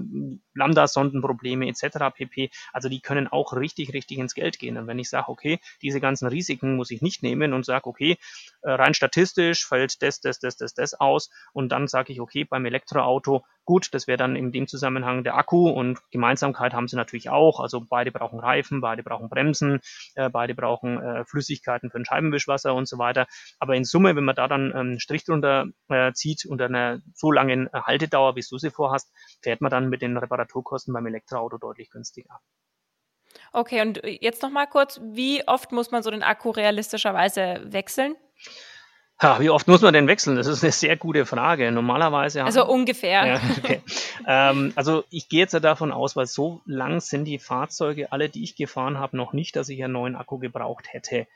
Lambda-Sondenprobleme 0.54 1.68
etc. 1.68 2.14
pp. 2.14 2.50
Also 2.72 2.88
die 2.88 3.00
können 3.00 3.28
auch 3.28 3.52
richtig, 3.52 3.92
richtig 3.92 4.18
ins 4.18 4.34
Geld 4.34 4.58
gehen. 4.58 4.76
Und 4.78 4.86
wenn 4.86 4.98
ich 4.98 5.10
sage, 5.10 5.28
okay, 5.28 5.58
diese 5.82 6.00
ganzen 6.00 6.26
Risiken 6.26 6.76
muss 6.76 6.90
ich 6.90 7.02
nicht 7.02 7.22
nehmen 7.22 7.52
und 7.52 7.64
sage, 7.64 7.86
okay, 7.86 8.16
äh, 8.62 8.70
rein 8.70 8.94
statistisch 8.94 9.66
fällt 9.66 10.02
das, 10.02 10.20
das, 10.20 10.38
das, 10.38 10.56
das, 10.56 10.74
das 10.74 10.94
aus 10.94 11.30
und 11.52 11.70
dann 11.70 11.88
sage 11.88 12.12
ich, 12.12 12.20
okay, 12.20 12.44
beim 12.44 12.64
Elektroauto 12.64 13.44
Gut, 13.66 13.92
das 13.92 14.06
wäre 14.06 14.16
dann 14.16 14.36
in 14.36 14.52
dem 14.52 14.68
Zusammenhang 14.68 15.24
der 15.24 15.36
Akku 15.36 15.68
und 15.68 15.98
Gemeinsamkeit 16.12 16.72
haben 16.72 16.86
sie 16.86 16.94
natürlich 16.94 17.30
auch. 17.30 17.58
Also 17.58 17.80
beide 17.80 18.12
brauchen 18.12 18.38
Reifen, 18.38 18.80
beide 18.80 19.02
brauchen 19.02 19.28
Bremsen, 19.28 19.80
äh, 20.14 20.30
beide 20.30 20.54
brauchen 20.54 21.02
äh, 21.02 21.24
Flüssigkeiten 21.24 21.90
für 21.90 21.98
ein 21.98 22.04
Scheibenwischwasser 22.04 22.74
und 22.74 22.86
so 22.86 22.96
weiter. 22.98 23.26
Aber 23.58 23.74
in 23.74 23.82
Summe, 23.82 24.14
wenn 24.14 24.24
man 24.24 24.36
da 24.36 24.46
dann 24.46 24.72
einen 24.72 24.92
ähm, 24.92 24.98
Strich 25.00 25.24
drunter 25.24 25.66
äh, 25.88 26.12
zieht 26.12 26.46
unter 26.46 26.66
einer 26.66 27.00
so 27.12 27.32
langen 27.36 27.68
äh, 27.72 27.80
Haltedauer, 27.82 28.34
wie 28.34 28.44
du 28.48 28.58
sie 28.58 28.70
vorhast, 28.70 29.12
fährt 29.42 29.60
man 29.60 29.70
dann 29.70 29.88
mit 29.88 30.02
den 30.02 30.16
Reparaturkosten 30.16 30.92
beim 30.92 31.06
Elektroauto 31.06 31.58
deutlich 31.58 31.90
günstiger. 31.90 32.40
Okay, 33.52 33.82
und 33.82 34.02
jetzt 34.04 34.42
noch 34.42 34.50
mal 34.50 34.66
kurz, 34.66 35.00
wie 35.02 35.46
oft 35.46 35.70
muss 35.72 35.90
man 35.90 36.02
so 36.02 36.10
den 36.10 36.22
Akku 36.22 36.50
realistischerweise 36.50 37.60
wechseln? 37.64 38.16
Ha, 39.18 39.40
wie 39.40 39.48
oft 39.48 39.66
muss 39.66 39.80
man 39.80 39.94
denn 39.94 40.08
wechseln? 40.08 40.36
Das 40.36 40.46
ist 40.46 40.62
eine 40.62 40.72
sehr 40.72 40.96
gute 40.96 41.24
Frage. 41.24 41.72
Normalerweise. 41.72 42.44
Also 42.44 42.60
haben, 42.60 42.70
ungefähr. 42.70 43.26
Ja, 43.26 43.40
okay. 43.58 43.80
ähm, 44.26 44.72
also 44.76 45.04
ich 45.10 45.30
gehe 45.30 45.40
jetzt 45.40 45.54
ja 45.54 45.60
davon 45.60 45.90
aus, 45.90 46.16
weil 46.16 46.26
so 46.26 46.60
lang 46.66 47.00
sind 47.00 47.24
die 47.24 47.38
Fahrzeuge, 47.38 48.12
alle, 48.12 48.28
die 48.28 48.42
ich 48.42 48.56
gefahren 48.56 48.98
habe, 48.98 49.16
noch 49.16 49.32
nicht, 49.32 49.56
dass 49.56 49.70
ich 49.70 49.82
einen 49.82 49.94
neuen 49.94 50.16
Akku 50.16 50.38
gebraucht 50.38 50.92
hätte. 50.92 51.26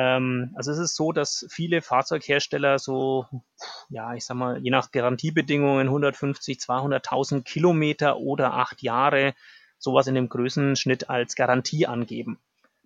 Ähm, 0.00 0.52
also 0.54 0.72
es 0.72 0.78
ist 0.78 0.96
so, 0.96 1.12
dass 1.12 1.46
viele 1.50 1.82
Fahrzeughersteller 1.82 2.78
so, 2.78 3.26
ja, 3.90 4.14
ich 4.14 4.24
sag 4.24 4.36
mal, 4.36 4.58
je 4.62 4.70
nach 4.70 4.92
Garantiebedingungen 4.92 5.88
150, 5.88 6.56
200.000 6.58 7.42
Kilometer 7.42 8.16
oder 8.16 8.54
acht 8.54 8.80
Jahre 8.82 9.34
sowas 9.78 10.06
in 10.06 10.14
dem 10.14 10.30
Größenschnitt 10.30 11.10
als 11.10 11.34
Garantie 11.34 11.86
angeben. 11.86 12.38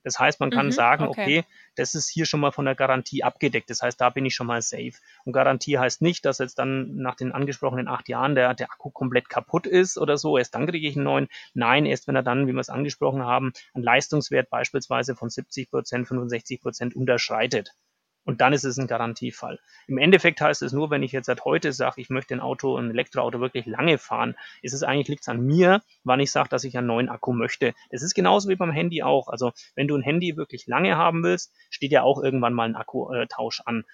Das 0.05 0.19
heißt, 0.19 0.39
man 0.39 0.51
kann 0.51 0.67
mhm, 0.67 0.73
sagen, 0.73 1.09
okay. 1.09 1.39
okay. 1.41 1.45
das 1.75 1.95
ist 1.95 2.09
hier 2.09 2.27
schon 2.27 2.41
mal 2.41 2.53
von 2.53 2.67
der 2.67 2.75
Garantie 2.75 3.25
abgedeckt. 3.25 3.71
Das 3.71 3.83
heißt, 3.83 4.01
da 4.01 4.11
bin 4.11 4.25
ich 4.27 4.35
schon 4.35 4.47
mal 4.47 4.63
safe. 4.63 4.93
Und 5.25 5.33
Garantie 5.33 5.79
heißt 5.79 6.03
nicht, 6.03 6.25
dass 6.25 6.39
jetzt 6.39 6.59
dann 6.59 6.97
nach 6.97 7.17
den 7.17 7.33
angesprochenen 7.33 7.89
acht 7.89 8.09
Jahren 8.09 8.35
der, 8.35 8.55
der 8.55 8.71
Akku 8.71 8.91
komplett 8.91 9.29
kaputt 9.29 9.67
ist 9.67 9.99
oder 9.99 10.19
so. 10.19 10.39
Erst 10.39 10.55
dann 10.55 10.67
kriege 10.67 10.87
ich 10.87 10.95
einen 10.97 11.05
neuen. 11.05 11.29
Nein, 11.55 11.87
erst 11.87 12.07
wenn 12.07 12.15
er 12.15 12.23
dann, 12.23 12.47
wie 12.47 12.53
wir 12.53 12.61
es 12.61 12.69
angesprochen 12.69 13.25
haben, 13.25 13.53
einen 13.73 13.83
Leistungswert 13.83 14.51
beispielsweise 14.51 15.17
von 15.17 15.31
70 15.31 15.71
Prozent, 15.71 16.07
65 16.07 16.61
Prozent 16.61 16.95
unterschreitet. 16.95 17.75
Und 18.25 18.41
dann 18.41 18.53
ist 18.53 18.65
es 18.65 18.79
ein 18.79 18.87
Garantiefall. 18.87 19.61
Im 19.87 19.99
Endeffekt 19.99 20.41
heißt 20.41 20.63
es 20.63 20.73
nur, 20.73 20.91
wenn 20.91 21.03
ich 21.03 21.13
jetzt 21.13 21.27
seit 21.27 21.45
heute 21.45 21.73
sage, 21.73 22.01
ich 22.01 22.09
möchte 22.09 22.35
ein 22.35 22.41
Auto, 22.41 22.77
ein 22.77 22.91
Elektroauto 22.91 23.41
wirklich 23.41 23.67
lange 23.67 23.99
fahren, 23.99 24.35
ist 24.63 24.73
es 24.73 24.83
eigentlich, 24.83 25.09
liegt 25.09 25.23
es 25.23 25.29
an 25.29 25.45
mir, 25.45 25.83
wann 26.05 26.21
ich 26.21 26.31
sage, 26.31 26.49
dass 26.49 26.65
ich 26.65 26.77
einen 26.77 26.87
neuen 26.87 27.09
Akku 27.09 27.33
möchte. 27.33 27.75
Das 27.91 28.03
ist 28.03 28.15
genauso 28.15 28.49
wie 28.49 28.57
beim 28.57 28.73
Handy 28.73 29.03
auch. 29.03 29.29
Also 29.29 29.53
wenn 29.75 29.89
du 29.89 29.97
ein 29.97 30.03
Handy 30.03 30.37
wirklich 30.37 30.67
lange 30.67 30.97
haben 30.97 31.23
willst, 31.23 31.53
steht 31.71 31.93
ja 31.93 32.03
auch 32.03 32.23
irgendwann 32.23 32.55
mal 32.55 32.69
ein 32.69 32.77
Akkutausch 32.77 33.61
an. 33.67 33.85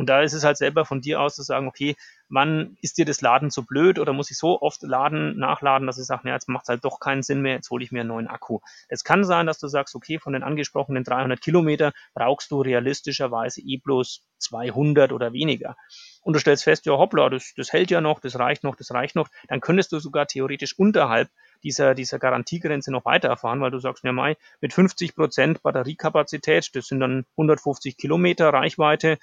Und 0.00 0.06
da 0.06 0.22
ist 0.22 0.32
es 0.32 0.44
halt 0.44 0.56
selber 0.56 0.86
von 0.86 1.02
dir 1.02 1.20
aus 1.20 1.34
zu 1.36 1.42
sagen, 1.42 1.68
okay, 1.68 1.94
wann 2.30 2.78
ist 2.80 2.96
dir 2.96 3.04
das 3.04 3.20
Laden 3.20 3.50
zu 3.50 3.66
blöd 3.66 3.98
oder 3.98 4.14
muss 4.14 4.30
ich 4.30 4.38
so 4.38 4.62
oft 4.62 4.82
laden, 4.82 5.38
nachladen, 5.38 5.86
dass 5.86 5.98
ich 5.98 6.06
sage, 6.06 6.22
naja, 6.24 6.36
jetzt 6.36 6.48
macht 6.48 6.62
es 6.62 6.68
halt 6.70 6.86
doch 6.86 7.00
keinen 7.00 7.22
Sinn 7.22 7.42
mehr, 7.42 7.56
jetzt 7.56 7.68
hole 7.68 7.84
ich 7.84 7.92
mir 7.92 8.00
einen 8.00 8.08
neuen 8.08 8.26
Akku. 8.26 8.60
Es 8.88 9.04
kann 9.04 9.24
sein, 9.24 9.44
dass 9.44 9.58
du 9.58 9.68
sagst, 9.68 9.94
okay, 9.94 10.18
von 10.18 10.32
den 10.32 10.42
angesprochenen 10.42 11.04
300 11.04 11.38
Kilometer 11.38 11.92
brauchst 12.14 12.50
du 12.50 12.62
realistischerweise 12.62 13.60
eh 13.60 13.76
bloß 13.76 14.22
200 14.38 15.12
oder 15.12 15.34
weniger. 15.34 15.76
Und 16.22 16.32
du 16.32 16.40
stellst 16.40 16.64
fest, 16.64 16.86
ja 16.86 16.92
hoppla, 16.92 17.28
das, 17.28 17.52
das 17.58 17.70
hält 17.70 17.90
ja 17.90 18.00
noch, 18.00 18.20
das 18.20 18.38
reicht 18.38 18.64
noch, 18.64 18.76
das 18.76 18.92
reicht 18.92 19.16
noch, 19.16 19.28
dann 19.48 19.60
könntest 19.60 19.92
du 19.92 19.98
sogar 19.98 20.26
theoretisch 20.26 20.78
unterhalb 20.78 21.28
dieser, 21.62 21.94
dieser 21.94 22.18
Garantiegrenze 22.18 22.90
noch 22.90 23.04
weiterfahren, 23.04 23.60
weil 23.60 23.70
du 23.70 23.80
sagst, 23.80 24.02
ja 24.02 24.12
mai, 24.12 24.38
mit 24.62 24.72
50 24.72 25.14
Prozent 25.14 25.62
Batteriekapazität, 25.62 26.70
das 26.74 26.86
sind 26.86 27.00
dann 27.00 27.26
150 27.36 27.98
Kilometer 27.98 28.50
Reichweite, 28.50 29.18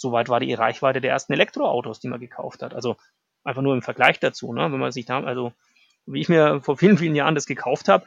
Soweit 0.00 0.30
war 0.30 0.40
die 0.40 0.54
Reichweite 0.54 1.02
der 1.02 1.10
ersten 1.10 1.34
Elektroautos, 1.34 2.00
die 2.00 2.08
man 2.08 2.20
gekauft 2.20 2.62
hat. 2.62 2.72
Also 2.72 2.96
einfach 3.44 3.60
nur 3.60 3.74
im 3.74 3.82
Vergleich 3.82 4.18
dazu, 4.18 4.54
ne? 4.54 4.72
wenn 4.72 4.80
man 4.80 4.92
sich 4.92 5.04
da, 5.04 5.22
also 5.22 5.52
wie 6.06 6.22
ich 6.22 6.30
mir 6.30 6.62
vor 6.62 6.78
vielen, 6.78 6.96
vielen 6.96 7.14
Jahren 7.14 7.34
das 7.34 7.44
gekauft 7.44 7.86
habe, 7.88 8.06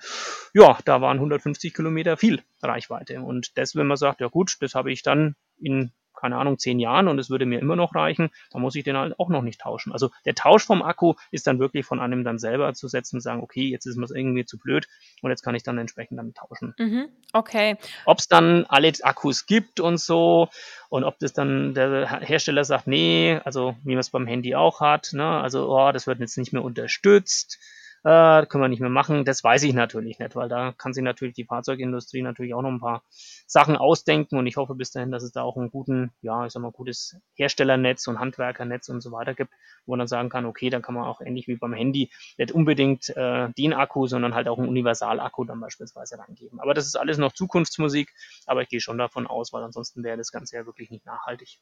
ja, 0.56 0.79
da 0.86 1.01
waren 1.01 1.17
150 1.17 1.71
Kilometer 1.71 2.17
viel 2.17 2.41
Reichweite. 2.63 3.21
Und 3.21 3.56
das, 3.60 3.75
wenn 3.75 3.86
man 3.86 3.97
sagt, 3.97 4.21
ja 4.21 4.27
gut, 4.27 4.58
das 4.62 4.73
habe 4.73 4.91
ich 4.91 5.03
dann 5.03 5.36
in 5.60 5.91
keine 6.13 6.38
Ahnung, 6.38 6.58
zehn 6.58 6.80
Jahren 6.80 7.08
und 7.08 7.19
es 7.19 7.30
würde 7.30 7.45
mir 7.45 7.60
immer 7.60 7.76
noch 7.76 7.95
reichen, 7.95 8.30
dann 8.52 8.62
muss 8.62 8.76
ich 8.76 8.84
den 8.84 8.97
halt 8.97 9.19
auch 9.19 9.30
noch 9.30 9.41
nicht 9.41 9.62
tauschen. 9.62 9.91
Also 9.91 10.10
der 10.26 10.36
Tausch 10.36 10.65
vom 10.65 10.82
Akku 10.82 11.15
ist 11.32 11.47
dann 11.47 11.60
wirklich 11.60 11.86
von 11.86 11.99
einem 11.99 12.23
dann 12.23 12.39
selber 12.39 12.73
zu 12.73 12.88
setzen 12.88 13.17
und 13.17 13.21
sagen, 13.21 13.41
okay, 13.41 13.67
jetzt 13.69 13.86
ist 13.86 13.97
mir 13.97 14.08
irgendwie 14.13 14.45
zu 14.45 14.58
blöd 14.58 14.88
und 15.21 15.32
jetzt 15.32 15.43
kann 15.43 15.56
ich 15.56 15.63
dann 15.63 15.78
entsprechend 15.78 16.19
damit 16.19 16.36
tauschen. 16.36 16.73
Mhm, 16.78 17.10
okay. 17.34 17.78
Ob 18.06 18.19
es 18.19 18.28
dann 18.28 18.65
alle 18.65 18.91
Akkus 19.02 19.45
gibt 19.45 19.80
und 19.80 19.97
so 19.97 20.49
und 20.89 21.04
ob 21.04 21.19
das 21.19 21.34
dann 21.34 21.73
der 21.73 22.21
Hersteller 22.21 22.63
sagt, 22.63 22.88
nee, 22.88 23.39
also 23.43 23.76
wie 23.84 23.91
man 23.91 23.99
es 23.99 24.10
beim 24.10 24.28
Handy 24.28 24.56
auch 24.56 24.82
hat, 24.82 25.12
ne, 25.13 25.26
also 25.26 25.69
oh, 25.69 25.91
das 25.91 26.06
wird 26.06 26.19
jetzt 26.19 26.38
nicht 26.38 26.54
mehr 26.54 26.63
unterstützt 26.63 27.60
äh, 28.03 28.45
können 28.45 28.63
wir 28.63 28.67
nicht 28.67 28.81
mehr 28.81 28.89
machen. 28.89 29.25
Das 29.25 29.43
weiß 29.43 29.63
ich 29.63 29.73
natürlich 29.73 30.19
nicht, 30.19 30.35
weil 30.35 30.49
da 30.49 30.73
kann 30.73 30.93
sich 30.93 31.03
natürlich 31.03 31.35
die 31.35 31.45
Fahrzeugindustrie 31.45 32.21
natürlich 32.21 32.53
auch 32.53 32.61
noch 32.61 32.71
ein 32.71 32.79
paar 32.79 33.03
Sachen 33.47 33.77
ausdenken 33.77 34.37
und 34.37 34.47
ich 34.47 34.57
hoffe 34.57 34.75
bis 34.75 34.91
dahin, 34.91 35.11
dass 35.11 35.23
es 35.23 35.31
da 35.31 35.41
auch 35.43 35.57
ein 35.57 35.69
guten, 35.71 36.11
ja, 36.21 36.45
ich 36.45 36.51
sag 36.53 36.61
mal, 36.61 36.71
gutes 36.71 37.17
Herstellernetz 37.35 38.07
und 38.07 38.19
Handwerkernetz 38.19 38.89
und 38.89 39.01
so 39.01 39.11
weiter 39.11 39.33
gibt, 39.33 39.53
wo 39.85 39.93
man 39.93 39.99
dann 39.99 40.07
sagen 40.07 40.29
kann, 40.29 40.45
okay, 40.45 40.69
dann 40.69 40.81
kann 40.81 40.95
man 40.95 41.05
auch 41.05 41.21
ähnlich 41.21 41.47
wie 41.47 41.55
beim 41.55 41.73
Handy 41.73 42.11
nicht 42.37 42.51
unbedingt 42.51 43.09
äh, 43.15 43.49
den 43.57 43.73
Akku, 43.73 44.07
sondern 44.07 44.35
halt 44.35 44.47
auch 44.47 44.57
einen 44.57 44.67
Universalakku 44.67 45.45
dann 45.45 45.59
beispielsweise 45.59 46.19
reingeben. 46.19 46.59
Aber 46.59 46.73
das 46.73 46.85
ist 46.87 46.95
alles 46.95 47.17
noch 47.17 47.33
Zukunftsmusik, 47.33 48.13
aber 48.45 48.63
ich 48.63 48.69
gehe 48.69 48.81
schon 48.81 48.97
davon 48.97 49.27
aus, 49.27 49.53
weil 49.53 49.63
ansonsten 49.63 50.03
wäre 50.03 50.17
das 50.17 50.31
Ganze 50.31 50.57
ja 50.57 50.65
wirklich 50.65 50.89
nicht 50.91 51.05
nachhaltig. 51.05 51.59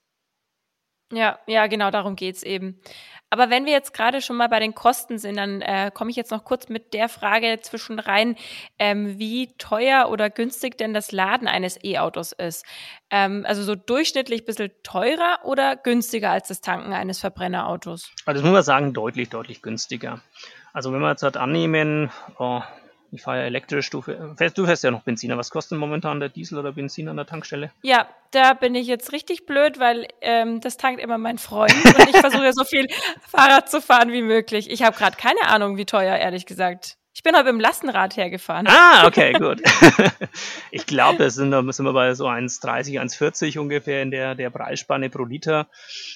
Ja, 1.12 1.40
ja, 1.48 1.68
genau, 1.68 1.92
darum 1.92 2.16
geht's 2.16 2.44
eben. 2.44 2.80
Aber 3.34 3.50
wenn 3.50 3.66
wir 3.66 3.72
jetzt 3.72 3.94
gerade 3.94 4.22
schon 4.22 4.36
mal 4.36 4.50
bei 4.50 4.60
den 4.60 4.76
Kosten 4.76 5.18
sind, 5.18 5.38
dann 5.38 5.62
äh, 5.62 5.90
komme 5.94 6.10
ich 6.10 6.18
jetzt 6.18 6.32
noch 6.32 6.44
kurz 6.44 6.68
mit 6.68 6.94
der 6.94 7.08
Frage 7.08 7.60
zwischen 7.62 7.98
rein, 7.98 8.36
ähm, 8.78 9.18
wie 9.20 9.56
teuer 9.58 10.10
oder 10.10 10.30
günstig 10.30 10.78
denn 10.78 10.94
das 10.94 11.14
Laden 11.14 11.48
eines 11.48 11.82
E-Autos 11.82 12.34
ist. 12.34 12.66
Ähm, 13.10 13.46
also 13.48 13.64
so 13.64 13.76
durchschnittlich 13.76 14.42
ein 14.42 14.46
bisschen 14.46 14.72
teurer 14.84 15.40
oder 15.46 15.78
günstiger 15.78 16.30
als 16.30 16.50
das 16.50 16.60
Tanken 16.60 16.92
eines 16.92 17.20
Verbrennerautos? 17.20 18.12
Also 18.26 18.42
das 18.42 18.44
muss 18.44 18.54
man 18.54 18.64
sagen, 18.64 18.94
deutlich, 18.94 19.30
deutlich 19.30 19.62
günstiger. 19.62 20.20
Also 20.74 20.92
wenn 20.92 21.00
wir 21.00 21.10
jetzt 21.10 21.24
halt 21.24 21.38
annehmen, 21.38 22.12
oh, 22.38 22.62
ich 23.12 23.22
fahre 23.22 23.40
ja 23.40 23.44
elektrisch. 23.44 23.90
Du 23.90 24.02
fährst, 24.02 24.58
du 24.58 24.66
fährst 24.66 24.84
ja 24.84 24.92
noch 24.92 25.04
Benziner. 25.04 25.38
Was 25.38 25.50
kostet 25.50 25.78
momentan 25.78 26.20
der 26.20 26.30
Diesel 26.30 26.58
oder 26.58 26.72
Benzin 26.72 27.10
an 27.10 27.18
der 27.18 27.26
Tankstelle? 27.26 27.72
Ja, 27.82 28.08
da 28.32 28.54
bin 28.54 28.74
ich 28.74 28.88
jetzt 28.88 29.12
richtig 29.12 29.46
blöd, 29.46 29.80
weil 29.80 30.08
ähm, 30.22 30.62
das 30.62 30.78
tankt 30.78 31.02
immer 31.02 31.18
mein 31.18 31.38
Freund 31.38 31.74
und 31.74 32.10
ich 32.10 32.18
versuche 32.18 32.54
so 32.54 32.64
viel 32.64 32.88
Fahrrad 33.28 33.70
zu 33.70 33.82
fahren 33.82 34.12
wie 34.12 34.22
möglich. 34.22 34.70
Ich 34.70 34.84
habe 34.84 34.96
gerade 34.96 35.18
keine 35.18 35.44
Ahnung, 35.48 35.78
wie 35.78 35.86
teuer, 35.86 36.16
ehrlich 36.16 36.46
gesagt. 36.46 36.98
Ich 37.14 37.24
bin 37.24 37.36
heute 37.36 37.50
im 37.50 37.60
Lastenrad 37.60 38.16
hergefahren. 38.16 38.68
Ah, 38.70 39.06
okay, 39.08 39.34
gut. 39.34 39.62
ich 40.72 40.86
glaube, 40.86 41.18
das 41.18 41.36
sind, 41.36 41.52
da 41.52 41.62
sind 41.72 41.86
wir 41.86 41.92
bei 41.92 42.14
so 42.14 42.26
1,30, 42.26 43.02
1,40 43.02 43.60
ungefähr 43.60 44.02
in 44.02 44.12
der, 44.12 44.34
der 44.34 44.50
Preisspanne 44.50 45.10
pro 45.10 45.26
Liter. 45.26 45.68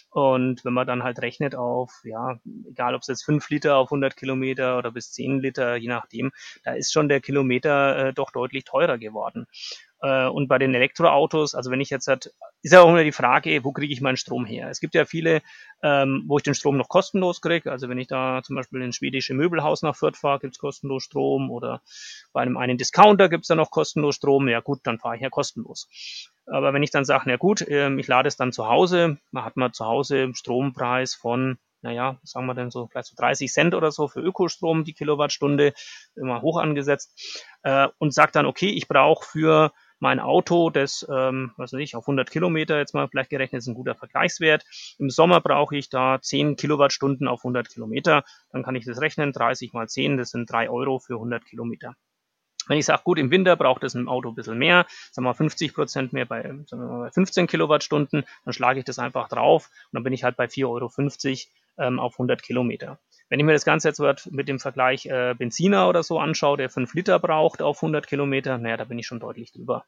Und 0.10 0.64
wenn 0.64 0.74
man 0.74 0.88
dann 0.88 1.04
halt 1.04 1.20
rechnet 1.20 1.54
auf, 1.54 1.92
ja, 2.06 2.40
egal 2.70 2.96
ob 2.96 3.02
es 3.02 3.08
jetzt 3.08 3.26
5 3.26 3.50
Liter 3.50 3.76
auf 3.76 3.90
100 3.90 4.16
Kilometer 4.16 4.78
oder 4.78 4.92
bis 4.92 5.12
10 5.12 5.42
Liter, 5.42 5.76
je 5.76 5.90
nachdem, 5.90 6.32
da 6.64 6.74
ist 6.74 6.94
schon 6.94 7.10
der 7.10 7.20
Kilometer 7.20 7.98
äh, 7.98 8.14
doch 8.14 8.32
deutlich 8.32 8.64
teurer 8.64 8.98
geworden. 8.98 9.48
Äh, 10.02 10.28
und 10.28 10.48
bei 10.48 10.58
den 10.58 10.74
Elektroautos, 10.74 11.56
also 11.56 11.72
wenn 11.72 11.82
ich 11.82 11.90
jetzt 11.90 12.08
halt, 12.08 12.32
ist 12.62 12.74
ja 12.74 12.82
auch 12.82 12.90
immer 12.90 13.04
die 13.04 13.12
Frage, 13.12 13.64
wo 13.64 13.72
kriege 13.72 13.94
ich 13.94 14.02
meinen 14.02 14.18
Strom 14.18 14.46
her? 14.46 14.70
Es 14.70 14.80
gibt 14.80 14.96
ja 14.96 15.06
viele, 15.06 15.42
ähm, 15.84 16.24
wo 16.28 16.38
ich 16.38 16.44
den 16.44 16.56
Strom 16.56 16.78
noch 16.78 16.90
kostenlos 16.90 17.42
kriege. 17.42 17.72
Also 17.72 17.90
wenn 17.90 17.98
ich 17.98 18.08
da 18.08 18.42
zum 18.44 18.56
Beispiel 18.56 18.80
in 18.82 18.90
ein 18.90 18.94
schwedische 18.94 19.34
Möbelhaus 19.34 19.82
nach 19.82 19.96
Fürth 19.96 20.18
fahre, 20.18 20.40
gibt 20.40 20.56
es 20.56 20.60
kostenlos 20.60 21.04
Strom 21.04 21.52
oder 21.52 21.82
bei 22.34 22.42
einem 22.42 22.58
einen 22.58 22.78
Discounter 22.78 23.30
gibt 23.30 23.44
es 23.44 23.48
da 23.48 23.56
noch 23.56 23.72
kostenlos 23.72 24.16
Strom. 24.16 24.48
Ja 24.48 24.60
gut, 24.60 24.80
dann 24.84 25.00
fahre 25.00 25.16
ich 25.16 25.22
ja 25.22 25.30
kostenlos. 25.30 25.88
Aber 26.48 26.74
wenn 26.74 26.84
ich 26.84 26.92
dann 26.92 27.06
sage, 27.06 27.24
na 27.28 27.38
gut, 27.38 27.66
ähm, 27.68 28.00
ich 28.00 28.08
lade 28.08 28.28
es 28.28 28.36
dann 28.38 28.52
zu 28.52 28.68
Hause, 28.68 29.18
man 29.32 29.46
hat 29.46 29.58
man 29.58 29.74
zu 29.74 29.86
Hause 29.86 30.24
einen 30.24 30.36
Strompreis 30.36 31.16
von 31.16 31.58
naja, 31.86 32.18
sagen 32.24 32.48
wir 32.48 32.56
denn 32.56 32.72
so, 32.72 32.88
vielleicht 32.88 33.10
so 33.10 33.16
30 33.16 33.52
Cent 33.52 33.76
oder 33.76 33.92
so 33.92 34.08
für 34.08 34.20
Ökostrom 34.20 34.84
die 34.86 34.94
Kilowattstunde, 34.94 35.74
immer 36.16 36.42
hoch 36.42 36.58
angesetzt, 36.58 37.14
äh, 37.62 37.88
und 38.00 38.12
sagt 38.12 38.36
dann, 38.36 38.48
okay, 38.48 38.70
ich 38.70 38.88
brauche 38.88 39.24
für 39.24 39.72
mein 40.00 40.20
Auto, 40.20 40.70
das, 40.70 41.06
ähm, 41.10 41.52
was 41.58 41.74
weiß 41.74 41.80
ich, 41.80 41.96
auf 41.96 42.04
100 42.04 42.30
Kilometer 42.30 42.78
jetzt 42.78 42.94
mal 42.94 43.08
vielleicht 43.08 43.30
gerechnet 43.30 43.60
ist 43.60 43.68
ein 43.68 43.76
guter 43.76 43.96
Vergleichswert. 43.96 44.66
Im 45.00 45.10
Sommer 45.10 45.42
brauche 45.42 45.76
ich 45.78 45.90
da 45.90 46.22
10 46.22 46.56
Kilowattstunden 46.56 47.28
auf 47.28 47.42
100 47.42 47.70
Kilometer. 47.70 48.24
Dann 48.52 48.64
kann 48.64 48.76
ich 48.76 48.86
das 48.86 49.02
rechnen, 49.02 49.32
30 49.32 49.74
mal 49.74 49.88
10, 49.88 50.18
das 50.18 50.32
sind 50.32 50.52
3 50.52 50.70
Euro 50.70 51.00
für 51.00 51.16
100 51.16 51.46
Kilometer. 51.46 51.96
Wenn 52.68 52.80
ich 52.80 52.86
sage, 52.86 53.04
gut, 53.04 53.20
im 53.20 53.32
Winter 53.32 53.56
braucht 53.56 53.84
es 53.84 53.94
ein 53.94 54.08
Auto 54.08 54.30
ein 54.30 54.36
bisschen 54.36 54.58
mehr, 54.58 54.88
sagen 55.12 55.26
wir 55.26 55.30
mal 55.30 55.34
50 55.36 55.74
Prozent 55.74 56.14
mehr 56.14 56.26
bei, 56.26 56.42
sagen 56.42 56.82
wir 56.82 56.88
mal 56.88 57.00
bei 57.06 57.12
15 57.12 57.48
Kilowattstunden, 57.48 58.26
dann 58.44 58.54
schlage 58.54 58.80
ich 58.80 58.86
das 58.86 58.98
einfach 58.98 59.30
drauf 59.30 59.70
und 59.86 59.94
dann 59.94 60.04
bin 60.04 60.14
ich 60.14 60.24
halt 60.24 60.36
bei 60.36 60.46
4,50 60.46 60.66
Euro 60.68 61.88
ähm, 61.88 62.00
auf 62.00 62.14
100 62.14 62.42
Kilometer. 62.42 63.00
Wenn 63.30 63.40
ich 63.40 63.46
mir 63.46 63.54
das 63.54 63.66
Ganze 63.66 63.90
jetzt 63.90 64.32
mit 64.32 64.48
dem 64.48 64.60
Vergleich 64.60 65.08
äh, 65.08 65.34
Benziner 65.38 65.90
oder 65.90 66.04
so 66.04 66.20
anschaue, 66.20 66.58
der 66.58 66.70
5 66.70 66.94
Liter 66.94 67.20
braucht 67.20 67.62
auf 67.62 67.78
100 67.78 68.06
Kilometer, 68.08 68.58
naja, 68.58 68.78
da 68.78 68.84
bin 68.84 69.00
ich 69.00 69.08
schon 69.08 69.20
deutlich 69.20 69.52
drüber. 69.52 69.86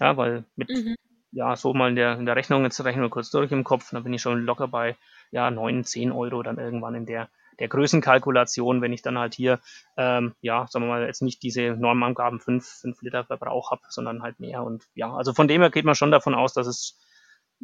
Ja, 0.00 0.16
weil 0.16 0.44
mit, 0.56 0.68
mhm. 0.70 0.96
ja, 1.30 1.54
so 1.54 1.74
mal 1.74 1.90
in 1.90 1.96
der, 1.96 2.18
in 2.18 2.26
der 2.26 2.34
Rechnung, 2.34 2.64
jetzt 2.64 2.84
rechnen 2.84 3.04
wir 3.04 3.10
kurz 3.10 3.30
durch 3.30 3.52
im 3.52 3.62
Kopf, 3.62 3.90
dann 3.90 4.02
bin 4.02 4.12
ich 4.12 4.22
schon 4.22 4.44
locker 4.44 4.66
bei, 4.66 4.96
ja, 5.30 5.50
9, 5.50 5.84
10 5.84 6.10
Euro 6.10 6.42
dann 6.42 6.58
irgendwann 6.58 6.94
in 6.94 7.06
der, 7.06 7.28
der 7.60 7.68
Größenkalkulation, 7.68 8.80
wenn 8.80 8.92
ich 8.92 9.02
dann 9.02 9.18
halt 9.18 9.34
hier, 9.34 9.60
ähm, 9.96 10.34
ja, 10.40 10.66
sagen 10.68 10.86
wir 10.86 10.90
mal, 10.90 11.06
jetzt 11.06 11.22
nicht 11.22 11.42
diese 11.42 11.76
Normangaben 11.76 12.40
5, 12.40 12.66
5 12.66 13.02
Liter 13.02 13.24
Verbrauch 13.24 13.70
habe, 13.70 13.82
sondern 13.90 14.22
halt 14.22 14.40
mehr. 14.40 14.64
Und 14.64 14.84
ja, 14.94 15.12
also 15.12 15.32
von 15.32 15.46
dem 15.46 15.60
her 15.60 15.70
geht 15.70 15.84
man 15.84 15.94
schon 15.94 16.10
davon 16.10 16.34
aus, 16.34 16.54
dass 16.54 16.66
es 16.66 16.98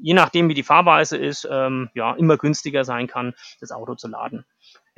je 0.00 0.14
nachdem, 0.14 0.48
wie 0.48 0.54
die 0.54 0.62
Fahrweise 0.62 1.16
ist, 1.16 1.48
ähm, 1.50 1.90
ja, 1.94 2.14
immer 2.14 2.36
günstiger 2.36 2.84
sein 2.84 3.06
kann, 3.06 3.34
das 3.60 3.72
Auto 3.72 3.94
zu 3.94 4.08
laden. 4.08 4.44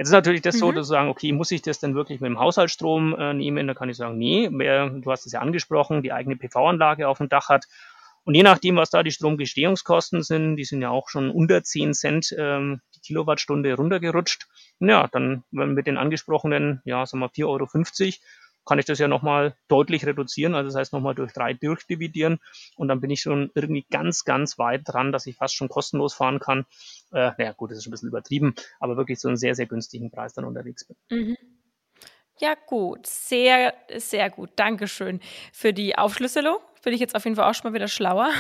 Jetzt 0.01 0.09
ist 0.09 0.13
natürlich 0.15 0.41
das 0.41 0.55
mhm. 0.55 0.61
so, 0.61 0.73
dass 0.73 0.89
sagen, 0.89 1.11
okay, 1.11 1.31
muss 1.31 1.51
ich 1.51 1.61
das 1.61 1.79
denn 1.79 1.95
wirklich 1.95 2.23
mit 2.23 2.31
dem 2.31 2.39
Haushaltsstrom 2.39 3.15
äh, 3.19 3.35
nehmen? 3.35 3.67
Da 3.67 3.75
kann 3.75 3.91
ich 3.91 3.99
sagen, 3.99 4.17
nee, 4.17 4.49
wer, 4.51 4.89
du 4.89 5.11
hast 5.11 5.27
es 5.27 5.33
ja 5.33 5.41
angesprochen, 5.41 6.03
die 6.03 6.11
eigene 6.11 6.37
PV-Anlage 6.37 7.07
auf 7.07 7.19
dem 7.19 7.29
Dach 7.29 7.51
hat. 7.51 7.67
Und 8.25 8.35
je 8.35 8.43
nachdem, 8.43 8.77
was 8.77 8.89
da 8.89 9.03
die 9.03 9.11
Stromgestehungskosten 9.11 10.23
sind, 10.23 10.57
die 10.57 10.65
sind 10.65 10.81
ja 10.81 10.89
auch 10.89 11.11
schon 11.11 11.31
unter 11.31 11.63
10 11.63 11.93
Cent 11.93 12.35
ähm, 12.39 12.81
die 12.97 13.01
Kilowattstunde 13.01 13.75
runtergerutscht. 13.75 14.47
Ja, 14.79 15.07
dann 15.07 15.45
mit 15.51 15.87
den 15.87 15.99
angesprochenen, 15.99 16.81
ja, 16.87 17.05
sagen 17.05 17.21
wir 17.21 17.29
4,50 17.29 17.45
Euro 17.47 17.67
kann 18.65 18.79
ich 18.79 18.85
das 18.85 18.99
ja 18.99 19.09
nochmal 19.09 19.55
deutlich 19.69 20.07
reduzieren, 20.07 20.55
also 20.55 20.69
das 20.69 20.77
heißt 20.77 20.93
nochmal 20.93 21.15
durch 21.15 21.33
drei 21.33 21.55
durchdividieren 21.55 22.39
und 22.77 22.89
dann 22.89 23.01
bin 23.01 23.11
ich 23.11 23.21
schon 23.21 23.51
irgendwie 23.55 23.87
ganz, 23.91 24.25
ganz 24.25 24.59
weit 24.59 24.83
dran, 24.85 25.13
dass 25.13 25.27
ich 25.27 25.37
fast 25.37 25.55
schon 25.55 25.69
kostenlos 25.69 26.15
fahren 26.15 26.39
kann. 26.39 26.67
Äh, 27.13 27.33
naja, 27.39 27.53
gut, 27.53 27.71
das 27.71 27.79
ist 27.79 27.87
ein 27.87 27.91
bisschen 27.91 28.09
übertrieben, 28.09 28.55
aber 28.79 28.97
wirklich 28.97 29.21
so 29.21 29.29
einen 29.29 29.37
sehr, 29.37 29.55
sehr 29.55 29.67
günstigen 29.67 30.11
Preis 30.11 30.35
dann 30.35 30.45
unterwegs 30.45 30.87
bin. 30.87 30.97
Mhm. 31.11 31.37
Ja, 32.41 32.55
gut. 32.67 33.07
Sehr, 33.07 33.75
sehr 33.97 34.31
gut. 34.31 34.51
Dankeschön 34.57 35.21
für 35.53 35.75
die 35.75 35.99
Aufschlüsselung. 35.99 36.57
Bin 36.83 36.95
ich 36.95 37.01
jetzt 37.01 37.15
auf 37.15 37.25
jeden 37.25 37.37
Fall 37.37 37.51
auch 37.51 37.55
schon 37.55 37.71
mal 37.71 37.75
wieder 37.75 37.89
schlauer. 37.89 38.31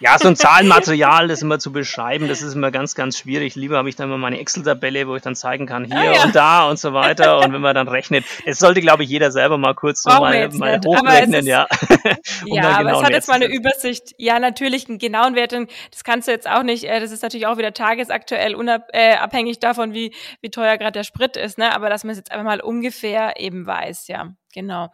Ja, 0.00 0.18
so 0.18 0.26
ein 0.28 0.36
Zahlenmaterial, 0.36 1.28
das 1.28 1.42
immer 1.42 1.58
zu 1.58 1.72
beschreiben, 1.72 2.26
das 2.26 2.40
ist 2.40 2.54
immer 2.54 2.70
ganz, 2.70 2.94
ganz 2.94 3.18
schwierig. 3.18 3.54
Lieber 3.54 3.76
habe 3.76 3.90
ich 3.90 3.96
dann 3.96 4.08
immer 4.08 4.16
meine 4.16 4.38
Excel-Tabelle, 4.40 5.06
wo 5.06 5.16
ich 5.16 5.22
dann 5.22 5.34
zeigen 5.34 5.66
kann, 5.66 5.84
hier 5.84 5.96
ah, 5.96 6.14
ja. 6.14 6.24
und 6.24 6.34
da 6.34 6.68
und 6.70 6.78
so 6.78 6.94
weiter. 6.94 7.38
Und 7.40 7.52
wenn 7.52 7.60
man 7.60 7.74
dann 7.74 7.88
rechnet, 7.88 8.24
es 8.46 8.58
sollte, 8.58 8.80
glaube 8.80 9.04
ich, 9.04 9.10
jeder 9.10 9.30
selber 9.30 9.58
mal 9.58 9.74
kurz 9.74 10.02
so 10.02 10.08
mal, 10.08 10.48
mal 10.48 10.80
hochrechnen, 10.84 11.40
ist, 11.40 11.46
ja. 11.46 11.66
um 12.46 12.56
ja, 12.56 12.78
aber 12.78 12.92
es 12.92 13.02
hat 13.02 13.10
jetzt 13.10 13.28
mal 13.28 13.34
eine 13.34 13.46
Übersicht. 13.46 14.14
Ja, 14.16 14.38
natürlich, 14.38 14.88
einen 14.88 14.98
genauen 14.98 15.34
Wert, 15.34 15.52
das 15.52 16.02
kannst 16.04 16.28
du 16.28 16.32
jetzt 16.32 16.48
auch 16.48 16.62
nicht, 16.62 16.84
äh, 16.84 16.98
das 16.98 17.10
ist 17.10 17.22
natürlich 17.22 17.46
auch 17.46 17.58
wieder 17.58 17.74
tagesaktuell, 17.74 18.54
unabhängig 18.54 19.56
äh, 19.56 19.60
davon, 19.60 19.92
wie, 19.92 20.14
wie 20.40 20.50
teuer 20.50 20.78
gerade 20.78 20.92
der 20.92 21.04
Sprit 21.04 21.36
ist, 21.36 21.58
ne? 21.58 21.74
Aber 21.74 21.90
dass 21.90 22.04
man 22.04 22.12
es 22.12 22.18
jetzt 22.18 22.32
einfach 22.32 22.44
mal 22.44 22.60
ungefähr 22.62 23.38
eben 23.38 23.66
weiß, 23.66 24.08
ja. 24.08 24.30
Genau. 24.52 24.90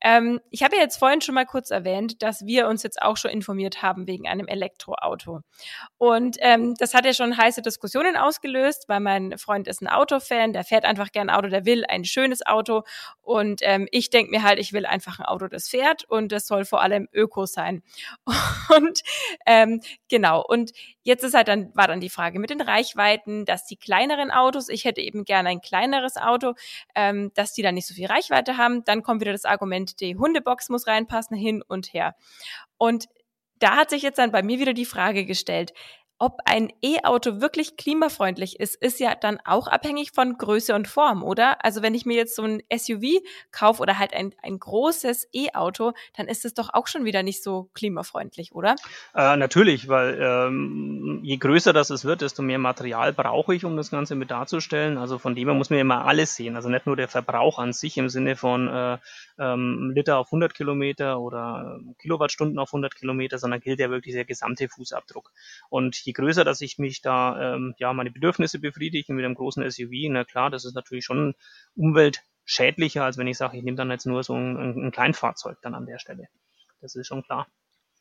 Ähm, 0.00 0.40
ich 0.50 0.62
habe 0.62 0.76
ja 0.76 0.82
jetzt 0.82 0.96
vorhin 0.96 1.20
schon 1.20 1.34
mal 1.34 1.44
kurz 1.46 1.70
erwähnt, 1.70 2.22
dass 2.22 2.46
wir 2.46 2.68
uns 2.68 2.82
jetzt 2.82 3.02
auch 3.02 3.16
schon 3.16 3.30
informiert 3.30 3.82
haben 3.82 4.06
wegen 4.06 4.28
einem 4.28 4.46
Elektroauto. 4.46 5.40
Und 5.98 6.36
ähm, 6.40 6.74
das 6.78 6.94
hat 6.94 7.04
ja 7.04 7.12
schon 7.12 7.36
heiße 7.36 7.62
Diskussionen 7.62 8.16
ausgelöst, 8.16 8.84
weil 8.88 9.00
mein 9.00 9.38
Freund 9.38 9.68
ist 9.68 9.82
ein 9.82 9.88
Autofan, 9.88 10.52
der 10.52 10.64
fährt 10.64 10.84
einfach 10.84 11.12
gern 11.12 11.30
Auto, 11.30 11.48
der 11.48 11.64
will 11.64 11.84
ein 11.86 12.04
schönes 12.04 12.44
Auto. 12.46 12.82
Und 13.20 13.60
ähm, 13.62 13.88
ich 13.90 14.10
denke 14.10 14.30
mir 14.30 14.42
halt, 14.42 14.58
ich 14.58 14.72
will 14.72 14.86
einfach 14.86 15.18
ein 15.18 15.26
Auto, 15.26 15.48
das 15.48 15.68
fährt 15.68 16.04
und 16.04 16.32
das 16.32 16.46
soll 16.46 16.64
vor 16.64 16.80
allem 16.82 17.08
Öko 17.12 17.46
sein. 17.46 17.82
Und 18.76 19.02
ähm, 19.46 19.80
genau. 20.08 20.42
Und 20.46 20.72
jetzt 21.02 21.24
ist 21.24 21.34
halt 21.34 21.48
dann, 21.48 21.74
war 21.74 21.88
dann 21.88 22.00
die 22.00 22.10
Frage 22.10 22.38
mit 22.38 22.50
den 22.50 22.60
Reichweiten, 22.60 23.44
dass 23.44 23.66
die 23.66 23.76
kleineren 23.76 24.30
Autos, 24.30 24.68
ich 24.68 24.84
hätte 24.84 25.00
eben 25.00 25.24
gerne 25.24 25.48
ein 25.48 25.60
kleineres 25.60 26.16
Auto, 26.16 26.54
ähm, 26.94 27.32
dass 27.34 27.52
die 27.52 27.62
dann 27.62 27.74
nicht 27.74 27.86
so 27.86 27.94
viel 27.94 28.06
Reichweite 28.06 28.56
haben 28.56 28.82
dann 28.84 29.02
kommt 29.02 29.20
wieder 29.20 29.32
das 29.32 29.44
Argument, 29.44 30.00
die 30.00 30.16
Hundebox 30.16 30.68
muss 30.68 30.86
reinpassen, 30.86 31.36
hin 31.36 31.62
und 31.66 31.92
her. 31.92 32.14
Und 32.78 33.08
da 33.58 33.76
hat 33.76 33.90
sich 33.90 34.02
jetzt 34.02 34.18
dann 34.18 34.32
bei 34.32 34.42
mir 34.42 34.58
wieder 34.58 34.72
die 34.72 34.84
Frage 34.84 35.24
gestellt, 35.24 35.72
ob 36.22 36.38
ein 36.44 36.72
E-Auto 36.82 37.40
wirklich 37.40 37.76
klimafreundlich 37.76 38.60
ist, 38.60 38.76
ist 38.80 39.00
ja 39.00 39.16
dann 39.16 39.40
auch 39.44 39.66
abhängig 39.66 40.12
von 40.12 40.38
Größe 40.38 40.72
und 40.72 40.86
Form, 40.86 41.24
oder? 41.24 41.64
Also 41.64 41.82
wenn 41.82 41.96
ich 41.96 42.06
mir 42.06 42.14
jetzt 42.14 42.36
so 42.36 42.44
ein 42.44 42.62
SUV 42.72 43.24
kaufe 43.50 43.82
oder 43.82 43.98
halt 43.98 44.14
ein, 44.14 44.32
ein 44.40 44.56
großes 44.56 45.30
E-Auto, 45.32 45.94
dann 46.16 46.28
ist 46.28 46.44
es 46.44 46.54
doch 46.54 46.72
auch 46.72 46.86
schon 46.86 47.04
wieder 47.04 47.24
nicht 47.24 47.42
so 47.42 47.70
klimafreundlich, 47.74 48.54
oder? 48.54 48.76
Äh, 49.16 49.36
natürlich, 49.36 49.88
weil 49.88 50.16
ähm, 50.22 51.18
je 51.24 51.38
größer 51.38 51.72
das 51.72 51.90
es 51.90 52.04
wird, 52.04 52.20
desto 52.20 52.40
mehr 52.42 52.58
Material 52.58 53.12
brauche 53.12 53.52
ich, 53.52 53.64
um 53.64 53.76
das 53.76 53.90
Ganze 53.90 54.14
mit 54.14 54.30
darzustellen. 54.30 54.98
Also 54.98 55.18
von 55.18 55.34
dem 55.34 55.48
her 55.48 55.56
muss 55.56 55.70
man 55.70 55.80
immer 55.80 56.04
alles 56.04 56.36
sehen. 56.36 56.54
Also 56.54 56.68
nicht 56.68 56.86
nur 56.86 56.94
der 56.94 57.08
Verbrauch 57.08 57.58
an 57.58 57.72
sich 57.72 57.98
im 57.98 58.08
Sinne 58.08 58.36
von 58.36 58.68
äh, 58.68 58.98
ähm, 59.40 59.90
Liter 59.92 60.18
auf 60.18 60.28
100 60.28 60.54
Kilometer 60.54 61.18
oder 61.18 61.80
äh, 61.80 61.94
Kilowattstunden 62.00 62.60
auf 62.60 62.68
100 62.68 62.94
Kilometer, 62.94 63.38
sondern 63.38 63.58
gilt 63.58 63.80
ja 63.80 63.90
wirklich 63.90 64.14
der 64.14 64.24
gesamte 64.24 64.68
Fußabdruck. 64.68 65.32
Und 65.68 65.96
je 65.96 66.11
größer, 66.12 66.44
dass 66.44 66.60
ich 66.60 66.78
mich 66.78 67.02
da 67.02 67.54
ähm, 67.54 67.74
ja 67.78 67.92
meine 67.92 68.10
Bedürfnisse 68.10 68.58
befriedige 68.58 69.12
mit 69.12 69.24
einem 69.24 69.34
großen 69.34 69.68
SUV, 69.68 69.90
na 70.08 70.24
klar, 70.24 70.50
das 70.50 70.64
ist 70.64 70.74
natürlich 70.74 71.04
schon 71.04 71.34
umweltschädlicher, 71.74 73.04
als 73.04 73.18
wenn 73.18 73.26
ich 73.26 73.38
sage, 73.38 73.56
ich 73.56 73.64
nehme 73.64 73.76
dann 73.76 73.90
jetzt 73.90 74.06
nur 74.06 74.22
so 74.22 74.34
ein, 74.34 74.86
ein 74.86 74.92
Kleinfahrzeug 74.92 75.58
dann 75.62 75.74
an 75.74 75.86
der 75.86 75.98
Stelle. 75.98 76.28
Das 76.80 76.94
ist 76.94 77.06
schon 77.06 77.22
klar. 77.22 77.46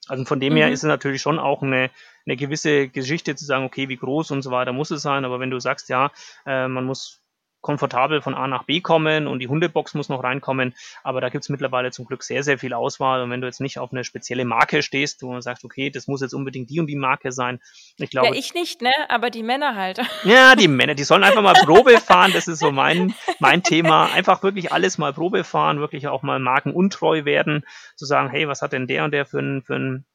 Also 0.07 0.25
von 0.25 0.39
dem 0.39 0.53
mhm. 0.53 0.57
her 0.57 0.71
ist 0.71 0.79
es 0.79 0.87
natürlich 0.87 1.21
schon 1.21 1.39
auch 1.39 1.61
eine, 1.61 1.91
eine 2.25 2.35
gewisse 2.35 2.89
Geschichte 2.89 3.35
zu 3.35 3.45
sagen, 3.45 3.65
okay, 3.65 3.87
wie 3.87 3.97
groß 3.97 4.31
und 4.31 4.41
so 4.41 4.51
weiter 4.51 4.73
muss 4.73 4.91
es 4.91 5.03
sein. 5.03 5.25
Aber 5.25 5.39
wenn 5.39 5.51
du 5.51 5.59
sagst, 5.59 5.89
ja, 5.89 6.11
äh, 6.45 6.67
man 6.67 6.85
muss 6.85 7.20
komfortabel 7.61 8.21
von 8.21 8.33
A 8.33 8.47
nach 8.47 8.63
B 8.63 8.81
kommen 8.81 9.27
und 9.27 9.39
die 9.39 9.47
Hundebox 9.47 9.93
muss 9.93 10.09
noch 10.09 10.23
reinkommen. 10.23 10.73
Aber 11.03 11.21
da 11.21 11.29
gibt's 11.29 11.49
mittlerweile 11.49 11.91
zum 11.91 12.05
Glück 12.05 12.23
sehr, 12.23 12.43
sehr 12.43 12.57
viel 12.57 12.73
Auswahl. 12.73 13.21
Und 13.21 13.29
wenn 13.29 13.41
du 13.41 13.47
jetzt 13.47 13.61
nicht 13.61 13.79
auf 13.79 13.91
eine 13.91 14.03
spezielle 14.03 14.45
Marke 14.45 14.81
stehst, 14.81 15.21
wo 15.21 15.31
man 15.31 15.41
sagt, 15.41 15.63
okay, 15.63 15.89
das 15.89 16.07
muss 16.07 16.21
jetzt 16.21 16.33
unbedingt 16.33 16.69
die 16.69 16.79
und 16.79 16.87
die 16.87 16.95
Marke 16.95 17.31
sein. 17.31 17.59
Ich 17.97 18.09
glaube. 18.09 18.29
Ja, 18.29 18.33
ich 18.33 18.53
nicht, 18.53 18.81
ne? 18.81 18.91
Aber 19.09 19.29
die 19.29 19.43
Männer 19.43 19.75
halt. 19.75 19.99
Ja, 20.23 20.55
die 20.55 20.67
Männer, 20.67 20.93
die 20.93 21.03
sollen 21.03 21.23
einfach 21.23 21.41
mal 21.41 21.53
Probe 21.53 21.97
fahren. 21.99 22.31
Das 22.33 22.47
ist 22.47 22.59
so 22.59 22.71
mein, 22.71 23.13
mein 23.39 23.63
Thema. 23.63 24.11
Einfach 24.13 24.43
wirklich 24.43 24.71
alles 24.71 24.97
mal 24.97 25.13
Probe 25.13 25.43
fahren, 25.43 25.79
wirklich 25.79 26.07
auch 26.07 26.21
mal 26.21 26.39
markenuntreu 26.39 27.25
werden, 27.25 27.65
zu 27.95 28.05
sagen, 28.05 28.29
hey, 28.29 28.47
was 28.47 28.61
hat 28.61 28.73
denn 28.73 28.87
der 28.87 29.03
und 29.03 29.11
der 29.11 29.25
für 29.25 29.39
ein, 29.39 29.63
für 29.63 29.75
ein 29.75 30.05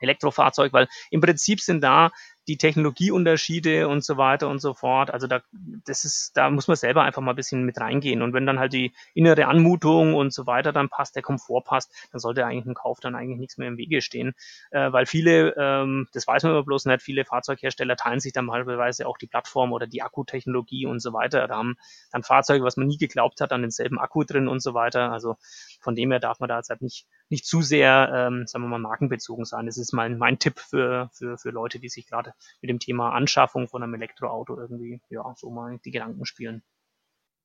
Elektrofahrzeug, 0.00 0.72
weil 0.72 0.88
im 1.10 1.20
Prinzip 1.20 1.60
sind 1.60 1.82
da 1.82 2.10
die 2.48 2.56
Technologieunterschiede 2.56 3.88
und 3.88 4.04
so 4.04 4.16
weiter 4.16 4.48
und 4.48 4.60
so 4.60 4.74
fort. 4.74 5.10
Also 5.10 5.26
da, 5.26 5.40
das 5.84 6.04
ist, 6.04 6.36
da 6.36 6.50
muss 6.50 6.68
man 6.68 6.76
selber 6.76 7.02
einfach 7.02 7.22
mal 7.22 7.32
ein 7.32 7.36
bisschen 7.36 7.64
mit 7.64 7.78
reingehen. 7.78 8.22
Und 8.22 8.32
wenn 8.32 8.46
dann 8.46 8.58
halt 8.58 8.72
die 8.72 8.92
innere 9.14 9.46
Anmutung 9.46 10.14
und 10.14 10.32
so 10.32 10.46
weiter 10.46 10.72
dann 10.72 10.88
passt, 10.88 11.16
der 11.16 11.22
Komfort 11.22 11.62
passt, 11.62 11.92
dann 12.12 12.18
sollte 12.18 12.44
eigentlich 12.44 12.66
ein 12.66 12.74
Kauf 12.74 13.00
dann 13.00 13.14
eigentlich 13.14 13.38
nichts 13.38 13.58
mehr 13.58 13.68
im 13.68 13.76
Wege 13.76 14.02
stehen. 14.02 14.32
Äh, 14.70 14.92
weil 14.92 15.06
viele, 15.06 15.54
ähm, 15.56 16.08
das 16.12 16.26
weiß 16.26 16.42
man 16.44 16.52
aber 16.52 16.64
bloß 16.64 16.86
nicht, 16.86 17.02
viele 17.02 17.24
Fahrzeughersteller 17.24 17.96
teilen 17.96 18.20
sich 18.20 18.32
dann 18.32 18.48
teilweise 18.48 19.06
auch 19.06 19.18
die 19.18 19.26
Plattform 19.26 19.72
oder 19.72 19.86
die 19.86 20.02
Akkutechnologie 20.02 20.86
und 20.86 21.00
so 21.00 21.12
weiter. 21.12 21.46
Da 21.46 21.56
haben 21.56 21.76
dann 22.10 22.22
Fahrzeuge, 22.22 22.64
was 22.64 22.76
man 22.76 22.86
nie 22.86 22.98
geglaubt 22.98 23.40
hat, 23.40 23.52
an 23.52 23.62
denselben 23.62 23.98
Akku 23.98 24.24
drin 24.24 24.48
und 24.48 24.60
so 24.60 24.74
weiter. 24.74 25.12
Also 25.12 25.36
von 25.80 25.94
dem 25.94 26.10
her 26.10 26.20
darf 26.20 26.40
man 26.40 26.48
da 26.48 26.56
jetzt 26.56 26.70
halt 26.70 26.82
nicht, 26.82 27.06
nicht 27.28 27.46
zu 27.46 27.62
sehr, 27.62 28.10
ähm, 28.14 28.46
sagen 28.46 28.64
wir 28.64 28.68
mal, 28.68 28.78
markenbezogen 28.78 29.44
sein. 29.44 29.66
Das 29.66 29.78
ist 29.78 29.92
mein, 29.92 30.18
mein 30.18 30.38
Tipp 30.38 30.58
für, 30.58 31.10
für, 31.12 31.38
für 31.38 31.50
Leute, 31.50 31.78
die 31.78 31.88
sich 31.88 32.06
gerade 32.06 32.29
mit 32.60 32.70
dem 32.70 32.78
Thema 32.78 33.12
Anschaffung 33.12 33.68
von 33.68 33.82
einem 33.82 33.94
Elektroauto 33.94 34.58
irgendwie, 34.58 35.00
ja, 35.08 35.34
so 35.36 35.50
mal 35.50 35.78
die 35.84 35.90
Gedanken 35.90 36.24
spielen. 36.26 36.62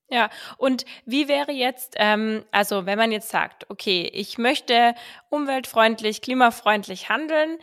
Ja, 0.07 0.29
und 0.57 0.85
wie 1.05 1.27
wäre 1.27 1.51
jetzt, 1.51 1.95
ähm, 1.97 2.45
also 2.51 2.85
wenn 2.85 2.97
man 2.97 3.11
jetzt 3.11 3.29
sagt, 3.29 3.69
okay, 3.71 4.07
ich 4.13 4.37
möchte 4.37 4.93
umweltfreundlich, 5.29 6.21
klimafreundlich 6.21 7.09
handeln, 7.09 7.57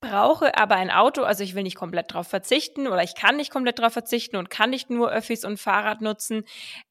brauche 0.00 0.56
aber 0.56 0.76
ein 0.76 0.92
Auto, 0.92 1.22
also 1.22 1.42
ich 1.42 1.56
will 1.56 1.64
nicht 1.64 1.76
komplett 1.76 2.12
darauf 2.12 2.28
verzichten 2.28 2.86
oder 2.86 3.02
ich 3.02 3.16
kann 3.16 3.36
nicht 3.36 3.50
komplett 3.50 3.80
darauf 3.80 3.92
verzichten 3.92 4.36
und 4.36 4.48
kann 4.48 4.70
nicht 4.70 4.90
nur 4.90 5.10
Öffis 5.10 5.44
und 5.44 5.58
Fahrrad 5.58 6.00
nutzen. 6.00 6.44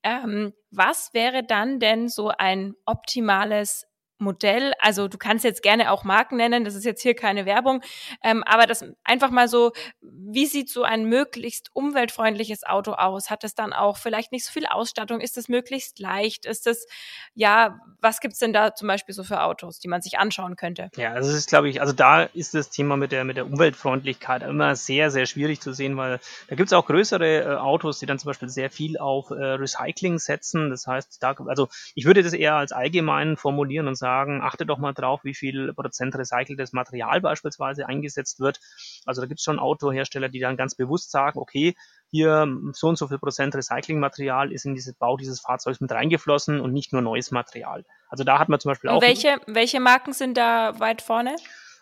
Ähm, 0.04 0.54
was 0.72 1.14
wäre 1.14 1.44
dann 1.44 1.80
denn 1.80 2.10
so 2.10 2.30
ein 2.38 2.74
optimales 2.86 3.88
Modell, 4.20 4.74
also 4.80 5.08
du 5.08 5.18
kannst 5.18 5.44
jetzt 5.44 5.62
gerne 5.62 5.92
auch 5.92 6.04
Marken 6.04 6.38
nennen, 6.38 6.66
das 6.66 6.76
ist 6.76 6.86
jetzt 6.86 7.02
hier 7.02 7.16
keine 7.16 7.46
Werbung, 7.46 7.82
ähm, 8.24 8.44
aber 8.44 8.66
das 8.66 8.84
einfach 9.04 9.30
mal 9.30 9.48
so, 9.48 9.72
wie 10.02 10.46
sieht 10.46 10.70
so 10.70 10.84
ein 10.84 11.06
möglichst 11.06 11.70
umweltfreundliches 11.74 12.64
Auto 12.64 12.94
aus? 12.94 13.30
Hat 13.30 13.44
es 13.44 13.56
dann 13.56 13.74
auch 13.74 13.98
vielleicht 13.98 14.32
nicht 14.32 14.46
so 14.46 14.52
viel 14.52 14.66
Ausstattung? 14.66 15.22
Ist 15.22 15.38
es 15.38 15.50
möglichst 15.50 16.00
leicht? 16.00 16.46
Ist 16.46 16.68
es, 16.68 16.88
ja, 17.34 17.80
was 18.02 18.20
gibt's 18.20 18.40
denn 18.40 18.54
da 18.54 18.74
zum 18.74 18.88
Beispiel 18.88 19.14
so 19.14 19.24
für 19.24 19.42
Autos, 19.42 19.80
die 19.80 19.88
man 19.88 20.02
sich 20.02 20.18
anschauen 20.18 20.56
könnte? 20.56 20.90
Ja, 20.96 21.14
also 21.14 21.30
das 21.30 21.38
ist, 21.38 21.50
glaube 21.50 21.70
ich, 21.70 21.82
also 21.82 21.94
da 21.94 22.24
ist 22.24 22.54
das 22.54 22.70
Thema 22.70 22.98
mit 22.98 23.12
der, 23.12 23.24
mit 23.24 23.38
der 23.38 23.46
Umweltfreundlichkeit 23.46 24.44
immer 24.44 24.76
sehr, 24.76 25.12
sehr 25.12 25.26
schwierig 25.26 25.62
zu 25.62 25.74
sehen, 25.74 25.98
weil 25.98 26.20
da 26.48 26.56
gibt's 26.56 26.74
auch 26.74 26.86
größere 26.86 27.44
äh, 27.44 27.56
Autos, 27.58 28.00
die 28.00 28.06
dann 28.06 28.20
zum 28.20 28.30
Beispiel 28.30 28.50
sehr 28.50 28.70
viel 28.70 28.98
auf 28.98 29.30
äh, 29.32 29.34
Recycling 29.34 30.20
setzen. 30.20 30.70
Das 30.70 30.88
heißt, 30.88 31.22
da, 31.22 31.36
also 31.46 31.70
ich 31.96 32.06
würde 32.06 32.24
das 32.24 32.34
eher 32.34 32.56
als 32.56 32.72
allgemein 32.72 33.38
formulieren 33.38 33.88
und 33.88 33.96
sagen, 33.96 34.07
sagen, 34.08 34.42
achte 34.42 34.66
doch 34.66 34.78
mal 34.78 34.94
drauf, 34.94 35.20
wie 35.24 35.36
viel 35.36 35.74
Prozent 35.74 36.16
recyceltes 36.16 36.72
Material 36.72 37.20
beispielsweise 37.20 37.88
eingesetzt 37.88 38.40
wird. 38.40 38.62
Also 39.06 39.20
da 39.22 39.28
gibt 39.28 39.40
es 39.40 39.44
schon 39.44 39.60
Autohersteller, 39.60 40.30
die 40.30 40.40
dann 40.40 40.56
ganz 40.56 40.76
bewusst 40.76 41.12
sagen, 41.12 41.38
okay, 41.40 41.76
hier 42.10 42.48
so 42.72 42.88
und 42.88 42.98
so 42.98 43.10
viel 43.10 43.20
Prozent 43.20 43.54
Recyclingmaterial 43.54 44.54
ist 44.54 44.66
in 44.66 44.76
dieses 44.76 44.96
Bau 44.96 45.18
dieses 45.18 45.42
Fahrzeugs 45.42 45.82
mit 45.82 45.92
reingeflossen 45.92 46.62
und 46.62 46.72
nicht 46.72 46.94
nur 46.94 47.02
neues 47.02 47.32
Material. 47.32 47.84
Also 48.08 48.24
da 48.24 48.40
hat 48.40 48.48
man 48.48 48.62
zum 48.62 48.72
Beispiel 48.72 48.90
auch. 48.92 49.02
Welche, 49.02 49.42
welche 49.46 49.82
Marken 49.82 50.14
sind 50.14 50.38
da 50.38 50.80
weit 50.80 51.02
vorne? 51.02 51.36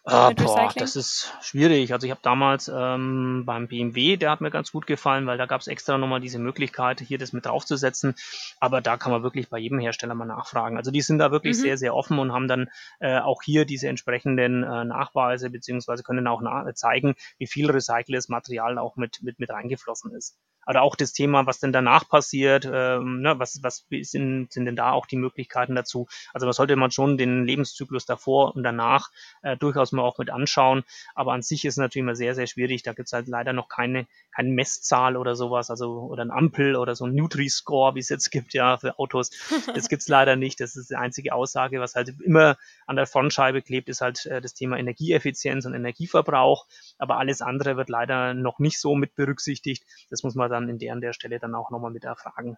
Ah, 0.07 0.31
boah, 0.31 0.71
das 0.75 0.95
ist 0.95 1.33
schwierig. 1.41 1.91
Also 1.91 2.05
ich 2.05 2.11
habe 2.11 2.21
damals 2.21 2.71
ähm, 2.73 3.43
beim 3.43 3.67
BMW, 3.67 4.17
der 4.17 4.29
hat 4.29 4.39
mir 4.39 4.51
ganz 4.51 4.71
gut 4.71 4.85
gefallen, 4.85 5.25
weil 5.25 5.39
da 5.39 5.47
gab 5.47 5.61
es 5.61 5.67
extra 5.67 5.97
nochmal 5.97 6.21
diese 6.21 6.37
Möglichkeit, 6.37 7.01
hier 7.01 7.17
das 7.17 7.33
mit 7.33 7.47
draufzusetzen. 7.47 8.13
Aber 8.59 8.81
da 8.81 8.97
kann 8.97 9.11
man 9.11 9.23
wirklich 9.23 9.49
bei 9.49 9.57
jedem 9.57 9.79
Hersteller 9.79 10.13
mal 10.13 10.25
nachfragen. 10.25 10.77
Also 10.77 10.91
die 10.91 11.01
sind 11.01 11.17
da 11.17 11.31
wirklich 11.31 11.57
mhm. 11.57 11.61
sehr, 11.61 11.77
sehr 11.77 11.95
offen 11.95 12.19
und 12.19 12.33
haben 12.33 12.47
dann 12.47 12.69
äh, 12.99 13.17
auch 13.19 13.41
hier 13.41 13.65
diese 13.65 13.87
entsprechenden 13.87 14.63
äh, 14.63 14.85
Nachweise 14.85 15.49
beziehungsweise 15.49 16.03
können 16.03 16.27
auch 16.27 16.41
zeigen, 16.75 17.15
wie 17.39 17.47
viel 17.47 17.71
recyceltes 17.71 18.29
Material 18.29 18.77
auch 18.77 18.97
mit, 18.97 19.23
mit, 19.23 19.39
mit 19.39 19.49
reingeflossen 19.49 20.13
ist. 20.13 20.37
Oder 20.67 20.81
auch 20.81 20.95
das 20.95 21.13
Thema, 21.13 21.45
was 21.45 21.59
denn 21.59 21.71
danach 21.71 22.07
passiert, 22.07 22.69
ähm, 22.71 23.21
ne, 23.21 23.37
was, 23.37 23.61
was 23.61 23.85
sind, 24.01 24.51
sind 24.51 24.65
denn 24.65 24.75
da 24.75 24.91
auch 24.91 25.05
die 25.05 25.17
Möglichkeiten 25.17 25.75
dazu? 25.75 26.07
Also 26.33 26.47
was 26.47 26.55
sollte 26.55 26.75
man 26.75 26.91
schon 26.91 27.17
den 27.17 27.45
Lebenszyklus 27.45 28.05
davor 28.05 28.55
und 28.55 28.63
danach 28.63 29.09
äh, 29.41 29.57
durchaus 29.57 29.91
mal 29.91 30.03
auch 30.03 30.17
mit 30.17 30.29
anschauen. 30.29 30.83
Aber 31.13 31.33
an 31.33 31.41
sich 31.41 31.65
ist 31.65 31.77
natürlich 31.77 32.03
immer 32.03 32.15
sehr, 32.15 32.35
sehr 32.35 32.47
schwierig. 32.47 32.83
Da 32.83 32.93
gibt 32.93 33.07
es 33.07 33.13
halt 33.13 33.27
leider 33.27 33.53
noch 33.53 33.69
keine, 33.69 34.07
keine 34.33 34.49
Messzahl 34.49 35.17
oder 35.17 35.35
sowas, 35.35 35.69
also 35.69 36.01
oder 36.09 36.23
ein 36.23 36.31
Ampel 36.31 36.75
oder 36.75 36.95
so 36.95 37.05
ein 37.05 37.13
Nutri-Score, 37.15 37.95
wie 37.95 37.99
es 37.99 38.09
jetzt 38.09 38.31
gibt, 38.31 38.53
ja, 38.53 38.77
für 38.77 38.99
Autos. 38.99 39.31
Das 39.73 39.89
gibt's 39.89 40.07
leider 40.07 40.35
nicht. 40.35 40.59
Das 40.59 40.75
ist 40.75 40.89
die 40.89 40.95
einzige 40.95 41.33
Aussage, 41.33 41.79
was 41.79 41.95
halt 41.95 42.13
immer 42.23 42.57
an 42.87 42.95
der 42.95 43.07
Frontscheibe 43.07 43.61
klebt, 43.61 43.89
ist 43.89 44.01
halt 44.01 44.25
äh, 44.25 44.41
das 44.41 44.53
Thema 44.53 44.77
Energieeffizienz 44.77 45.65
und 45.65 45.73
Energieverbrauch. 45.73 46.65
Aber 46.97 47.17
alles 47.17 47.41
andere 47.41 47.77
wird 47.77 47.89
leider 47.89 48.33
noch 48.33 48.59
nicht 48.59 48.79
so 48.79 48.95
mit 48.95 49.15
berücksichtigt. 49.15 49.83
Das 50.09 50.23
muss 50.23 50.35
man 50.35 50.49
dann 50.55 50.69
in 50.69 50.79
der 50.79 50.93
an 50.93 51.01
der 51.01 51.13
Stelle 51.13 51.39
dann 51.39 51.55
auch 51.55 51.69
nochmal 51.71 51.91
mit 51.91 52.05
erfragen. 52.05 52.57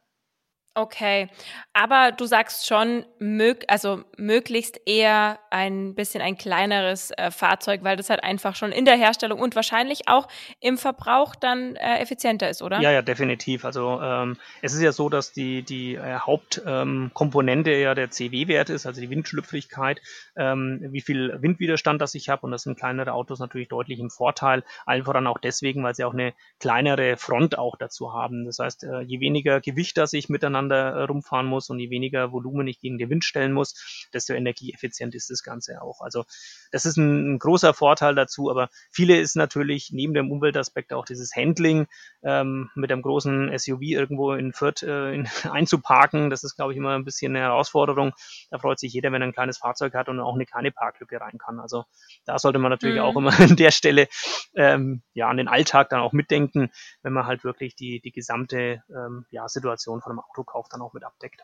Okay, 0.77 1.27
aber 1.73 2.11
du 2.11 2.27
sagst 2.27 2.67
schon, 2.67 3.03
mög 3.17 3.65
also 3.67 4.03
möglichst 4.15 4.79
eher 4.85 5.39
ein 5.49 5.95
bisschen 5.95 6.21
ein 6.21 6.37
kleineres 6.37 7.09
äh, 7.17 7.31
Fahrzeug, 7.31 7.83
weil 7.83 7.97
das 7.97 8.11
halt 8.11 8.23
einfach 8.23 8.55
schon 8.55 8.71
in 8.71 8.85
der 8.85 8.95
Herstellung 8.95 9.39
und 9.39 9.55
wahrscheinlich 9.55 10.07
auch 10.07 10.27
im 10.59 10.77
Verbrauch 10.77 11.33
dann 11.33 11.75
äh, 11.77 11.97
effizienter 11.97 12.47
ist, 12.47 12.61
oder? 12.61 12.79
Ja, 12.79 12.91
ja, 12.91 13.01
definitiv. 13.01 13.65
Also 13.65 13.99
ähm, 14.03 14.37
es 14.61 14.75
ist 14.75 14.81
ja 14.81 14.91
so, 14.91 15.09
dass 15.09 15.31
die, 15.31 15.63
die 15.63 15.95
äh, 15.95 16.19
Hauptkomponente 16.19 17.71
ähm, 17.71 17.81
ja 17.81 17.95
der 17.95 18.11
CW-Wert 18.11 18.69
ist, 18.69 18.85
also 18.85 19.01
die 19.01 19.09
Windschlüpfrigkeit, 19.09 19.99
ähm, 20.35 20.85
wie 20.91 21.01
viel 21.01 21.41
Windwiderstand 21.41 22.03
das 22.03 22.13
ich 22.13 22.29
habe 22.29 22.45
und 22.45 22.51
das 22.51 22.61
sind 22.61 22.77
kleinere 22.77 23.13
Autos 23.13 23.39
natürlich 23.39 23.69
deutlich 23.69 23.97
im 23.97 24.11
Vorteil, 24.11 24.63
allen 24.85 25.05
voran 25.05 25.25
auch 25.25 25.39
deswegen, 25.39 25.83
weil 25.83 25.95
sie 25.95 26.03
auch 26.03 26.13
eine 26.13 26.35
kleinere 26.59 27.17
Front 27.17 27.57
auch 27.57 27.77
dazu 27.77 28.13
haben. 28.13 28.45
Das 28.45 28.59
heißt, 28.59 28.83
äh, 28.83 29.01
je 29.01 29.19
weniger 29.19 29.59
Gewicht 29.59 29.97
das 29.97 30.13
ich 30.13 30.29
miteinander 30.29 30.66
miteinander 30.67 31.05
rumfahren 31.07 31.45
muss 31.45 31.69
und 31.69 31.79
je 31.79 31.89
weniger 31.89 32.31
Volumen 32.31 32.67
ich 32.67 32.79
gegen 32.79 32.97
den 32.97 33.09
Wind 33.09 33.23
stellen 33.23 33.53
muss, 33.53 34.07
desto 34.13 34.33
energieeffizient 34.33 35.15
ist 35.15 35.29
das 35.29 35.43
Ganze 35.43 35.81
auch. 35.81 36.01
Also 36.01 36.25
das 36.71 36.85
ist 36.85 36.97
ein, 36.97 37.35
ein 37.35 37.39
großer 37.39 37.73
Vorteil 37.73 38.15
dazu, 38.15 38.49
aber 38.49 38.69
viele 38.91 39.19
ist 39.19 39.35
natürlich 39.35 39.91
neben 39.91 40.13
dem 40.13 40.31
Umweltaspekt 40.31 40.93
auch 40.93 41.05
dieses 41.05 41.35
Handling 41.35 41.87
ähm, 42.23 42.69
mit 42.75 42.91
einem 42.91 43.01
großen 43.01 43.57
SUV 43.57 43.81
irgendwo 43.81 44.33
in 44.33 44.53
Fürth 44.53 44.83
äh, 44.83 45.13
in, 45.13 45.27
einzuparken. 45.51 46.29
Das 46.29 46.43
ist, 46.43 46.55
glaube 46.55 46.73
ich, 46.73 46.77
immer 46.77 46.95
ein 46.95 47.05
bisschen 47.05 47.35
eine 47.35 47.45
Herausforderung. 47.45 48.13
Da 48.51 48.59
freut 48.59 48.79
sich 48.79 48.93
jeder, 48.93 49.11
wenn 49.11 49.21
er 49.21 49.27
ein 49.27 49.33
kleines 49.33 49.57
Fahrzeug 49.57 49.93
hat 49.93 50.09
und 50.09 50.19
auch 50.19 50.35
eine 50.35 50.45
kleine 50.45 50.71
Parklücke 50.71 51.19
rein 51.19 51.37
kann. 51.37 51.59
Also 51.59 51.85
da 52.25 52.37
sollte 52.39 52.59
man 52.59 52.71
natürlich 52.71 52.97
mhm. 52.97 53.03
auch 53.03 53.15
immer 53.15 53.31
an 53.39 53.55
der 53.55 53.71
Stelle 53.71 54.07
ähm, 54.55 55.01
ja 55.13 55.27
an 55.27 55.37
den 55.37 55.47
Alltag 55.47 55.89
dann 55.89 56.01
auch 56.01 56.13
mitdenken, 56.13 56.69
wenn 57.01 57.13
man 57.13 57.25
halt 57.25 57.43
wirklich 57.43 57.75
die, 57.75 57.99
die 58.01 58.11
gesamte 58.11 58.83
ähm, 58.89 59.25
ja, 59.29 59.47
Situation 59.47 60.01
von 60.01 60.11
einem 60.11 60.19
Auto 60.19 60.43
Autokauf 60.57 60.69
dann 60.69 60.81
auch 60.81 60.93
mit 60.93 61.03
abdeckt. 61.03 61.41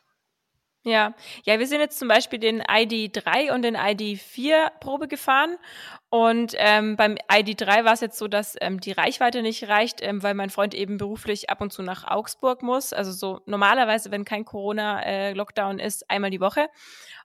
Ja, 0.86 1.14
ja, 1.46 1.60
wir 1.60 1.68
sind 1.68 1.80
jetzt 1.80 1.98
zum 1.98 2.10
Beispiel 2.10 2.40
den 2.40 2.62
ID3 2.62 3.54
und 3.54 3.62
den 3.62 3.78
ID4 3.78 4.70
Probe 4.82 5.08
gefahren 5.08 5.58
und 6.14 6.54
ähm, 6.60 6.96
beim 6.96 7.16
ID3 7.28 7.86
war 7.86 7.94
es 7.94 8.02
jetzt 8.02 8.20
so, 8.20 8.28
dass 8.28 8.56
ähm, 8.62 8.80
die 8.80 8.92
Reichweite 8.92 9.42
nicht 9.42 9.68
reicht, 9.68 10.00
ähm, 10.04 10.22
weil 10.22 10.36
mein 10.36 10.52
Freund 10.52 10.76
eben 10.76 10.98
beruflich 10.98 11.50
ab 11.50 11.60
und 11.60 11.74
zu 11.74 11.82
nach 11.82 12.04
Augsburg 12.04 12.62
muss. 12.62 12.94
Also 12.94 13.12
so 13.12 13.42
normalerweise, 13.48 14.12
wenn 14.12 14.24
kein 14.24 14.46
Corona-Lockdown 14.46 15.80
äh, 15.80 15.88
ist, 15.88 16.08
einmal 16.12 16.30
die 16.30 16.40
Woche. 16.40 16.68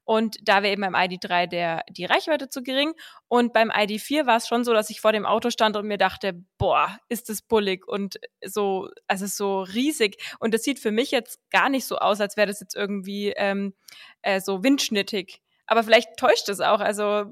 Und 0.04 0.38
da 0.40 0.62
wäre 0.62 0.72
eben 0.72 0.80
beim 0.80 0.94
ID3 0.94 1.48
der, 1.48 1.82
die 1.90 2.06
Reichweite 2.06 2.48
zu 2.48 2.62
gering. 2.62 2.94
Und 3.28 3.52
beim 3.52 3.70
ID4 3.70 4.24
war 4.24 4.38
es 4.38 4.48
schon 4.48 4.64
so, 4.64 4.72
dass 4.72 4.88
ich 4.88 5.02
vor 5.02 5.12
dem 5.12 5.26
Auto 5.26 5.50
stand 5.50 5.76
und 5.76 5.86
mir 5.86 5.98
dachte, 5.98 6.42
boah, 6.56 6.98
ist 7.10 7.28
das 7.28 7.42
bullig 7.42 7.86
und 7.86 8.18
so, 8.42 8.88
also 9.06 9.26
so 9.26 9.60
riesig. 9.60 10.16
Und 10.40 10.54
das 10.54 10.62
sieht 10.62 10.78
für 10.78 10.92
mich 10.92 11.10
jetzt 11.10 11.40
gar 11.50 11.68
nicht 11.68 11.84
so 11.84 11.98
aus, 11.98 12.22
als 12.22 12.38
wäre 12.38 12.46
das 12.46 12.60
jetzt 12.60 12.74
irgendwie 12.74 13.34
ähm, 13.36 13.74
äh, 14.22 14.40
so 14.40 14.64
windschnittig. 14.64 15.42
Aber 15.66 15.82
vielleicht 15.82 16.16
täuscht 16.16 16.48
es 16.48 16.62
auch. 16.62 16.80
Also 16.80 17.26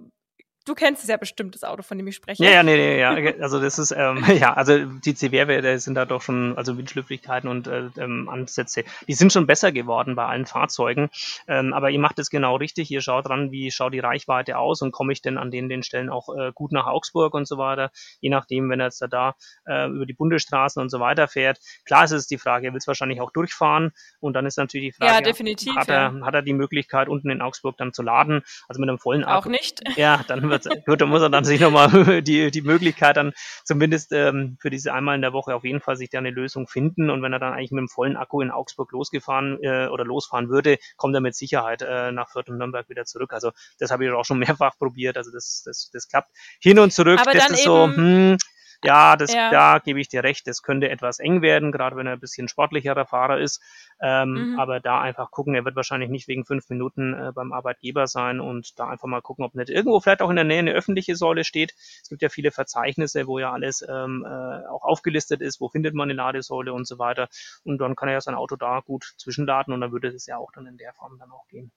Du 0.67 0.75
kennst 0.75 1.05
es 1.05 1.09
ja 1.09 1.17
bestimmt, 1.17 1.55
das 1.55 1.63
Auto, 1.63 1.83
von 1.83 1.97
dem 1.97 2.09
ich 2.09 2.17
spreche. 2.17 2.45
Ja, 2.45 2.51
ja, 2.51 2.63
nee, 2.65 2.77
nee, 2.77 2.99
ja. 2.99 3.11
Also 3.41 3.61
das 3.61 3.79
ist, 3.79 3.93
ähm, 3.93 4.25
ja, 4.39 4.53
also 4.53 4.85
die 4.85 5.15
CWR-Werte 5.15 5.79
sind 5.79 5.95
da 5.95 6.05
doch 6.05 6.23
schon, 6.23 6.59
also 6.59 6.77
Windschlüpfrigkeiten 6.77 7.49
und 7.49 7.69
äh, 7.69 7.89
ähm, 7.97 8.29
Ansätze, 8.29 8.83
die 9.07 9.15
sind 9.15 9.33
schon 9.33 9.47
besser 9.47 9.71
geworden 9.71 10.17
bei 10.17 10.27
allen 10.27 10.45
Fahrzeugen. 10.45 11.09
Ähm, 11.47 11.73
aber 11.73 11.91
ihr 11.91 12.01
macht 12.01 12.19
es 12.19 12.31
genau 12.31 12.57
richtig. 12.57 12.91
Ihr 12.91 13.01
schaut 13.01 13.29
dran, 13.29 13.53
wie 13.53 13.71
schaut 13.71 13.95
die 13.95 14.01
Reichweite 14.01 14.59
aus 14.59 14.83
und 14.83 14.91
komme 14.91 15.13
ich 15.13 15.23
denn 15.23 15.39
an 15.39 15.53
den, 15.53 15.69
den 15.69 15.85
Stellen 15.85 16.11
auch 16.11 16.29
äh, 16.37 16.51
gut 16.53 16.73
nach 16.73 16.87
Augsburg 16.87 17.35
und 17.35 17.47
so 17.47 17.59
weiter. 17.59 17.93
Je 18.21 18.31
nachdem, 18.31 18.69
wenn 18.69 18.81
er 18.81 18.87
jetzt 18.87 19.01
da, 19.01 19.07
da 19.07 19.37
äh, 19.67 19.89
über 19.89 20.05
die 20.05 20.15
Bundesstraßen 20.15 20.83
und 20.83 20.89
so 20.89 20.99
weiter 20.99 21.29
fährt. 21.29 21.61
Klar 21.85 22.05
ist 22.05 22.11
es 22.11 22.27
die 22.27 22.39
Frage, 22.39 22.67
er 22.67 22.73
will 22.73 22.79
es 22.79 22.89
wahrscheinlich 22.89 23.21
auch 23.21 23.31
durchfahren 23.31 23.93
und 24.19 24.33
dann 24.33 24.47
ist 24.47 24.59
natürlich 24.59 24.95
die 24.95 24.99
Frage, 24.99 25.15
ja, 25.15 25.21
definitiv, 25.21 25.77
hat, 25.77 25.89
er, 25.89 26.13
ja. 26.13 26.27
hat 26.27 26.35
er 26.35 26.43
die 26.43 26.55
Möglichkeit, 26.55 27.09
unten 27.09 27.31
in 27.31 27.41
Augsburg 27.41 27.77
dann 27.77 27.93
zu 27.93 28.03
laden? 28.03 28.43
Also 28.69 28.81
mit 28.81 28.89
einem 28.89 28.99
vollen 28.99 29.23
Akku. 29.23 29.49
Auch 29.49 29.53
nicht. 29.53 29.81
Ja, 29.97 30.25
dann 30.27 30.41
wird, 30.65 30.87
gut, 30.87 31.01
da 31.01 31.07
muss 31.07 31.23
er 31.23 31.31
dann 31.31 31.45
sich 31.45 31.61
nochmal 31.61 31.89
die, 32.23 32.51
die 32.51 32.63
Möglichkeit 32.63 33.17
dann 33.17 33.33
zumindest 33.65 34.13
ähm, 34.13 34.57
für 34.61 34.71
diese 34.71 34.93
einmal 34.93 35.15
in 35.15 35.23
der 35.23 35.33
Woche 35.33 35.55
auf 35.55 35.65
jeden 35.65 35.81
Fall 35.81 35.97
sich 35.97 36.11
da 36.11 36.19
eine 36.19 36.31
Lösung 36.31 36.67
finden. 36.67 37.11
Und 37.11 37.23
wenn 37.23 37.33
er 37.33 37.39
dann 37.39 37.53
eigentlich 37.53 37.73
mit 37.73 37.81
dem 37.81 37.89
vollen 37.89 38.17
Akku 38.17 38.41
in 38.41 38.51
Augsburg 38.51 38.93
losgefahren 38.93 39.59
äh, 39.63 39.89
oder 39.89 40.05
losfahren 40.05 40.49
würde, 40.49 40.79
kommt 40.97 41.15
er 41.15 41.21
mit 41.21 41.35
Sicherheit 41.35 41.83
äh, 41.83 42.13
nach 42.13 42.31
Fürth 42.31 42.49
und 42.49 42.59
Nürnberg 42.59 42.89
wieder 42.89 43.05
zurück. 43.05 43.33
Also 43.33 43.53
das 43.79 43.91
habe 43.91 44.05
ich 44.05 44.13
auch 44.13 44.25
schon 44.25 44.39
mehrfach 44.41 44.77
probiert. 44.79 45.17
Also 45.17 45.31
das, 45.31 45.63
das, 45.65 45.91
das 45.93 46.09
klappt 46.09 46.31
hin 46.61 46.79
und 46.79 46.93
zurück. 46.93 47.21
Aber 47.21 47.33
das 47.33 47.51
ist 47.51 47.65
so, 47.65 47.87
hm, 47.87 48.37
ja, 48.85 49.17
das, 49.17 49.33
ja. 49.33 49.51
da 49.51 49.79
gebe 49.79 50.01
ich 50.01 50.09
dir 50.09 50.23
recht, 50.23 50.47
das 50.47 50.63
könnte 50.63 50.89
etwas 50.89 51.19
eng 51.19 51.43
werden, 51.43 51.73
gerade 51.73 51.97
wenn 51.97 52.07
er 52.07 52.15
ein 52.15 52.21
bisschen 52.21 52.49
sportlicherer 52.49 53.07
Fahrer 53.07 53.39
ist. 53.39 53.63
Ähm, 54.01 54.53
mhm. 54.53 54.61
Aber 54.61 54.81
da 54.81 55.01
einfach 55.01 55.31
gucken, 55.31 55.55
er 55.55 55.65
wird 55.65 55.77
wahrscheinlich 55.77 56.11
nicht 56.11 56.29
wegen 56.29 56.45
fünf 56.45 56.69
Minuten 56.69 57.15
äh, 57.15 57.33
beim 57.35 57.53
Arbeitgeber 57.53 58.07
sein 58.07 58.41
und 58.41 58.79
da 58.79 58.89
einfach 58.89 59.09
mal 59.09 59.23
gucken, 59.23 59.45
ob 59.45 59.55
nicht 59.55 59.71
irgendwo 59.71 60.01
vielleicht 60.01 60.23
auch 60.23 60.31
in 60.31 60.37
der 60.37 60.45
Nähe 60.45 60.59
eine 60.59 60.73
öffentliche 60.73 61.17
Säule 61.17 61.45
steht. 61.45 61.73
Es 62.03 62.09
gibt 62.09 62.23
ja 62.23 62.29
viele 62.29 62.51
Verzeichnisse, 62.51 63.27
wo 63.27 63.39
ja 63.39 63.53
alles 63.53 63.85
ähm, 63.89 64.25
äh, 64.27 64.67
auch 64.69 64.83
aufgelistet 64.83 65.41
ist, 65.41 65.61
wo 65.61 65.69
findet 65.69 65.95
man 65.95 66.11
eine 66.11 66.17
Ladesäule 66.17 66.73
und 66.73 66.87
so 66.87 66.99
weiter. 66.99 67.29
Und 67.65 67.79
dann 67.79 67.97
kann 67.97 68.09
er 68.09 68.15
ja 68.15 68.21
sein 68.21 68.35
Auto 68.35 68.57
da 68.57 68.81
gut 68.81 69.15
zwischenladen 69.17 69.73
und 69.73 69.81
dann 69.81 69.93
würde 69.93 70.09
es 70.09 70.27
ja 70.27 70.37
auch 70.37 70.53
dann 70.53 70.67
in 70.67 70.77
der 70.77 70.93
Form 70.93 71.19
dann 71.19 71.31
auch 71.31 71.47
gehen. 71.49 71.73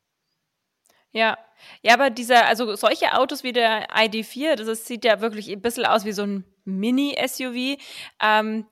Ja. 1.12 1.38
Ja, 1.82 1.94
aber 1.94 2.10
dieser, 2.10 2.46
also 2.46 2.76
solche 2.76 3.14
Autos 3.14 3.44
wie 3.44 3.52
der 3.52 3.90
ID4, 3.90 4.56
das 4.56 4.68
ist, 4.68 4.86
sieht 4.86 5.04
ja 5.04 5.20
wirklich 5.20 5.50
ein 5.50 5.62
bisschen 5.62 5.86
aus 5.86 6.06
wie 6.06 6.14
so 6.14 6.24
ein 6.24 6.46
Mini-SUV. 6.64 7.78
Ähm, 8.22 8.66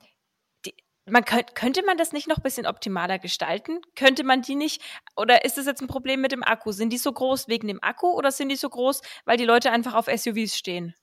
man 1.10 1.24
könnte, 1.26 1.54
könnte 1.54 1.84
man 1.86 1.98
das 1.98 2.12
nicht 2.12 2.28
noch 2.28 2.38
ein 2.38 2.44
bisschen 2.44 2.68
optimaler 2.68 3.20
gestalten? 3.20 3.80
Könnte 3.96 4.24
man 4.24 4.42
die 4.42 4.56
nicht, 4.56 4.82
oder 5.16 5.46
ist 5.46 5.58
das 5.58 5.66
jetzt 5.66 5.82
ein 5.82 5.88
Problem 5.88 6.22
mit 6.22 6.32
dem 6.32 6.44
Akku? 6.44 6.72
Sind 6.72 6.92
die 6.92 6.98
so 6.98 7.12
groß 7.12 7.48
wegen 7.48 7.68
dem 7.68 7.82
Akku 7.82 8.08
oder 8.08 8.32
sind 8.32 8.50
die 8.50 8.56
so 8.56 8.70
groß, 8.70 9.02
weil 9.26 9.38
die 9.38 9.46
Leute 9.46 9.72
einfach 9.72 9.94
auf 9.94 10.08
SUVs 10.08 10.58
stehen? 10.58 10.94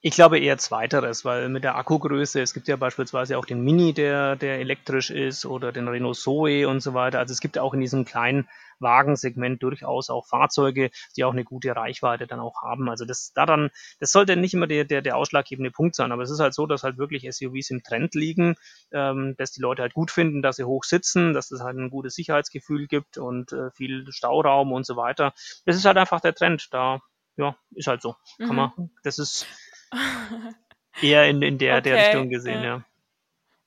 Ich 0.00 0.14
glaube 0.14 0.38
eher 0.38 0.58
zweiteres, 0.58 1.24
weil 1.24 1.48
mit 1.48 1.64
der 1.64 1.76
Akkugröße, 1.76 2.42
es 2.42 2.52
gibt 2.52 2.68
ja 2.68 2.76
beispielsweise 2.76 3.38
auch 3.38 3.46
den 3.46 3.62
Mini, 3.62 3.94
der, 3.94 4.36
der 4.36 4.58
elektrisch 4.58 5.10
ist 5.10 5.46
oder 5.46 5.72
den 5.72 5.88
Renault 5.88 6.16
Zoe 6.16 6.68
und 6.68 6.80
so 6.80 6.92
weiter. 6.92 7.18
Also 7.18 7.32
es 7.32 7.40
gibt 7.40 7.58
auch 7.58 7.72
in 7.72 7.80
diesem 7.80 8.04
kleinen 8.04 8.46
Wagensegment 8.80 9.62
durchaus 9.62 10.10
auch 10.10 10.26
Fahrzeuge, 10.26 10.90
die 11.16 11.24
auch 11.24 11.32
eine 11.32 11.44
gute 11.44 11.74
Reichweite 11.74 12.26
dann 12.26 12.40
auch 12.40 12.62
haben. 12.62 12.88
Also 12.88 13.04
das 13.04 13.32
daran, 13.32 13.70
das 14.00 14.12
sollte 14.12 14.36
nicht 14.36 14.54
immer 14.54 14.66
der, 14.66 14.84
der, 14.84 15.02
der 15.02 15.16
ausschlaggebende 15.16 15.70
Punkt 15.70 15.94
sein, 15.94 16.12
aber 16.12 16.22
es 16.22 16.30
ist 16.30 16.40
halt 16.40 16.54
so, 16.54 16.66
dass 16.66 16.82
halt 16.82 16.98
wirklich 16.98 17.28
SUVs 17.30 17.70
im 17.70 17.82
Trend 17.82 18.14
liegen, 18.14 18.56
ähm, 18.92 19.34
dass 19.36 19.52
die 19.52 19.60
Leute 19.60 19.82
halt 19.82 19.94
gut 19.94 20.10
finden, 20.10 20.42
dass 20.42 20.56
sie 20.56 20.64
hoch 20.64 20.84
sitzen, 20.84 21.34
dass 21.34 21.50
es 21.50 21.60
halt 21.60 21.76
ein 21.76 21.90
gutes 21.90 22.14
Sicherheitsgefühl 22.14 22.86
gibt 22.86 23.18
und 23.18 23.52
äh, 23.52 23.70
viel 23.72 24.06
Stauraum 24.10 24.72
und 24.72 24.86
so 24.86 24.96
weiter. 24.96 25.32
Das 25.66 25.76
ist 25.76 25.84
halt 25.84 25.96
einfach 25.96 26.20
der 26.20 26.34
Trend. 26.34 26.68
Da 26.72 27.00
ja, 27.36 27.56
ist 27.74 27.86
halt 27.86 28.02
so. 28.02 28.16
Kann 28.38 28.48
mhm. 28.50 28.56
man, 28.56 28.90
das 29.02 29.18
ist 29.18 29.46
eher 31.02 31.28
in, 31.28 31.42
in 31.42 31.58
der, 31.58 31.78
okay. 31.78 31.82
der 31.82 32.06
Richtung 32.06 32.28
gesehen, 32.28 32.62
ja. 32.62 32.76
ja. 32.76 32.84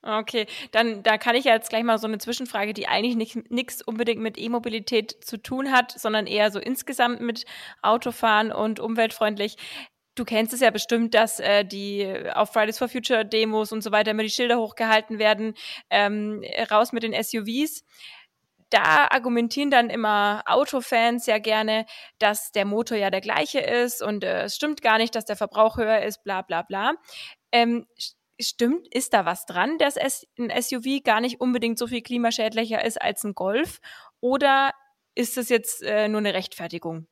Okay, 0.04 0.46
dann 0.72 1.04
da 1.04 1.18
kann 1.18 1.36
ich 1.36 1.46
ja 1.46 1.54
jetzt 1.54 1.70
gleich 1.70 1.84
mal 1.84 1.98
so 1.98 2.08
eine 2.08 2.20
Zwischenfrage, 2.20 2.74
die 2.74 2.88
eigentlich 2.88 3.36
nichts 3.50 3.82
unbedingt 3.82 4.22
mit 4.22 4.38
E-Mobilität 4.38 5.24
zu 5.24 5.38
tun 5.38 5.72
hat, 5.72 5.92
sondern 5.92 6.28
eher 6.28 6.52
so 6.52 6.60
insgesamt 6.60 7.20
mit 7.20 7.46
Autofahren 7.82 8.52
und 8.52 8.80
umweltfreundlich. 8.80 9.58
Du 10.16 10.24
kennst 10.24 10.54
es 10.54 10.62
ja 10.62 10.72
bestimmt, 10.72 11.14
dass 11.14 11.40
äh, 11.40 11.66
die 11.66 12.08
auf 12.34 12.54
Fridays 12.54 12.78
for 12.78 12.88
Future 12.90 13.26
Demos 13.26 13.72
und 13.72 13.82
so 13.84 13.92
weiter 13.92 14.12
immer 14.12 14.24
die 14.24 14.30
Schilder 14.30 14.60
hochgehalten 14.60 15.20
werden, 15.20 15.56
ähm, 15.90 16.44
raus 16.72 16.92
mit 16.94 17.04
den 17.04 17.14
SUVs 17.14 17.84
da 18.70 19.08
argumentieren 19.10 19.72
dann 19.72 19.90
immer 19.90 20.44
Autofans 20.46 21.26
ja 21.26 21.38
gerne, 21.40 21.86
dass 22.20 22.52
der 22.52 22.66
Motor 22.66 22.98
ja 22.98 23.10
der 23.10 23.22
gleiche 23.22 23.60
ist 23.60 24.02
und 24.04 24.24
äh, 24.24 24.44
es 24.44 24.56
stimmt 24.56 24.82
gar 24.82 24.98
nicht, 24.98 25.16
dass 25.16 25.26
der 25.26 25.38
Verbrauch 25.38 25.78
höher 25.78 26.02
ist, 26.02 26.24
bla 26.24 26.42
bla 26.42 26.64
bla. 26.64 26.94
Ähm, 27.52 27.88
stimmt, 28.40 28.88
ist 28.94 29.14
da 29.14 29.26
was 29.26 29.46
dran, 29.46 29.78
dass 29.78 29.98
ein 29.98 30.52
SUV 30.62 31.04
gar 31.04 31.22
nicht 31.22 31.42
unbedingt 31.42 31.78
so 31.78 31.88
viel 31.88 32.02
klimaschädlicher 32.02 32.84
ist 32.84 33.02
als 33.02 33.24
ein 33.24 33.34
Golf? 33.34 33.80
Oder 34.20 34.72
ist 35.16 35.38
das 35.38 35.50
jetzt 35.50 35.84
äh, 35.84 36.08
nur 36.08 36.20
eine 36.20 36.34
Rechtfertigung? 36.34 37.08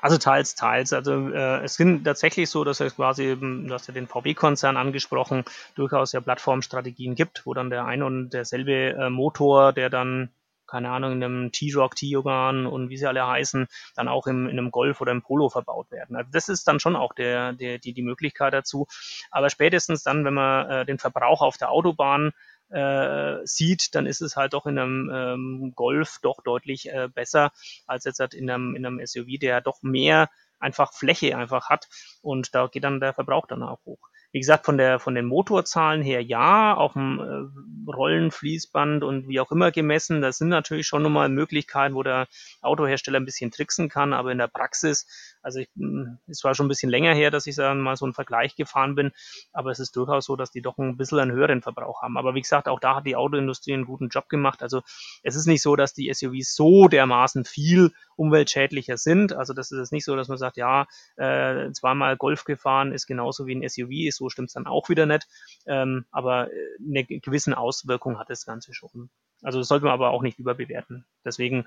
Also 0.00 0.18
teils, 0.18 0.54
teils. 0.54 0.92
Also 0.92 1.30
äh, 1.30 1.64
es 1.64 1.74
sind 1.74 2.04
tatsächlich 2.04 2.50
so, 2.50 2.64
dass 2.64 2.80
es 2.80 2.96
quasi 2.96 3.24
eben, 3.24 3.66
du 3.66 3.74
hast 3.74 3.88
ja 3.88 3.94
den 3.94 4.06
VW-Konzern 4.06 4.76
angesprochen, 4.76 5.44
durchaus 5.74 6.12
ja 6.12 6.20
Plattformstrategien 6.20 7.14
gibt, 7.14 7.46
wo 7.46 7.54
dann 7.54 7.70
der 7.70 7.84
ein 7.84 8.02
und 8.02 8.30
derselbe 8.30 8.90
äh, 8.90 9.10
Motor, 9.10 9.72
der 9.72 9.90
dann 9.90 10.30
keine 10.68 10.90
Ahnung, 10.90 11.12
in 11.12 11.24
einem 11.24 11.52
T-Rock, 11.52 11.96
T-Yogan 11.96 12.66
und 12.66 12.90
wie 12.90 12.96
sie 12.96 13.06
alle 13.06 13.26
heißen, 13.26 13.66
dann 13.96 14.08
auch 14.08 14.26
im, 14.26 14.46
in 14.46 14.58
einem 14.58 14.70
Golf 14.70 15.00
oder 15.00 15.12
im 15.12 15.22
Polo 15.22 15.48
verbaut 15.48 15.90
werden. 15.90 16.14
Also 16.14 16.30
das 16.32 16.48
ist 16.48 16.68
dann 16.68 16.78
schon 16.78 16.94
auch 16.94 17.12
der, 17.14 17.52
der, 17.54 17.78
die, 17.78 17.92
die 17.92 18.02
Möglichkeit 18.02 18.52
dazu. 18.52 18.86
Aber 19.30 19.50
spätestens 19.50 20.02
dann, 20.02 20.24
wenn 20.24 20.34
man 20.34 20.70
äh, 20.70 20.86
den 20.86 20.98
Verbrauch 20.98 21.42
auf 21.42 21.56
der 21.56 21.70
Autobahn 21.70 22.32
äh, 22.70 23.38
sieht, 23.44 23.94
dann 23.94 24.06
ist 24.06 24.20
es 24.20 24.36
halt 24.36 24.52
doch 24.52 24.66
in 24.66 24.78
einem 24.78 25.10
ähm, 25.12 25.72
Golf 25.74 26.18
doch 26.22 26.42
deutlich 26.42 26.88
äh, 26.90 27.08
besser 27.12 27.50
als 27.86 28.04
jetzt 28.04 28.20
halt 28.20 28.34
in 28.34 28.50
einem, 28.50 28.76
in 28.76 28.84
einem 28.84 29.04
SUV, 29.04 29.38
der 29.40 29.60
doch 29.60 29.82
mehr 29.82 30.28
einfach 30.60 30.92
Fläche 30.92 31.36
einfach 31.36 31.68
hat 31.68 31.88
und 32.20 32.54
da 32.54 32.66
geht 32.66 32.84
dann 32.84 33.00
der 33.00 33.14
Verbrauch 33.14 33.46
dann 33.46 33.62
auch 33.62 33.78
hoch. 33.84 34.08
Wie 34.32 34.40
gesagt, 34.40 34.66
von 34.66 34.76
der 34.76 34.98
von 34.98 35.14
den 35.14 35.24
Motorzahlen 35.24 36.02
her 36.02 36.22
ja, 36.22 36.74
auf 36.74 36.92
dem 36.92 37.18
äh, 37.18 37.90
Rollenfließband 37.90 39.02
und 39.02 39.28
wie 39.28 39.40
auch 39.40 39.50
immer 39.50 39.70
gemessen. 39.70 40.20
Das 40.20 40.38
sind 40.38 40.48
natürlich 40.48 40.86
schon 40.86 41.02
nochmal 41.02 41.28
Möglichkeiten, 41.28 41.94
wo 41.94 42.02
der 42.02 42.28
Autohersteller 42.60 43.18
ein 43.18 43.24
bisschen 43.24 43.50
tricksen 43.50 43.88
kann, 43.88 44.12
aber 44.12 44.30
in 44.30 44.38
der 44.38 44.48
Praxis, 44.48 45.06
also 45.42 45.60
ich, 45.60 45.68
hm, 45.76 46.18
es 46.26 46.44
war 46.44 46.54
schon 46.54 46.66
ein 46.66 46.68
bisschen 46.68 46.90
länger 46.90 47.14
her, 47.14 47.30
dass 47.30 47.46
ich 47.46 47.56
dann 47.56 47.80
mal 47.80 47.96
so 47.96 48.04
einen 48.04 48.14
Vergleich 48.14 48.54
gefahren 48.56 48.94
bin, 48.94 49.12
aber 49.52 49.70
es 49.70 49.78
ist 49.78 49.96
durchaus 49.96 50.26
so, 50.26 50.36
dass 50.36 50.50
die 50.50 50.60
doch 50.60 50.76
ein 50.78 50.96
bisschen 50.96 51.18
einen 51.18 51.32
höheren 51.32 51.62
Verbrauch 51.62 52.02
haben. 52.02 52.18
Aber 52.18 52.34
wie 52.34 52.42
gesagt, 52.42 52.68
auch 52.68 52.80
da 52.80 52.96
hat 52.96 53.06
die 53.06 53.16
Autoindustrie 53.16 53.72
einen 53.72 53.86
guten 53.86 54.08
Job 54.08 54.28
gemacht. 54.28 54.62
Also 54.62 54.82
es 55.22 55.36
ist 55.36 55.46
nicht 55.46 55.62
so, 55.62 55.76
dass 55.76 55.94
die 55.94 56.12
SUVs 56.12 56.54
so 56.54 56.88
dermaßen 56.88 57.44
viel 57.44 57.92
umweltschädlicher 58.16 58.98
sind. 58.98 59.32
Also 59.32 59.54
das 59.54 59.70
ist 59.70 59.92
nicht 59.92 60.04
so, 60.04 60.16
dass 60.16 60.28
man 60.28 60.38
sagt, 60.38 60.56
ja, 60.56 60.86
äh, 61.16 61.70
zweimal 61.72 62.16
Golf 62.16 62.44
gefahren 62.44 62.92
ist 62.92 63.06
genauso 63.06 63.46
wie 63.46 63.54
ein 63.54 63.68
SUV, 63.68 64.12
so 64.18 64.28
stimmt 64.28 64.48
es 64.48 64.54
dann 64.54 64.66
auch 64.66 64.88
wieder 64.88 65.06
nicht. 65.06 65.26
Ähm, 65.66 66.04
aber 66.10 66.52
äh, 66.52 66.56
eine 66.86 67.04
gewissen 67.04 67.54
Auswirkung 67.54 68.18
hat 68.18 68.30
das 68.30 68.44
Ganze 68.44 68.74
schon. 68.74 69.10
Also 69.42 69.58
das 69.58 69.68
sollte 69.68 69.84
man 69.84 69.94
aber 69.94 70.10
auch 70.10 70.22
nicht 70.22 70.38
überbewerten. 70.38 71.06
Deswegen, 71.24 71.66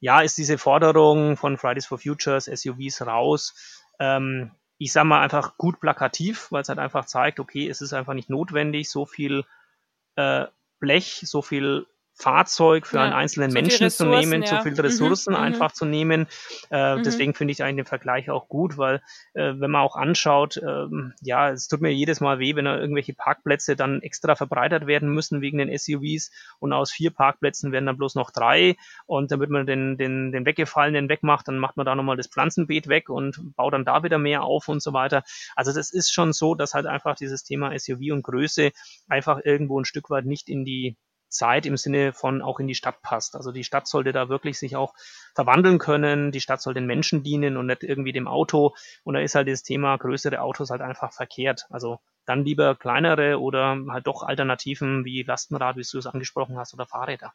ja, 0.00 0.20
ist 0.20 0.36
diese 0.36 0.58
Forderung 0.58 1.36
von 1.36 1.56
Fridays 1.56 1.86
for 1.86 1.98
Futures, 1.98 2.44
SUVs 2.44 3.06
raus, 3.06 3.80
ähm, 3.98 4.50
ich 4.78 4.92
sage 4.92 5.06
mal 5.06 5.22
einfach 5.22 5.56
gut 5.56 5.80
plakativ, 5.80 6.50
weil 6.50 6.62
es 6.62 6.68
halt 6.68 6.78
einfach 6.78 7.04
zeigt, 7.06 7.40
okay, 7.40 7.68
es 7.68 7.80
ist 7.80 7.92
einfach 7.92 8.14
nicht 8.14 8.30
notwendig, 8.30 8.90
so 8.90 9.06
viel 9.06 9.44
äh, 10.16 10.46
Blech, 10.80 11.22
so 11.24 11.42
viel 11.42 11.86
Fahrzeug 12.16 12.86
für 12.86 12.96
ja, 12.96 13.04
einen 13.04 13.12
einzelnen 13.12 13.50
so 13.50 13.54
Menschen 13.54 13.90
zu 13.90 14.06
nehmen, 14.06 14.42
ja. 14.42 14.48
so 14.48 14.62
viele 14.62 14.74
mhm, 14.74 14.80
Ressourcen 14.80 15.34
mhm, 15.34 15.40
einfach 15.40 15.72
zu 15.72 15.84
nehmen. 15.84 16.26
Äh, 16.70 16.96
mhm. 16.96 17.02
Deswegen 17.02 17.34
finde 17.34 17.52
ich 17.52 17.62
eigentlich 17.62 17.84
den 17.84 17.86
Vergleich 17.86 18.30
auch 18.30 18.48
gut, 18.48 18.78
weil 18.78 19.02
äh, 19.34 19.54
wenn 19.56 19.70
man 19.70 19.82
auch 19.82 19.96
anschaut, 19.96 20.56
äh, 20.56 20.86
ja, 21.22 21.50
es 21.50 21.68
tut 21.68 21.80
mir 21.80 21.92
jedes 21.92 22.20
Mal 22.20 22.38
weh, 22.38 22.54
wenn 22.56 22.64
da 22.64 22.78
irgendwelche 22.78 23.14
Parkplätze 23.14 23.76
dann 23.76 24.00
extra 24.02 24.34
verbreitert 24.36 24.86
werden 24.86 25.08
müssen 25.10 25.40
wegen 25.40 25.58
den 25.58 25.76
SUVs 25.76 26.30
und 26.60 26.72
aus 26.72 26.92
vier 26.92 27.10
Parkplätzen 27.10 27.72
werden 27.72 27.86
dann 27.86 27.96
bloß 27.96 28.14
noch 28.14 28.30
drei 28.30 28.76
und 29.06 29.30
damit 29.30 29.50
man 29.50 29.66
den, 29.66 29.96
den, 29.96 30.32
den 30.32 30.46
weggefallenen 30.46 31.08
wegmacht, 31.08 31.48
dann 31.48 31.58
macht 31.58 31.76
man 31.76 31.86
da 31.86 31.94
nochmal 31.94 32.16
das 32.16 32.28
Pflanzenbeet 32.28 32.88
weg 32.88 33.08
und 33.08 33.54
baut 33.56 33.74
dann 33.74 33.84
da 33.84 34.02
wieder 34.02 34.18
mehr 34.18 34.44
auf 34.44 34.68
und 34.68 34.82
so 34.82 34.92
weiter. 34.92 35.24
Also 35.56 35.72
das 35.72 35.92
ist 35.92 36.12
schon 36.12 36.32
so, 36.32 36.54
dass 36.54 36.74
halt 36.74 36.86
einfach 36.86 37.16
dieses 37.16 37.44
Thema 37.44 37.76
SUV 37.76 38.12
und 38.12 38.22
Größe 38.22 38.70
einfach 39.08 39.40
irgendwo 39.44 39.80
ein 39.80 39.84
Stück 39.84 40.10
weit 40.10 40.26
nicht 40.26 40.48
in 40.48 40.64
die 40.64 40.96
Zeit 41.34 41.66
im 41.66 41.76
Sinne 41.76 42.12
von 42.12 42.42
auch 42.42 42.60
in 42.60 42.66
die 42.66 42.74
Stadt 42.74 43.02
passt. 43.02 43.36
Also 43.36 43.52
die 43.52 43.64
Stadt 43.64 43.86
sollte 43.86 44.12
da 44.12 44.28
wirklich 44.28 44.58
sich 44.58 44.76
auch 44.76 44.94
verwandeln 45.34 45.78
können. 45.78 46.32
Die 46.32 46.40
Stadt 46.40 46.62
soll 46.62 46.74
den 46.74 46.86
Menschen 46.86 47.22
dienen 47.22 47.56
und 47.56 47.66
nicht 47.66 47.82
irgendwie 47.82 48.12
dem 48.12 48.28
Auto. 48.28 48.74
Und 49.02 49.14
da 49.14 49.20
ist 49.20 49.34
halt 49.34 49.48
das 49.48 49.62
Thema 49.62 49.96
größere 49.96 50.40
Autos 50.40 50.70
halt 50.70 50.80
einfach 50.80 51.12
verkehrt. 51.12 51.66
Also 51.70 51.98
dann 52.24 52.44
lieber 52.44 52.74
kleinere 52.74 53.40
oder 53.40 53.76
halt 53.90 54.06
doch 54.06 54.22
Alternativen 54.22 55.04
wie 55.04 55.22
Lastenrad, 55.22 55.76
wie 55.76 55.82
du 55.90 55.98
es 55.98 56.06
angesprochen 56.06 56.56
hast, 56.56 56.72
oder 56.74 56.86
Fahrräder. 56.86 57.34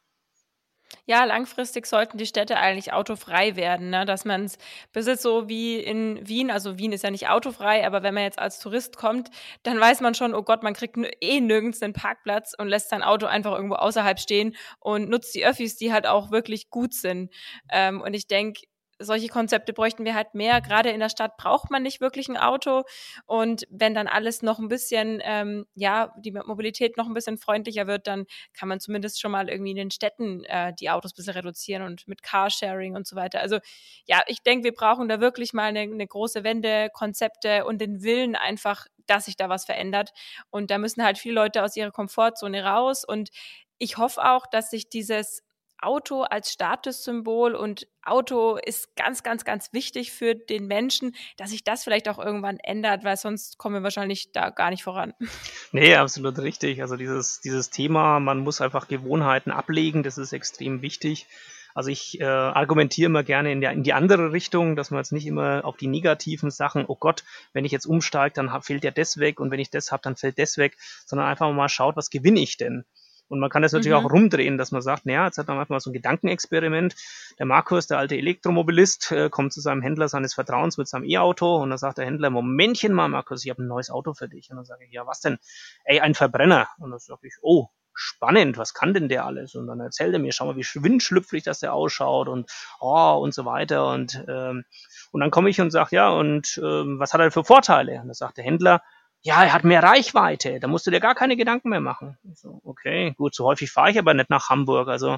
Ja, 1.05 1.23
langfristig 1.25 1.85
sollten 1.85 2.17
die 2.17 2.25
Städte 2.25 2.57
eigentlich 2.57 2.93
autofrei 2.93 3.55
werden, 3.55 3.89
ne? 3.89 4.05
dass 4.05 4.25
man 4.25 4.45
es 4.45 4.57
besitzt, 4.91 5.23
so 5.23 5.47
wie 5.47 5.77
in 5.79 6.27
Wien. 6.27 6.51
Also 6.51 6.77
Wien 6.77 6.91
ist 6.91 7.03
ja 7.03 7.11
nicht 7.11 7.29
autofrei, 7.29 7.85
aber 7.85 8.03
wenn 8.03 8.13
man 8.13 8.23
jetzt 8.23 8.39
als 8.39 8.59
Tourist 8.59 8.97
kommt, 8.97 9.29
dann 9.63 9.79
weiß 9.79 10.01
man 10.01 10.15
schon, 10.15 10.33
oh 10.33 10.41
Gott, 10.43 10.63
man 10.63 10.73
kriegt 10.73 10.97
eh 11.21 11.41
nirgends 11.41 11.81
einen 11.81 11.93
Parkplatz 11.93 12.53
und 12.57 12.67
lässt 12.67 12.89
sein 12.89 13.03
Auto 13.03 13.25
einfach 13.27 13.53
irgendwo 13.53 13.75
außerhalb 13.75 14.19
stehen 14.19 14.55
und 14.79 15.09
nutzt 15.09 15.33
die 15.35 15.45
Öffis, 15.45 15.75
die 15.77 15.93
halt 15.93 16.07
auch 16.07 16.31
wirklich 16.31 16.69
gut 16.69 16.93
sind. 16.93 17.31
Ähm, 17.71 18.01
und 18.01 18.13
ich 18.13 18.27
denke, 18.27 18.61
solche 19.00 19.30
Konzepte 19.30 19.74
bräuchten 19.74 20.06
wir 20.06 20.14
halt 20.14 20.36
mehr. 20.36 20.62
Gerade 20.62 20.89
in 20.89 21.00
der 21.00 21.10
Stadt 21.10 21.38
braucht 21.38 21.72
man 21.72 21.82
nicht 21.84 22.02
wirklich 22.02 22.28
ein 22.28 22.38
Auto. 22.38 22.84
Und 23.26 23.66
wenn 23.70 23.93
dann 23.93 24.08
alles 24.08 24.41
noch 24.41 24.60
ein 24.60 24.68
bisschen, 24.68 25.22
ähm, 25.24 25.66
ja, 25.74 26.14
die 26.20 26.32
Mobilität 26.32 26.97
noch 26.97 27.08
ein 27.08 27.14
bisschen 27.14 27.38
freundlicher 27.38 27.88
wird, 27.88 28.08
dann 28.08 28.26
kann 28.54 28.70
man 28.70 28.80
zumindest 28.80 29.22
schon 29.22 29.32
mal 29.32 29.50
irgendwie 29.50 29.72
in 29.72 29.78
den 29.78 29.91
Städten 29.91 30.43
äh, 30.45 30.74
die 30.78 30.89
Autos 30.89 31.14
ein 31.14 31.16
bisschen 31.16 31.34
reduzieren 31.34 31.84
und 31.84 32.08
mit 32.08 32.22
Carsharing 32.22 32.95
und 32.95 33.08
so 33.08 33.16
weiter. 33.16 33.39
Also 33.39 33.60
ja, 34.06 34.22
ich 34.28 34.43
denke, 34.43 34.66
wir 34.66 34.74
brauchen 34.74 35.08
da 35.08 35.22
wirklich 35.22 35.54
mal 35.54 35.64
eine, 35.64 35.82
eine 35.82 36.08
große 36.08 36.43
Wende, 36.43 36.89
Konzepte 36.93 37.66
und 37.66 37.80
den 37.80 38.04
Willen 38.04 38.36
einfach, 38.36 38.86
dass 39.08 39.26
sich 39.26 39.38
da 39.38 39.50
was 39.50 39.66
verändert. 39.66 40.12
Und 40.50 40.72
da 40.72 40.78
müssen 40.78 41.04
halt 41.04 41.18
viele 41.18 41.36
Leute 41.36 41.64
aus 41.64 41.76
ihrer 41.76 41.91
Komfortzone 41.91 42.64
raus. 42.64 43.06
Und 43.06 43.30
ich 43.78 43.97
hoffe 43.97 44.24
auch, 44.24 44.45
dass 44.45 44.70
sich 44.70 44.89
dieses 44.89 45.41
Auto 45.82 46.23
als 46.23 46.51
Statussymbol 46.51 47.55
und 47.55 47.88
Auto 48.03 48.57
ist 48.57 48.95
ganz, 48.95 49.23
ganz, 49.23 49.45
ganz 49.45 49.71
wichtig 49.71 50.11
für 50.11 50.36
den 50.36 50.67
Menschen, 50.67 51.15
dass 51.38 51.51
sich 51.51 51.63
das 51.63 51.84
vielleicht 51.84 52.09
auch 52.09 52.19
irgendwann 52.19 52.57
ändert, 52.57 53.03
weil 53.03 53.17
sonst 53.17 53.57
kommen 53.57 53.75
wir 53.75 53.84
wahrscheinlich 53.84 54.32
da 54.32 54.49
gar 54.49 54.69
nicht 54.69 54.84
voran. 54.84 55.13
Nee, 55.71 55.95
absolut 55.95 56.39
richtig. 56.39 56.82
Also 56.82 56.95
dieses, 56.95 57.41
dieses 57.41 57.69
Thema, 57.69 58.19
man 58.19 58.39
muss 58.39 58.59
einfach 58.59 58.88
Gewohnheiten 58.88 59.51
ablegen, 59.51 60.01
das 60.01 60.17
ist 60.17 60.34
extrem 60.34 60.82
wichtig. 60.82 61.27
Also 61.75 61.91
ich 61.91 62.19
äh, 62.19 62.25
argumentiere 62.25 63.05
immer 63.05 63.23
gerne 63.23 63.51
in, 63.51 63.61
der, 63.61 63.71
in 63.71 63.84
die 63.84 63.93
andere 63.93 64.32
Richtung, 64.32 64.75
dass 64.75 64.89
man 64.89 64.99
jetzt 64.99 65.11
nicht 65.11 65.27
immer 65.27 65.63
auf 65.63 65.77
die 65.77 65.88
negativen 65.88 66.49
Sachen, 66.49 66.86
oh 66.88 66.95
Gott, 66.95 67.23
wenn 67.53 67.65
ich 67.65 67.71
jetzt 67.71 67.86
umsteige, 67.86 68.34
dann 68.34 68.61
fällt 68.63 68.84
ja 68.84 68.89
das 68.89 69.17
weg 69.17 69.39
und 69.39 69.51
wenn 69.51 69.59
ich 69.59 69.69
das 69.69 69.91
habe, 69.91 70.01
dann 70.01 70.15
fällt 70.15 70.39
das 70.39 70.57
weg, 70.57 70.75
sondern 71.05 71.27
einfach 71.27 71.51
mal 71.51 71.69
schaut, 71.69 71.95
was 71.95 72.09
gewinne 72.09 72.39
ich 72.39 72.57
denn? 72.57 72.86
Und 73.30 73.39
man 73.39 73.49
kann 73.49 73.61
das 73.61 73.71
natürlich 73.71 73.97
mhm. 73.97 74.05
auch 74.05 74.11
rumdrehen, 74.11 74.57
dass 74.57 74.71
man 74.71 74.82
sagt, 74.82 75.05
naja, 75.05 75.25
jetzt 75.25 75.38
hat 75.38 75.47
man 75.47 75.59
einfach 75.59 75.69
mal 75.69 75.80
so 75.80 75.91
ein 75.91 75.93
Gedankenexperiment. 75.93 76.95
Der 77.38 77.45
Markus, 77.45 77.88
der 77.88 77.99
alte 77.99 78.17
Elektromobilist, 78.17 79.11
äh, 79.11 79.30
kommt 79.30 79.53
zu 79.53 79.61
seinem 79.61 79.82
Händler 79.82 80.09
seines 80.09 80.34
Vertrauens 80.34 80.77
mit 80.77 80.88
seinem 80.88 81.05
E-Auto 81.05 81.57
und 81.57 81.69
dann 81.69 81.77
sagt 81.77 81.99
der 81.99 82.05
Händler, 82.05 82.32
Momentchen 82.32 82.91
mal, 82.91 83.07
Markus, 83.07 83.45
ich 83.45 83.49
habe 83.51 83.63
ein 83.63 83.67
neues 83.67 83.89
Auto 83.89 84.13
für 84.13 84.27
dich. 84.27 84.49
Und 84.49 84.57
dann 84.57 84.65
sage 84.65 84.86
ich, 84.86 84.91
ja, 84.91 85.05
was 85.05 85.21
denn? 85.21 85.38
Ey, 85.84 85.99
ein 85.99 86.15
Verbrenner. 86.15 86.67
Und 86.80 86.91
dann 86.91 86.99
sage 86.99 87.27
ich, 87.27 87.36
oh, 87.41 87.69
spannend, 87.93 88.57
was 88.57 88.73
kann 88.73 88.93
denn 88.93 89.09
der 89.09 89.25
alles? 89.25 89.55
Und 89.55 89.67
dann 89.67 89.80
erzählt 89.80 90.13
er 90.13 90.19
mir, 90.19 90.32
schau 90.32 90.45
mal, 90.45 90.55
wie 90.55 90.63
windschlüpfrig 90.63 91.43
das 91.43 91.59
der 91.59 91.73
ausschaut 91.73 92.30
und 92.30 92.49
oh 92.80 93.19
und 93.21 93.34
so 93.34 93.45
weiter. 93.45 93.91
Und, 93.91 94.23
ähm, 94.27 94.63
und 95.11 95.21
dann 95.21 95.32
komme 95.32 95.49
ich 95.49 95.59
und 95.61 95.71
sage, 95.71 95.95
ja, 95.95 96.09
und 96.09 96.59
ähm, 96.63 96.97
was 96.97 97.13
hat 97.13 97.21
er 97.21 97.32
für 97.32 97.43
Vorteile? 97.43 97.99
Und 98.01 98.07
dann 98.07 98.13
sagt 98.13 98.38
der 98.38 98.45
Händler, 98.45 98.82
ja, 99.22 99.43
er 99.43 99.53
hat 99.53 99.63
mehr 99.63 99.84
Reichweite, 99.84 100.59
da 100.59 100.67
musst 100.67 100.88
du 100.88 100.91
dir 100.91 100.99
gar 100.99 101.15
keine 101.15 101.36
Gedanken 101.36 101.70
mehr 101.70 101.82
machen. 101.82 102.17
So, 102.36 102.61
okay, 102.63 103.13
gut, 103.17 103.36
so 103.36 103.45
häufig 103.45 103.72
fahre 103.72 103.91
ich 103.91 103.99
aber 103.99 104.13
nicht 104.13 104.30
nach 104.30 104.49
Hamburg, 104.49 104.88
also, 104.88 105.17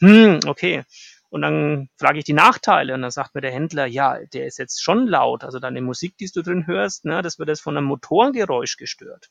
hm, 0.00 0.40
okay. 0.46 0.84
Und 1.30 1.42
dann 1.42 1.88
frage 1.98 2.18
ich 2.18 2.24
die 2.24 2.34
Nachteile 2.34 2.94
und 2.94 3.02
dann 3.02 3.10
sagt 3.10 3.34
mir 3.34 3.40
der 3.40 3.52
Händler, 3.52 3.86
ja, 3.86 4.18
der 4.32 4.46
ist 4.46 4.58
jetzt 4.58 4.82
schon 4.82 5.06
laut, 5.06 5.44
also 5.44 5.58
deine 5.58 5.80
Musik, 5.80 6.16
die 6.18 6.30
du 6.30 6.42
drin 6.42 6.66
hörst, 6.66 7.04
ne, 7.04 7.22
das 7.22 7.38
wird 7.38 7.48
jetzt 7.48 7.62
von 7.62 7.76
einem 7.76 7.86
Motorengeräusch 7.86 8.76
gestört. 8.76 9.30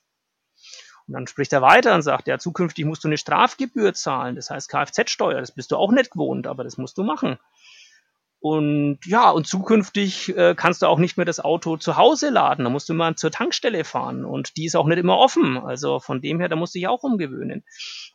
Und 1.07 1.13
dann 1.13 1.27
spricht 1.27 1.53
er 1.53 1.61
weiter 1.61 1.93
und 1.93 2.01
sagt, 2.01 2.27
ja, 2.27 2.37
zukünftig 2.37 2.85
musst 2.85 3.03
du 3.03 3.07
eine 3.07 3.17
Strafgebühr 3.17 3.93
zahlen, 3.93 4.35
das 4.35 4.49
heißt 4.49 4.69
Kfz-Steuer, 4.69 5.39
das 5.39 5.51
bist 5.51 5.71
du 5.71 5.77
auch 5.77 5.91
nicht 5.91 6.11
gewohnt, 6.11 6.47
aber 6.47 6.63
das 6.63 6.77
musst 6.77 6.97
du 6.97 7.03
machen. 7.03 7.37
Und 8.43 8.97
ja, 9.05 9.29
und 9.29 9.45
zukünftig 9.45 10.35
äh, 10.35 10.55
kannst 10.55 10.81
du 10.81 10.87
auch 10.87 10.97
nicht 10.97 11.15
mehr 11.15 11.27
das 11.27 11.39
Auto 11.39 11.77
zu 11.77 11.95
Hause 11.95 12.31
laden. 12.31 12.65
Da 12.65 12.71
musst 12.71 12.89
du 12.89 12.95
mal 12.95 13.15
zur 13.15 13.29
Tankstelle 13.29 13.83
fahren. 13.83 14.25
Und 14.25 14.57
die 14.57 14.65
ist 14.65 14.75
auch 14.75 14.87
nicht 14.87 14.97
immer 14.97 15.19
offen. 15.19 15.57
Also 15.57 15.99
von 15.99 16.21
dem 16.21 16.39
her, 16.39 16.49
da 16.49 16.55
musst 16.55 16.73
du 16.73 16.79
dich 16.79 16.87
auch 16.87 17.03
umgewöhnen. 17.03 17.63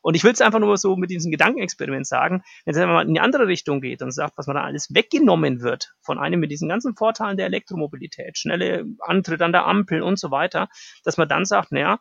Und 0.03 0.17
ich 0.17 0.25
will 0.25 0.33
es 0.33 0.41
einfach 0.41 0.59
nur 0.59 0.77
so 0.79 0.97
mit 0.97 1.11
diesem 1.11 1.31
Gedankenexperiment 1.31 2.09
sagen, 2.09 2.43
wenn 2.65 2.75
es 2.75 2.81
mal 2.85 3.07
in 3.07 3.15
die 3.15 3.21
andere 3.21 3.47
Richtung 3.47 3.81
geht 3.81 4.03
und 4.03 4.11
sagt, 4.11 4.37
was 4.37 4.49
man 4.49 4.57
da 4.57 4.65
alles 4.65 4.93
weggenommen 4.93 5.61
wird 5.61 5.95
von 6.01 6.19
einem 6.19 6.41
mit 6.41 6.51
diesen 6.51 6.69
ganzen 6.69 6.97
Vorteilen 6.97 7.37
der 7.37 7.47
Elektromobilität, 7.47 8.37
schnelle 8.37 8.85
Antritt 8.99 9.43
an 9.43 9.53
der 9.53 9.67
Ampel 9.67 10.03
und 10.03 10.19
so 10.19 10.33
weiter, 10.33 10.69
dass 11.05 11.19
man 11.19 11.29
dann 11.29 11.45
sagt, 11.45 11.71
naja, 11.71 12.01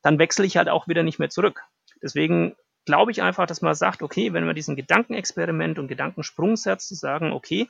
dann 0.00 0.18
wechsle 0.18 0.46
ich 0.46 0.56
halt 0.56 0.70
auch 0.70 0.88
wieder 0.88 1.02
nicht 1.02 1.18
mehr 1.18 1.28
zurück. 1.28 1.62
Deswegen 2.02 2.56
glaube 2.86 3.10
ich 3.10 3.22
einfach, 3.22 3.46
dass 3.46 3.60
man 3.60 3.74
sagt, 3.74 4.02
okay, 4.02 4.32
wenn 4.32 4.46
man 4.46 4.54
diesen 4.54 4.76
Gedankenexperiment 4.76 5.78
und 5.78 5.88
Gedankensprung 5.88 6.56
setzt, 6.56 6.88
zu 6.88 6.94
sagen, 6.94 7.32
okay, 7.32 7.68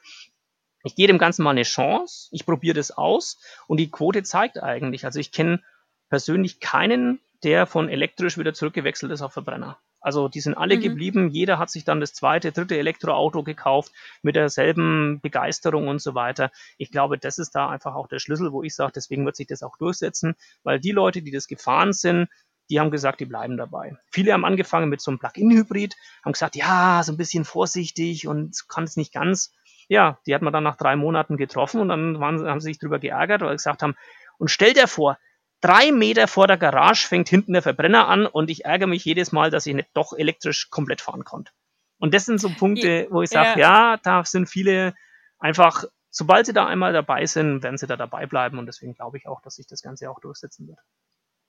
ich 0.85 0.95
gehe 0.95 1.09
dem 1.09 1.19
Ganzen 1.19 1.43
mal 1.43 1.51
eine 1.51 1.65
Chance, 1.65 2.29
ich 2.31 2.47
probiere 2.47 2.77
das 2.77 2.93
aus 2.93 3.41
und 3.67 3.79
die 3.79 3.91
Quote 3.91 4.23
zeigt 4.23 4.63
eigentlich, 4.63 5.05
also 5.05 5.19
ich 5.19 5.33
kenne 5.33 5.61
persönlich 6.09 6.61
keinen, 6.61 7.19
der 7.43 7.67
von 7.67 7.89
elektrisch 7.89 8.39
wieder 8.39 8.55
zurückgewechselt 8.55 9.11
ist 9.11 9.23
auf 9.23 9.33
Verbrenner. 9.33 9.79
Also 10.01 10.29
die 10.29 10.41
sind 10.41 10.55
alle 10.55 10.77
mhm. 10.77 10.83
geblieben, 10.83 11.29
jeder 11.31 11.59
hat 11.59 11.69
sich 11.69 11.85
dann 11.85 11.99
das 11.99 12.15
zweite, 12.15 12.53
dritte 12.53 12.79
Elektroauto 12.79 13.43
gekauft 13.43 13.91
mit 14.23 14.37
derselben 14.37 15.21
Begeisterung 15.21 15.89
und 15.89 16.01
so 16.01 16.15
weiter. 16.15 16.53
Ich 16.79 16.93
glaube, 16.93 17.19
das 17.19 17.39
ist 17.39 17.57
da 17.57 17.69
einfach 17.69 17.97
auch 17.97 18.07
der 18.07 18.21
Schlüssel, 18.21 18.53
wo 18.53 18.63
ich 18.63 18.77
sage, 18.77 18.93
deswegen 18.95 19.27
wird 19.27 19.35
sich 19.35 19.49
das 19.49 19.65
auch 19.65 19.77
durchsetzen, 19.77 20.37
weil 20.63 20.79
die 20.79 20.93
Leute, 20.93 21.23
die 21.23 21.33
das 21.33 21.49
gefahren 21.49 21.93
sind, 21.93 22.29
die 22.71 22.81
haben 22.81 22.91
gesagt, 22.91 23.21
die 23.21 23.27
bleiben 23.27 23.57
dabei. 23.57 23.97
Viele 24.11 24.33
haben 24.33 24.45
angefangen 24.45 24.89
mit 24.89 25.01
so 25.01 25.11
einem 25.11 25.19
Plug-in-Hybrid, 25.19 25.97
haben 26.25 26.33
gesagt, 26.33 26.57
ja, 26.57 27.03
so 27.05 27.13
ein 27.13 27.17
bisschen 27.17 27.45
vorsichtig 27.45 28.27
und 28.27 28.69
kann 28.69 28.85
es 28.85 28.97
nicht 28.97 29.13
ganz. 29.13 29.53
Ja, 29.89 30.19
die 30.27 30.35
hat 30.35 30.43
man 30.43 30.53
dann 30.53 30.65
nach 30.65 30.77
drei 30.77 30.97
Monaten 30.97 31.37
getroffen 31.37 31.81
und 31.81 31.89
dann 31.89 32.19
waren, 32.19 32.45
haben 32.47 32.61
sie 32.61 32.71
sich 32.71 32.79
drüber 32.79 32.99
geärgert, 32.99 33.43
weil 33.43 33.51
sie 33.51 33.65
gesagt 33.65 33.83
haben, 33.83 33.95
und 34.39 34.51
stell 34.51 34.73
dir 34.73 34.89
vor, 34.89 35.19
drei 35.61 35.93
Meter 35.93 36.29
vor 36.29 36.47
der 36.47 36.59
Garage 36.59 37.07
fängt 37.07 37.29
hinten 37.29 37.53
der 37.53 37.63
Verbrenner 37.63 38.09
an 38.09 38.27
und 38.27 38.51
ich 38.51 38.65
ärgere 38.65 38.89
mich 38.89 39.05
jedes 39.05 39.33
Mal, 39.33 39.51
dass 39.51 39.67
ich 39.67 39.75
nicht 39.75 39.91
doch 39.95 40.13
elektrisch 40.13 40.71
komplett 40.71 41.01
fahren 41.01 41.25
konnte. 41.25 41.53
Und 41.99 42.13
das 42.15 42.27
sind 42.27 42.41
so 42.41 42.51
Punkte, 42.51 43.07
wo 43.11 43.23
ich 43.23 43.31
sage, 43.31 43.61
ja. 43.61 43.93
ja, 43.93 43.97
da 44.03 44.25
sind 44.25 44.49
viele 44.49 44.95
einfach, 45.39 45.85
sobald 46.11 46.47
sie 46.47 46.53
da 46.53 46.67
einmal 46.67 46.93
dabei 46.93 47.25
sind, 47.27 47.63
werden 47.63 47.79
sie 47.79 47.87
da 47.87 47.97
dabei 47.97 48.27
bleiben 48.27 48.59
und 48.59 48.67
deswegen 48.67 48.95
glaube 48.95 49.17
ich 49.17 49.27
auch, 49.27 49.41
dass 49.41 49.55
sich 49.55 49.67
das 49.67 49.83
Ganze 49.83 50.11
auch 50.11 50.21
durchsetzen 50.21 50.69
wird. 50.69 50.79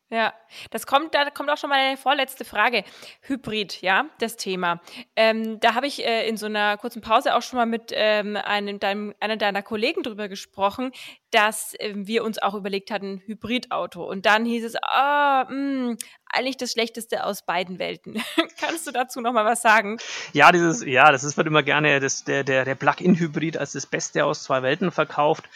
Ja, 0.10 0.34
das 0.72 0.88
kommt, 0.88 1.14
da 1.14 1.30
kommt 1.32 1.50
auch 1.50 1.58
schon 1.58 1.70
mal 1.70 1.80
eine 1.80 1.98
vorletzte 1.98 2.46
Frage. 2.46 2.86
Hybrid, 3.24 3.82
ja, 3.82 4.06
das 4.20 4.38
Thema. 4.38 4.80
Ähm, 5.18 5.60
da 5.60 5.74
habe 5.74 5.86
ich 5.86 6.06
äh, 6.06 6.30
in 6.30 6.38
so 6.38 6.46
einer 6.46 6.78
kurzen 6.78 7.02
Pause 7.02 7.36
auch 7.36 7.42
schon 7.42 7.58
mal 7.58 7.66
mit 7.66 7.92
ähm, 7.94 8.38
einem 8.38 8.80
deinem, 8.80 9.14
einer 9.20 9.36
deiner 9.36 9.64
Kollegen 9.64 10.04
drüber 10.04 10.30
gesprochen, 10.30 10.94
dass 11.32 11.74
äh, 11.74 11.92
wir 11.94 12.24
uns 12.24 12.42
auch 12.42 12.54
überlegt 12.54 12.90
hatten, 12.90 13.22
Hybridauto. 13.26 14.02
Und 14.10 14.26
dann 14.26 14.46
hieß 14.46 14.64
es, 14.64 14.76
ah, 14.82 15.44
mh, 15.44 15.50
hm, 15.50 15.98
eigentlich 16.30 16.56
das 16.56 16.72
Schlechteste 16.72 17.26
aus 17.26 17.46
beiden 17.46 17.78
Welten. 17.78 18.24
Kannst 18.62 18.88
du 18.88 18.92
dazu 18.92 19.20
noch 19.20 19.34
mal 19.34 19.44
was 19.44 19.62
sagen? 19.62 19.98
Ja, 20.32 20.54
dieses, 20.54 20.86
ja, 20.86 21.12
das 21.12 21.26
ist, 21.26 21.36
wird 21.36 21.48
immer 21.48 21.64
gerne 21.64 22.00
das, 22.00 22.24
der, 22.24 22.46
der, 22.46 22.64
der 22.64 22.76
Plug-in-Hybrid 22.76 23.58
als 23.58 23.74
das 23.74 23.86
Beste 23.86 24.24
aus 24.24 24.44
zwei 24.44 24.62
Welten 24.62 24.92
verkauft. 24.92 25.50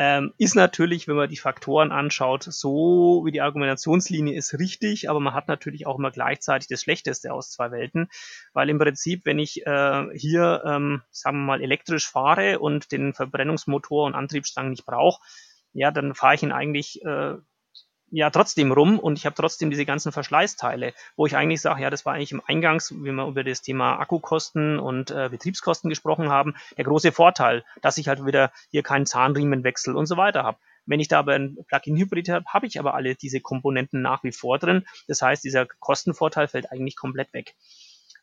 Ähm, 0.00 0.32
ist 0.38 0.54
natürlich, 0.54 1.08
wenn 1.08 1.16
man 1.16 1.28
die 1.28 1.36
Faktoren 1.36 1.90
anschaut, 1.90 2.44
so 2.44 3.22
wie 3.24 3.32
die 3.32 3.40
Argumentationslinie 3.40 4.32
ist 4.36 4.56
richtig, 4.56 5.10
aber 5.10 5.18
man 5.18 5.34
hat 5.34 5.48
natürlich 5.48 5.88
auch 5.88 5.98
immer 5.98 6.12
gleichzeitig 6.12 6.68
das 6.68 6.82
Schlechteste 6.82 7.32
aus 7.32 7.50
zwei 7.50 7.72
Welten, 7.72 8.08
weil 8.52 8.70
im 8.70 8.78
Prinzip, 8.78 9.26
wenn 9.26 9.40
ich 9.40 9.66
äh, 9.66 10.06
hier, 10.14 10.62
ähm, 10.64 11.02
sagen 11.10 11.38
wir 11.38 11.46
mal, 11.46 11.62
elektrisch 11.62 12.08
fahre 12.08 12.60
und 12.60 12.92
den 12.92 13.12
Verbrennungsmotor 13.12 14.06
und 14.06 14.14
Antriebsstrang 14.14 14.70
nicht 14.70 14.86
brauche, 14.86 15.20
ja, 15.72 15.90
dann 15.90 16.14
fahre 16.14 16.36
ich 16.36 16.44
ihn 16.44 16.52
eigentlich 16.52 17.04
äh, 17.04 17.34
ja 18.10 18.30
trotzdem 18.30 18.72
rum 18.72 18.98
und 18.98 19.18
ich 19.18 19.26
habe 19.26 19.36
trotzdem 19.36 19.70
diese 19.70 19.84
ganzen 19.84 20.12
Verschleißteile, 20.12 20.92
wo 21.16 21.26
ich 21.26 21.36
eigentlich 21.36 21.60
sage, 21.60 21.82
ja, 21.82 21.90
das 21.90 22.06
war 22.06 22.14
eigentlich 22.14 22.32
im 22.32 22.42
Eingangs, 22.46 22.92
wie 22.92 23.12
wir 23.12 23.26
über 23.26 23.44
das 23.44 23.62
Thema 23.62 23.98
Akkukosten 23.98 24.78
und 24.78 25.10
äh, 25.10 25.28
Betriebskosten 25.30 25.90
gesprochen 25.90 26.30
haben, 26.30 26.54
der 26.76 26.84
große 26.84 27.12
Vorteil, 27.12 27.64
dass 27.82 27.98
ich 27.98 28.08
halt 28.08 28.24
wieder 28.24 28.52
hier 28.70 28.82
keinen 28.82 29.06
Zahnriemenwechsel 29.06 29.96
und 29.96 30.06
so 30.06 30.16
weiter 30.16 30.42
habe. 30.42 30.58
Wenn 30.86 31.00
ich 31.00 31.08
da 31.08 31.18
aber 31.18 31.34
ein 31.34 31.58
Plug-in-Hybrid 31.68 32.30
habe, 32.30 32.46
habe 32.46 32.66
ich 32.66 32.80
aber 32.80 32.94
alle 32.94 33.14
diese 33.14 33.40
Komponenten 33.40 34.00
nach 34.00 34.24
wie 34.24 34.32
vor 34.32 34.58
drin. 34.58 34.86
Das 35.06 35.20
heißt, 35.20 35.44
dieser 35.44 35.66
Kostenvorteil 35.66 36.48
fällt 36.48 36.72
eigentlich 36.72 36.96
komplett 36.96 37.32
weg. 37.34 37.54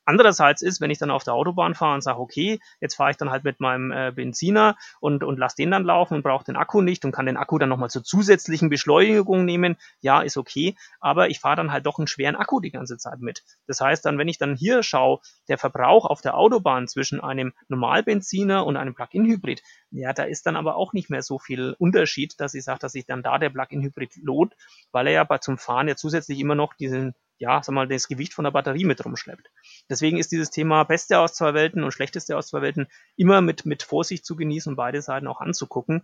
Andererseits 0.05 0.61
ist, 0.61 0.81
wenn 0.81 0.91
ich 0.91 0.99
dann 0.99 1.11
auf 1.11 1.23
der 1.23 1.33
Autobahn 1.33 1.73
fahre 1.73 1.95
und 1.95 2.01
sage, 2.01 2.19
okay, 2.19 2.59
jetzt 2.79 2.95
fahre 2.95 3.11
ich 3.11 3.17
dann 3.17 3.31
halt 3.31 3.43
mit 3.43 3.59
meinem 3.59 3.91
äh, 3.91 4.11
Benziner 4.15 4.77
und, 4.99 5.23
und 5.23 5.39
lasse 5.39 5.55
den 5.57 5.71
dann 5.71 5.83
laufen 5.83 6.15
und 6.15 6.23
brauche 6.23 6.45
den 6.45 6.55
Akku 6.55 6.81
nicht 6.81 7.05
und 7.05 7.11
kann 7.11 7.25
den 7.25 7.37
Akku 7.37 7.57
dann 7.57 7.69
nochmal 7.69 7.89
zur 7.89 8.03
zusätzlichen 8.03 8.69
Beschleunigung 8.69 9.45
nehmen, 9.45 9.77
ja, 10.01 10.21
ist 10.21 10.37
okay, 10.37 10.75
aber 10.99 11.29
ich 11.29 11.39
fahre 11.39 11.55
dann 11.55 11.71
halt 11.71 11.85
doch 11.85 11.97
einen 11.97 12.07
schweren 12.07 12.35
Akku 12.35 12.59
die 12.59 12.71
ganze 12.71 12.97
Zeit 12.97 13.19
mit. 13.19 13.43
Das 13.67 13.81
heißt 13.81 14.05
dann, 14.05 14.17
wenn 14.17 14.27
ich 14.27 14.37
dann 14.37 14.55
hier 14.55 14.83
schaue, 14.83 15.19
der 15.47 15.57
Verbrauch 15.57 16.05
auf 16.05 16.21
der 16.21 16.37
Autobahn 16.37 16.87
zwischen 16.87 17.19
einem 17.19 17.53
Normalbenziner 17.67 18.65
und 18.65 18.77
einem 18.77 18.93
Plug-in-Hybrid, 18.93 19.63
ja, 19.91 20.13
da 20.13 20.23
ist 20.23 20.45
dann 20.45 20.55
aber 20.55 20.75
auch 20.75 20.93
nicht 20.93 21.09
mehr 21.09 21.21
so 21.21 21.39
viel 21.39 21.75
Unterschied, 21.79 22.39
dass 22.39 22.53
ich 22.53 22.63
sage, 22.63 22.79
dass 22.79 22.91
sich 22.91 23.05
dann 23.05 23.23
da 23.23 23.37
der 23.37 23.49
Plug-in-Hybrid 23.49 24.17
lohnt, 24.21 24.53
weil 24.91 25.07
er 25.07 25.13
ja 25.13 25.23
bei 25.23 25.39
zum 25.39 25.57
Fahren 25.57 25.87
ja 25.87 25.95
zusätzlich 25.95 26.39
immer 26.39 26.55
noch 26.55 26.73
diesen 26.73 27.15
ja, 27.37 27.61
sag 27.61 27.73
mal, 27.73 27.87
das 27.87 28.07
Gewicht 28.07 28.33
von 28.33 28.43
der 28.43 28.51
Batterie 28.51 28.85
mit 28.85 29.03
rumschleppt. 29.03 29.49
Deswegen 29.89 30.17
ist 30.17 30.31
dieses 30.31 30.51
Thema 30.51 30.83
Beste 30.83 31.19
aus 31.19 31.33
zwei 31.33 31.53
Welten 31.53 31.83
und 31.83 31.91
Schlechteste 31.91 32.37
aus 32.37 32.47
zwei 32.47 32.61
Welten 32.61 32.87
immer 33.15 33.41
mit, 33.41 33.65
mit 33.65 33.83
Vorsicht 33.83 34.25
zu 34.25 34.35
genießen 34.35 34.71
und 34.71 34.75
beide 34.77 35.01
Seiten 35.01 35.27
auch 35.27 35.41
anzugucken. 35.41 36.03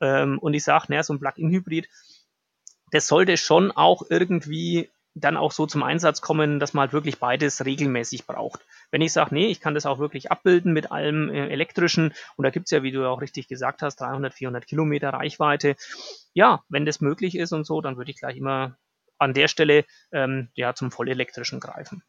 Ähm, 0.00 0.38
und 0.38 0.54
ich 0.54 0.64
sage, 0.64 0.86
naja, 0.88 1.02
so 1.02 1.14
ein 1.14 1.20
Plug-in-Hybrid, 1.20 1.88
das 2.90 3.06
sollte 3.06 3.36
schon 3.36 3.70
auch 3.70 4.02
irgendwie 4.10 4.90
dann 5.14 5.36
auch 5.36 5.52
so 5.52 5.66
zum 5.66 5.82
Einsatz 5.82 6.20
kommen, 6.20 6.58
dass 6.58 6.72
man 6.72 6.82
halt 6.82 6.92
wirklich 6.92 7.18
beides 7.18 7.64
regelmäßig 7.64 8.26
braucht. 8.26 8.64
Wenn 8.90 9.02
ich 9.02 9.12
sage, 9.12 9.34
nee, 9.34 9.46
ich 9.46 9.60
kann 9.60 9.74
das 9.74 9.86
auch 9.86 9.98
wirklich 9.98 10.30
abbilden 10.30 10.72
mit 10.72 10.90
allem 10.90 11.28
äh, 11.28 11.48
elektrischen, 11.48 12.14
und 12.36 12.44
da 12.44 12.50
gibt's 12.50 12.70
ja, 12.70 12.82
wie 12.82 12.92
du 12.92 13.06
auch 13.08 13.20
richtig 13.20 13.48
gesagt 13.48 13.82
hast, 13.82 13.96
300, 13.96 14.32
400 14.32 14.66
Kilometer 14.66 15.10
Reichweite. 15.10 15.76
Ja, 16.32 16.64
wenn 16.68 16.86
das 16.86 17.00
möglich 17.00 17.36
ist 17.36 17.52
und 17.52 17.64
so, 17.64 17.80
dann 17.80 17.98
würde 17.98 18.10
ich 18.10 18.18
gleich 18.18 18.36
immer 18.36 18.78
an 19.22 19.34
der 19.34 19.48
Stelle 19.48 19.84
ähm, 20.12 20.50
ja 20.54 20.74
zum 20.74 20.90
vollelektrischen 20.90 21.60
greifen. 21.60 22.02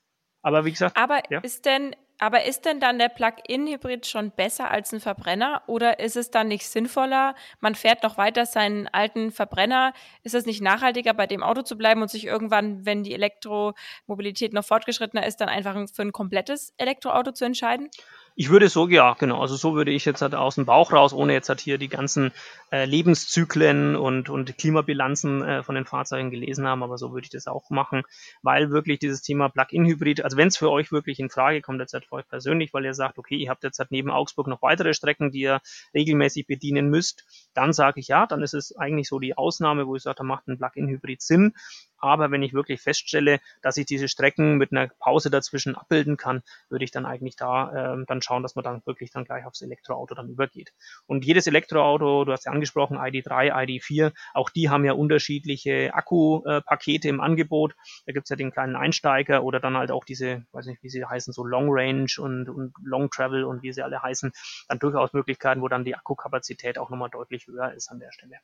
Aber 0.44 0.66
wie 0.66 0.72
gesagt. 0.72 0.98
Aber 0.98 1.22
ja. 1.30 1.40
ist 1.40 1.66
denn, 1.66 1.96
aber 2.20 2.44
ist 2.44 2.66
denn 2.66 2.80
dann 2.80 3.00
der 3.00 3.08
Plug-in-Hybrid 3.08 4.06
schon 4.06 4.32
besser 4.32 4.70
als 4.70 4.94
ein 4.94 5.00
Verbrenner 5.00 5.64
oder 5.68 6.00
ist 6.00 6.18
es 6.18 6.32
dann 6.32 6.50
nicht 6.50 6.68
sinnvoller? 6.68 7.34
Man 7.62 7.76
fährt 7.76 8.04
noch 8.04 8.18
weiter 8.18 8.46
seinen 8.46 8.88
alten 8.90 9.32
Verbrenner. 9.32 9.94
Ist 10.24 10.36
es 10.36 10.46
nicht 10.46 10.62
nachhaltiger, 10.62 11.14
bei 11.14 11.28
dem 11.28 11.44
Auto 11.44 11.62
zu 11.62 11.78
bleiben 11.78 12.02
und 12.02 12.12
sich 12.12 12.26
irgendwann, 12.26 12.86
wenn 12.86 13.04
die 13.04 13.14
Elektromobilität 13.14 14.54
noch 14.54 14.66
fortgeschrittener 14.66 15.26
ist, 15.26 15.38
dann 15.38 15.50
einfach 15.50 15.76
für 15.94 16.02
ein 16.02 16.12
komplettes 16.12 16.74
Elektroauto 16.78 17.32
zu 17.32 17.46
entscheiden? 17.46 17.90
Ich 18.36 18.50
würde 18.50 18.68
so, 18.68 18.88
ja, 18.88 19.14
genau. 19.14 19.42
Also 19.42 19.56
so 19.56 19.76
würde 19.76 19.92
ich 19.92 20.06
jetzt 20.06 20.24
halt 20.24 20.34
aus 20.34 20.56
dem 20.56 20.66
Bauch 20.66 20.92
raus, 20.92 21.14
ohne 21.14 21.34
jetzt 21.34 21.50
halt 21.50 21.62
hier 21.62 21.78
die 21.78 21.88
ganzen 21.88 22.32
äh, 22.72 22.86
Lebenszyklen 22.86 23.96
und, 23.96 24.28
und 24.28 24.58
Klimabilanzen 24.58 25.44
äh, 25.44 25.64
von 25.64 25.76
den 25.76 25.86
Fahrzeugen 25.86 26.32
gelesen 26.32 26.66
haben, 26.66 26.82
aber 26.82 26.98
so 26.98 27.14
würde 27.14 27.26
ich 27.26 27.30
das 27.30 27.46
auch 27.46 27.70
machen, 27.70 28.02
weil 28.42 28.72
wirklich 28.72 28.98
dieses 28.98 29.22
Thema 29.22 29.50
Plug-in-Hybrid, 29.50 30.24
also 30.24 30.36
wenn 30.36 30.48
es 30.48 30.58
für 30.58 30.72
euch 30.72 30.92
wirklich 30.92 31.20
in 31.20 31.30
Frage 31.30 31.62
kommt, 31.62 31.80
jetzt 31.80 31.94
halt 31.94 32.06
für 32.06 32.14
euch 32.16 32.28
persönlich, 32.28 32.74
weil 32.74 32.86
ihr 32.86 32.96
sagt, 32.96 33.20
okay, 33.20 33.36
ihr 33.36 33.52
habt 33.52 33.64
jetzt 33.64 33.78
halt 33.78 33.92
neben 33.92 34.10
Augsburg 34.10 34.48
noch 34.48 34.64
weitere 34.64 34.96
Strecken, 34.96 35.30
die 35.30 35.42
ihr 35.42 35.62
regelmäßig 35.94 36.48
bedienen 36.48 36.90
müsst, 36.90 37.26
dann 37.54 37.72
sage 37.72 38.00
ich 38.00 38.08
ja, 38.08 38.26
dann 38.26 38.42
ist 38.42 38.56
es 38.56 38.76
eigentlich 38.76 39.10
so 39.10 39.20
die 39.20 39.38
Ausnahme, 39.38 39.86
wo 39.86 39.96
ich 39.96 40.02
sage, 40.02 40.16
da 40.18 40.24
macht 40.24 40.48
ein 40.48 40.58
Plug-in-Hybrid 40.58 41.22
Sinn. 41.22 41.54
Aber 42.04 42.32
wenn 42.32 42.44
ich 42.44 42.54
wirklich 42.54 42.82
feststelle, 42.82 43.40
dass 43.62 43.78
ich 43.78 43.86
diese 43.86 44.10
Strecken 44.10 44.58
mit 44.58 44.74
einer 44.74 44.90
Pause 45.00 45.30
dazwischen 45.30 45.76
abbilden 45.76 46.18
kann, 46.18 46.44
würde 46.70 46.84
ich 46.84 46.92
dann 46.92 47.06
eigentlich 47.06 47.38
da 47.38 47.94
äh, 47.94 48.06
dann 48.06 48.22
schauen, 48.22 48.44
dass 48.44 48.56
man 48.56 48.64
dann 48.66 48.82
wirklich 48.86 49.10
dann 49.10 49.24
gleich 49.24 49.46
aufs 49.46 49.62
Elektroauto 49.62 50.14
dann 50.14 50.28
übergeht. 50.28 50.74
Und 51.06 51.24
jedes 51.24 51.48
Elektroauto, 51.48 52.26
du 52.26 52.34
hast 52.34 52.44
ja 52.44 52.52
angesprochen, 52.52 52.98
ID3, 52.98 53.54
ID4, 53.54 54.12
auch 54.34 54.50
die 54.50 54.70
haben 54.70 54.84
ja 54.84 54.92
unterschiedliche 54.92 55.94
Akkupakete 55.94 57.08
im 57.08 57.22
Angebot. 57.22 57.74
Da 58.06 58.12
gibt's 58.12 58.30
ja 58.30 58.36
den 58.36 58.52
kleinen 58.52 58.76
Einsteiger 58.76 59.42
oder 59.44 59.62
dann 59.62 59.78
halt 59.78 59.90
auch 59.90 60.04
diese, 60.04 60.46
weiß 60.52 60.66
nicht, 60.66 60.84
wie 60.84 60.90
sie 60.90 61.06
heißen, 61.06 61.32
so 61.32 61.46
Long 61.46 61.68
Range 61.70 62.12
und, 62.18 62.50
und 62.50 62.74
Long 62.84 63.10
Travel 63.12 63.46
und 63.46 63.64
wie 63.64 63.72
sie 63.72 63.82
alle 63.82 64.02
heißen, 64.02 64.34
dann 64.68 64.80
durchaus 64.80 65.14
Möglichkeiten, 65.14 65.62
wo 65.62 65.70
dann 65.70 65.86
die 65.86 65.96
Akkukapazität 65.96 66.78
auch 66.78 66.90
nochmal 66.90 67.10
deutlich 67.10 67.48
höher 67.48 67.72
ist 67.72 67.90
an 67.90 68.00
der 68.00 68.12
Stelle. 68.12 68.40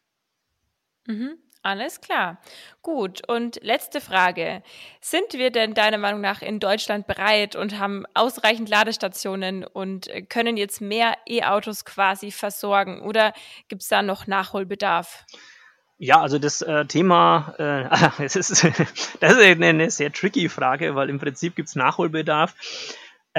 Mhm. 1.10 1.38
Alles 1.62 2.00
klar. 2.00 2.40
Gut. 2.82 3.28
Und 3.28 3.60
letzte 3.62 4.00
Frage. 4.00 4.64
Sind 5.02 5.34
wir 5.34 5.52
denn 5.52 5.74
deiner 5.74 5.98
Meinung 5.98 6.22
nach 6.22 6.42
in 6.42 6.60
Deutschland 6.60 7.06
bereit 7.06 7.58
und 7.58 7.78
haben 7.78 8.06
ausreichend 8.14 8.70
Ladestationen 8.70 9.66
und 9.66 10.10
können 10.30 10.56
jetzt 10.56 10.80
mehr 10.80 11.18
E-Autos 11.28 11.84
quasi 11.84 12.32
versorgen? 12.32 13.02
Oder 13.02 13.34
gibt 13.68 13.82
es 13.82 13.90
da 13.90 14.02
noch 14.02 14.26
Nachholbedarf? 14.26 15.26
Ja, 15.98 16.22
also 16.22 16.40
das 16.40 16.62
äh, 16.62 16.86
Thema, 16.86 17.54
äh, 17.60 18.24
es 18.24 18.36
ist, 18.38 18.52
das 19.20 19.34
ist 19.34 19.40
eine 19.62 19.92
sehr 19.92 20.14
tricky 20.14 20.48
Frage, 20.48 20.96
weil 20.96 21.10
im 21.10 21.20
Prinzip 21.20 21.58
gibt 21.58 21.68
es 21.68 21.76
Nachholbedarf. 21.76 22.56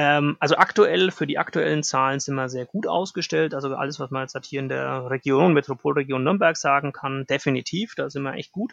Ähm, 0.03 0.39
also 0.41 0.57
aktuell, 0.57 1.11
für 1.11 1.27
die 1.27 1.37
aktuellen 1.37 1.83
Zahlen 1.83 2.21
sind 2.21 2.35
wir 2.35 2.49
sehr 2.49 2.65
gut 2.65 2.87
ausgestellt. 2.87 3.53
Also 3.53 3.75
alles, 3.75 4.01
was 4.01 4.11
man 4.11 4.23
jetzt 4.23 4.35
halt 4.35 4.47
hier 4.47 4.61
in 4.61 4.71
der 4.71 5.11
Region, 5.11 5.53
Metropolregion 5.53 6.25
Nürnberg 6.25 6.57
sagen 6.57 6.93
kann, 6.93 7.27
definitiv, 7.27 7.95
da 7.97 8.09
sind 8.09 8.23
wir 8.23 8.33
echt 8.33 8.51
gut. 8.51 8.73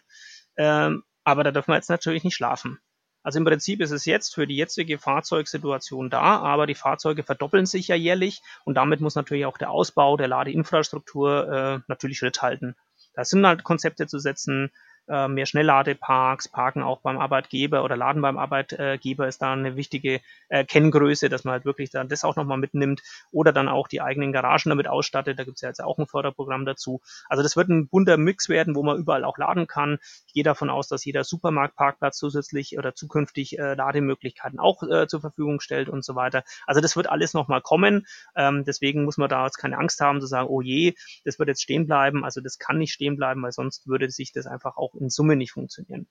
Ähm, 0.56 1.04
aber 1.26 1.44
da 1.44 1.52
dürfen 1.52 1.72
wir 1.72 1.76
jetzt 1.76 1.90
natürlich 1.90 2.24
nicht 2.24 2.36
schlafen. 2.36 2.80
Also 3.24 3.40
im 3.40 3.46
Prinzip 3.46 3.82
ist 3.82 3.92
es 3.92 4.06
jetzt 4.06 4.36
für 4.36 4.48
die 4.48 4.56
jetzige 4.56 5.00
Fahrzeugsituation 5.00 6.10
da, 6.10 6.38
aber 6.40 6.66
die 6.66 6.76
Fahrzeuge 6.76 7.24
verdoppeln 7.24 7.66
sich 7.66 7.90
ja 7.90 7.96
jährlich 7.96 8.42
und 8.64 8.76
damit 8.76 9.02
muss 9.02 9.16
natürlich 9.16 9.46
auch 9.46 9.58
der 9.58 9.70
Ausbau 9.70 10.16
der 10.16 10.30
Ladeinfrastruktur 10.30 11.52
äh, 11.52 11.80
natürlich 11.90 12.20
Schritt 12.20 12.42
halten. 12.42 12.78
Da 13.16 13.26
sind 13.26 13.46
halt 13.46 13.66
Konzepte 13.66 14.08
zu 14.08 14.20
setzen, 14.20 14.72
äh, 15.08 15.28
mehr 15.28 15.46
Schnellladeparks, 15.46 16.48
Parken 16.48 16.84
auch 16.84 17.02
beim 17.02 17.18
Arbeitgeber 17.18 17.84
oder 17.84 17.98
Laden 17.98 18.22
beim 18.22 18.38
Arbeitgeber 18.38 19.28
ist 19.28 19.42
da 19.42 19.54
eine 19.54 19.76
wichtige 19.76 20.22
äh, 20.50 20.64
Kenngröße, 20.66 21.30
dass 21.30 21.44
man 21.44 21.54
halt 21.54 21.66
wirklich 21.66 21.90
dann 21.90 22.10
das 22.10 22.24
auch 22.24 22.36
nochmal 22.36 22.58
mitnimmt 22.58 23.02
oder 23.32 23.54
dann 23.54 23.70
auch 23.70 23.88
die 23.88 24.02
eigenen 24.02 24.32
Garagen 24.32 24.70
damit 24.70 24.88
ausstattet. 24.88 25.40
Da 25.40 25.44
gibt 25.44 25.58
es 25.58 25.62
ja 25.62 25.70
jetzt 25.70 25.84
auch 25.84 25.98
ein 25.98 26.08
Förderprogramm 26.08 26.66
dazu. 26.66 27.02
Also 27.30 27.44
das 27.44 27.56
wird 27.56 27.70
ein 27.70 27.88
bunter 27.88 28.18
Mix 28.18 28.50
werden, 28.50 28.76
wo 28.76 28.84
man 28.84 28.98
überall 28.98 29.24
auch 29.24 29.38
laden 29.38 29.68
kann. 29.68 30.00
Ich 30.28 30.34
gehe 30.34 30.44
davon 30.44 30.70
aus, 30.70 30.88
dass 30.88 31.06
jeder 31.06 31.24
Supermarktparkplatz 31.24 32.18
zusätzlich 32.18 32.78
oder 32.78 32.96
zukünftig 32.96 33.58
äh, 33.60 33.76
Lademöglichkeiten 33.76 34.60
auch 34.60 34.84
äh, 34.84 35.08
zur 35.08 35.22
Verfügung 35.22 35.60
stellt 35.60 35.90
und 35.90 36.04
so 36.04 36.16
weiter. 36.16 36.44
Also 36.66 36.82
das 36.82 36.96
wird 36.96 37.10
alles 37.10 37.34
nochmal 37.34 37.62
kommen. 37.62 38.06
Ähm, 38.36 38.64
deswegen 38.66 39.04
muss 39.04 39.18
man 39.18 39.30
da 39.30 39.46
jetzt 39.46 39.58
keine 39.58 39.78
Angst 39.78 40.02
haben 40.02 40.22
zu 40.22 40.28
sagen, 40.28 40.48
oh 40.50 40.62
je, 40.62 40.96
das 41.26 41.40
wird 41.40 41.50
jetzt 41.50 41.64
stehen 41.64 41.88
bleiben. 41.88 42.24
Also 42.24 42.42
das 42.42 42.60
kann 42.60 42.78
nicht 42.78 42.94
stehen 42.94 43.18
bleiben, 43.18 43.42
weil 43.42 43.52
sonst 43.52 43.88
würde 43.88 44.10
sich 44.10 44.32
das 44.32 44.48
einfach 44.48 44.78
auch 44.78 44.94
in 44.98 45.10
Summe 45.10 45.36
nicht 45.36 45.52
funktionieren. 45.52 46.08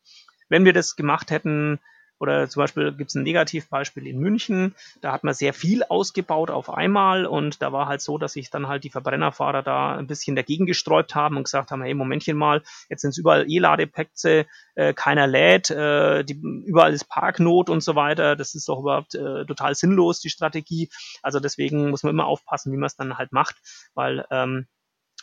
Wenn 0.48 0.64
wir 0.64 0.72
das 0.72 0.96
gemacht 0.96 1.30
hätten, 1.30 1.78
oder 2.18 2.48
zum 2.48 2.62
Beispiel 2.62 2.92
gibt 2.92 3.10
es 3.10 3.14
ein 3.14 3.22
Negativbeispiel 3.22 4.06
in 4.06 4.18
München, 4.18 4.74
da 5.00 5.12
hat 5.12 5.24
man 5.24 5.34
sehr 5.34 5.52
viel 5.52 5.82
ausgebaut 5.84 6.50
auf 6.50 6.72
einmal 6.72 7.26
und 7.26 7.60
da 7.60 7.72
war 7.72 7.86
halt 7.86 8.00
so, 8.00 8.18
dass 8.18 8.32
sich 8.32 8.50
dann 8.50 8.68
halt 8.68 8.84
die 8.84 8.90
Verbrennerfahrer 8.90 9.62
da 9.62 9.96
ein 9.96 10.06
bisschen 10.06 10.36
dagegen 10.36 10.66
gesträubt 10.66 11.14
haben 11.14 11.36
und 11.36 11.44
gesagt 11.44 11.70
haben, 11.70 11.82
hey, 11.82 11.94
Momentchen 11.94 12.36
mal, 12.36 12.62
jetzt 12.88 13.02
sind 13.02 13.10
es 13.10 13.18
überall 13.18 13.50
E-Ladeplätze, 13.50 14.46
äh, 14.74 14.94
keiner 14.94 15.26
lädt, 15.26 15.70
äh, 15.70 16.24
die, 16.24 16.40
überall 16.64 16.92
ist 16.92 17.08
Parknot 17.08 17.68
und 17.68 17.82
so 17.82 17.94
weiter, 17.94 18.36
das 18.36 18.54
ist 18.54 18.68
doch 18.68 18.80
überhaupt 18.80 19.14
äh, 19.14 19.44
total 19.44 19.74
sinnlos, 19.74 20.20
die 20.20 20.30
Strategie. 20.30 20.88
Also 21.22 21.40
deswegen 21.40 21.90
muss 21.90 22.02
man 22.02 22.12
immer 22.12 22.26
aufpassen, 22.26 22.72
wie 22.72 22.76
man 22.76 22.86
es 22.86 22.96
dann 22.96 23.18
halt 23.18 23.32
macht, 23.32 23.56
weil 23.94 24.24
ähm, 24.30 24.66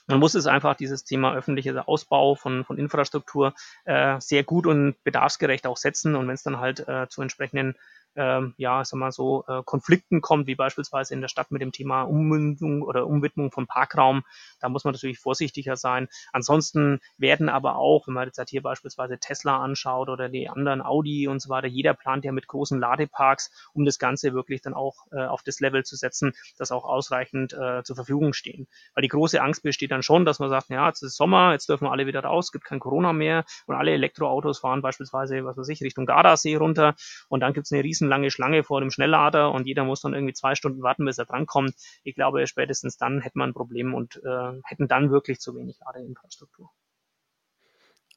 Man 0.07 0.19
muss 0.19 0.35
es 0.35 0.47
einfach 0.47 0.75
dieses 0.75 1.03
Thema 1.05 1.33
öffentlicher 1.33 1.87
Ausbau 1.87 2.35
von, 2.35 2.65
von 2.65 2.77
Infrastruktur 2.77 3.53
äh, 3.85 4.19
sehr 4.19 4.43
gut 4.43 4.67
und 4.67 5.01
bedarfsgerecht 5.03 5.65
auch 5.65 5.77
setzen. 5.77 6.15
Und 6.15 6.27
wenn 6.27 6.35
es 6.35 6.43
dann 6.43 6.59
halt 6.59 6.87
äh, 6.87 7.07
zu 7.07 7.21
entsprechenden 7.21 7.75
ähm, 8.15 8.53
ja, 8.57 8.83
sag 8.85 8.97
mal 8.99 9.11
so, 9.11 9.43
äh, 9.47 9.61
Konflikten 9.63 10.21
kommt, 10.21 10.47
wie 10.47 10.55
beispielsweise 10.55 11.13
in 11.13 11.21
der 11.21 11.27
Stadt 11.27 11.51
mit 11.51 11.61
dem 11.61 11.71
Thema 11.71 12.03
Ummündung 12.03 12.81
oder 12.81 13.07
Umwidmung 13.07 13.51
von 13.51 13.67
Parkraum. 13.67 14.23
Da 14.59 14.69
muss 14.69 14.83
man 14.83 14.93
natürlich 14.93 15.19
vorsichtiger 15.19 15.75
sein. 15.75 16.07
Ansonsten 16.31 16.99
werden 17.17 17.49
aber 17.49 17.75
auch, 17.75 18.07
wenn 18.07 18.13
man 18.13 18.27
jetzt 18.27 18.37
halt 18.37 18.49
hier 18.49 18.61
beispielsweise 18.61 19.17
Tesla 19.19 19.61
anschaut 19.61 20.09
oder 20.09 20.29
die 20.29 20.49
anderen 20.49 20.81
Audi 20.81 21.27
und 21.27 21.41
so 21.41 21.49
weiter, 21.49 21.67
jeder 21.67 21.93
plant 21.93 22.25
ja 22.25 22.31
mit 22.31 22.47
großen 22.47 22.79
Ladeparks, 22.79 23.51
um 23.73 23.85
das 23.85 23.99
Ganze 23.99 24.33
wirklich 24.33 24.61
dann 24.61 24.73
auch 24.73 25.07
äh, 25.11 25.25
auf 25.25 25.43
das 25.43 25.59
Level 25.59 25.83
zu 25.83 25.95
setzen, 25.95 26.33
dass 26.57 26.71
auch 26.71 26.85
ausreichend 26.85 27.53
äh, 27.53 27.83
zur 27.83 27.95
Verfügung 27.95 28.33
stehen. 28.33 28.67
Weil 28.93 29.01
die 29.01 29.07
große 29.07 29.41
Angst 29.41 29.63
besteht 29.63 29.91
dann 29.91 30.03
schon, 30.03 30.25
dass 30.25 30.39
man 30.39 30.49
sagt, 30.49 30.69
ja, 30.69 30.87
jetzt 30.87 31.01
ist 31.01 31.15
Sommer, 31.15 31.53
jetzt 31.53 31.69
dürfen 31.69 31.85
wir 31.85 31.91
alle 31.91 32.05
wieder 32.05 32.23
raus, 32.23 32.51
gibt 32.51 32.65
kein 32.65 32.79
Corona 32.79 33.13
mehr 33.13 33.45
und 33.65 33.75
alle 33.75 33.91
Elektroautos 33.91 34.59
fahren 34.59 34.81
beispielsweise, 34.81 35.43
was 35.45 35.57
weiß 35.57 35.69
ich, 35.69 35.81
Richtung 35.81 36.05
Gardasee 36.05 36.55
runter 36.55 36.95
und 37.29 37.39
dann 37.39 37.53
gibt 37.53 37.65
es 37.65 37.71
eine 37.71 37.83
riesen 37.83 38.02
riesenlange 38.03 38.31
Schlange 38.31 38.63
vor 38.63 38.81
dem 38.81 38.91
Schnelllader 38.91 39.51
und 39.51 39.65
jeder 39.65 39.83
muss 39.83 40.01
dann 40.01 40.13
irgendwie 40.13 40.33
zwei 40.33 40.55
Stunden 40.55 40.83
warten, 40.83 41.05
bis 41.05 41.17
er 41.17 41.25
drankommt. 41.25 41.73
Ich 42.03 42.15
glaube, 42.15 42.45
spätestens 42.47 42.97
dann 42.97 43.21
hätten 43.21 43.39
wir 43.39 43.45
ein 43.45 43.53
Problem 43.53 43.93
und 43.93 44.17
äh, 44.17 44.61
hätten 44.65 44.87
dann 44.87 45.11
wirklich 45.11 45.39
zu 45.39 45.55
wenig 45.55 45.77
Ladeinfrastruktur. 45.85 46.69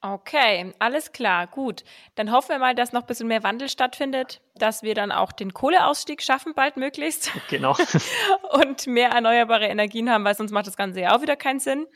Okay, 0.03 0.74
alles 0.78 1.12
klar, 1.12 1.47
gut. 1.47 1.82
Dann 2.16 2.30
hoffen 2.30 2.51
wir 2.51 2.59
mal, 2.59 2.74
dass 2.74 2.93
noch 2.93 3.03
ein 3.03 3.07
bisschen 3.07 3.28
mehr 3.28 3.43
Wandel 3.43 3.68
stattfindet, 3.68 4.43
dass 4.55 4.82
wir 4.82 4.95
dann 4.95 5.11
auch 5.11 5.32
den 5.32 5.55
Kohleausstieg 5.55 6.22
schaffen, 6.22 6.53
bald 6.55 6.76
möglichst. 6.76 7.32
Genau. 7.49 7.74
und 8.53 8.87
mehr 8.87 9.11
erneuerbare 9.11 9.66
Energien 9.66 10.11
haben, 10.11 10.24
weil 10.24 10.34
sonst 10.34 10.53
macht 10.53 10.66
das 10.66 10.76
Ganze 10.76 11.01
ja 11.01 11.16
auch 11.16 11.22
wieder 11.22 11.37
keinen 11.37 11.61
Sinn. 11.61 11.87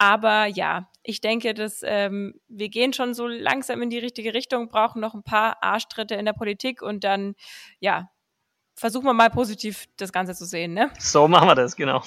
Aber 0.00 0.46
ja, 0.46 0.88
ich 1.02 1.20
denke, 1.20 1.52
dass 1.52 1.82
ähm, 1.84 2.40
wir 2.48 2.70
gehen 2.70 2.94
schon 2.94 3.12
so 3.12 3.26
langsam 3.26 3.82
in 3.82 3.90
die 3.90 3.98
richtige 3.98 4.32
Richtung, 4.32 4.70
brauchen 4.70 4.98
noch 4.98 5.12
ein 5.12 5.22
paar 5.22 5.62
Arschtritte 5.62 6.14
in 6.14 6.24
der 6.24 6.32
Politik 6.32 6.80
und 6.80 7.04
dann, 7.04 7.34
ja, 7.80 8.10
versuchen 8.74 9.04
wir 9.04 9.12
mal 9.12 9.28
positiv 9.28 9.84
das 9.98 10.10
Ganze 10.10 10.34
zu 10.34 10.46
sehen, 10.46 10.72
ne? 10.72 10.90
So 10.98 11.28
machen 11.28 11.48
wir 11.48 11.54
das, 11.54 11.76
genau. 11.76 12.02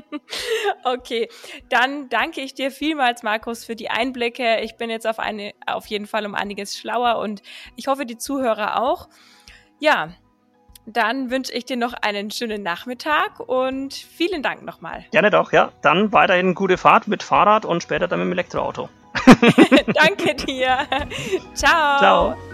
okay, 0.84 1.28
dann 1.68 2.08
danke 2.08 2.40
ich 2.40 2.54
dir 2.54 2.70
vielmals, 2.70 3.22
Markus, 3.22 3.66
für 3.66 3.76
die 3.76 3.90
Einblicke. 3.90 4.60
Ich 4.60 4.78
bin 4.78 4.88
jetzt 4.88 5.06
auf, 5.06 5.18
eine, 5.18 5.52
auf 5.66 5.84
jeden 5.88 6.06
Fall 6.06 6.24
um 6.24 6.34
einiges 6.34 6.78
schlauer 6.78 7.18
und 7.18 7.42
ich 7.76 7.86
hoffe, 7.86 8.06
die 8.06 8.16
Zuhörer 8.16 8.82
auch. 8.82 9.10
Ja, 9.78 10.14
dann 10.86 11.30
wünsche 11.30 11.52
ich 11.52 11.64
dir 11.64 11.76
noch 11.76 11.94
einen 11.94 12.30
schönen 12.30 12.62
Nachmittag 12.62 13.40
und 13.40 13.94
vielen 13.94 14.42
Dank 14.42 14.62
nochmal. 14.62 15.04
Gerne 15.12 15.30
doch, 15.30 15.52
ja. 15.52 15.72
Dann 15.82 16.12
weiterhin 16.12 16.54
gute 16.54 16.76
Fahrt 16.76 17.08
mit 17.08 17.22
Fahrrad 17.22 17.64
und 17.64 17.82
später 17.82 18.08
dann 18.08 18.20
mit 18.20 18.26
dem 18.26 18.32
Elektroauto. 18.32 18.88
Danke 19.94 20.34
dir. 20.34 20.78
Ciao. 21.54 21.98
Ciao. 21.98 22.53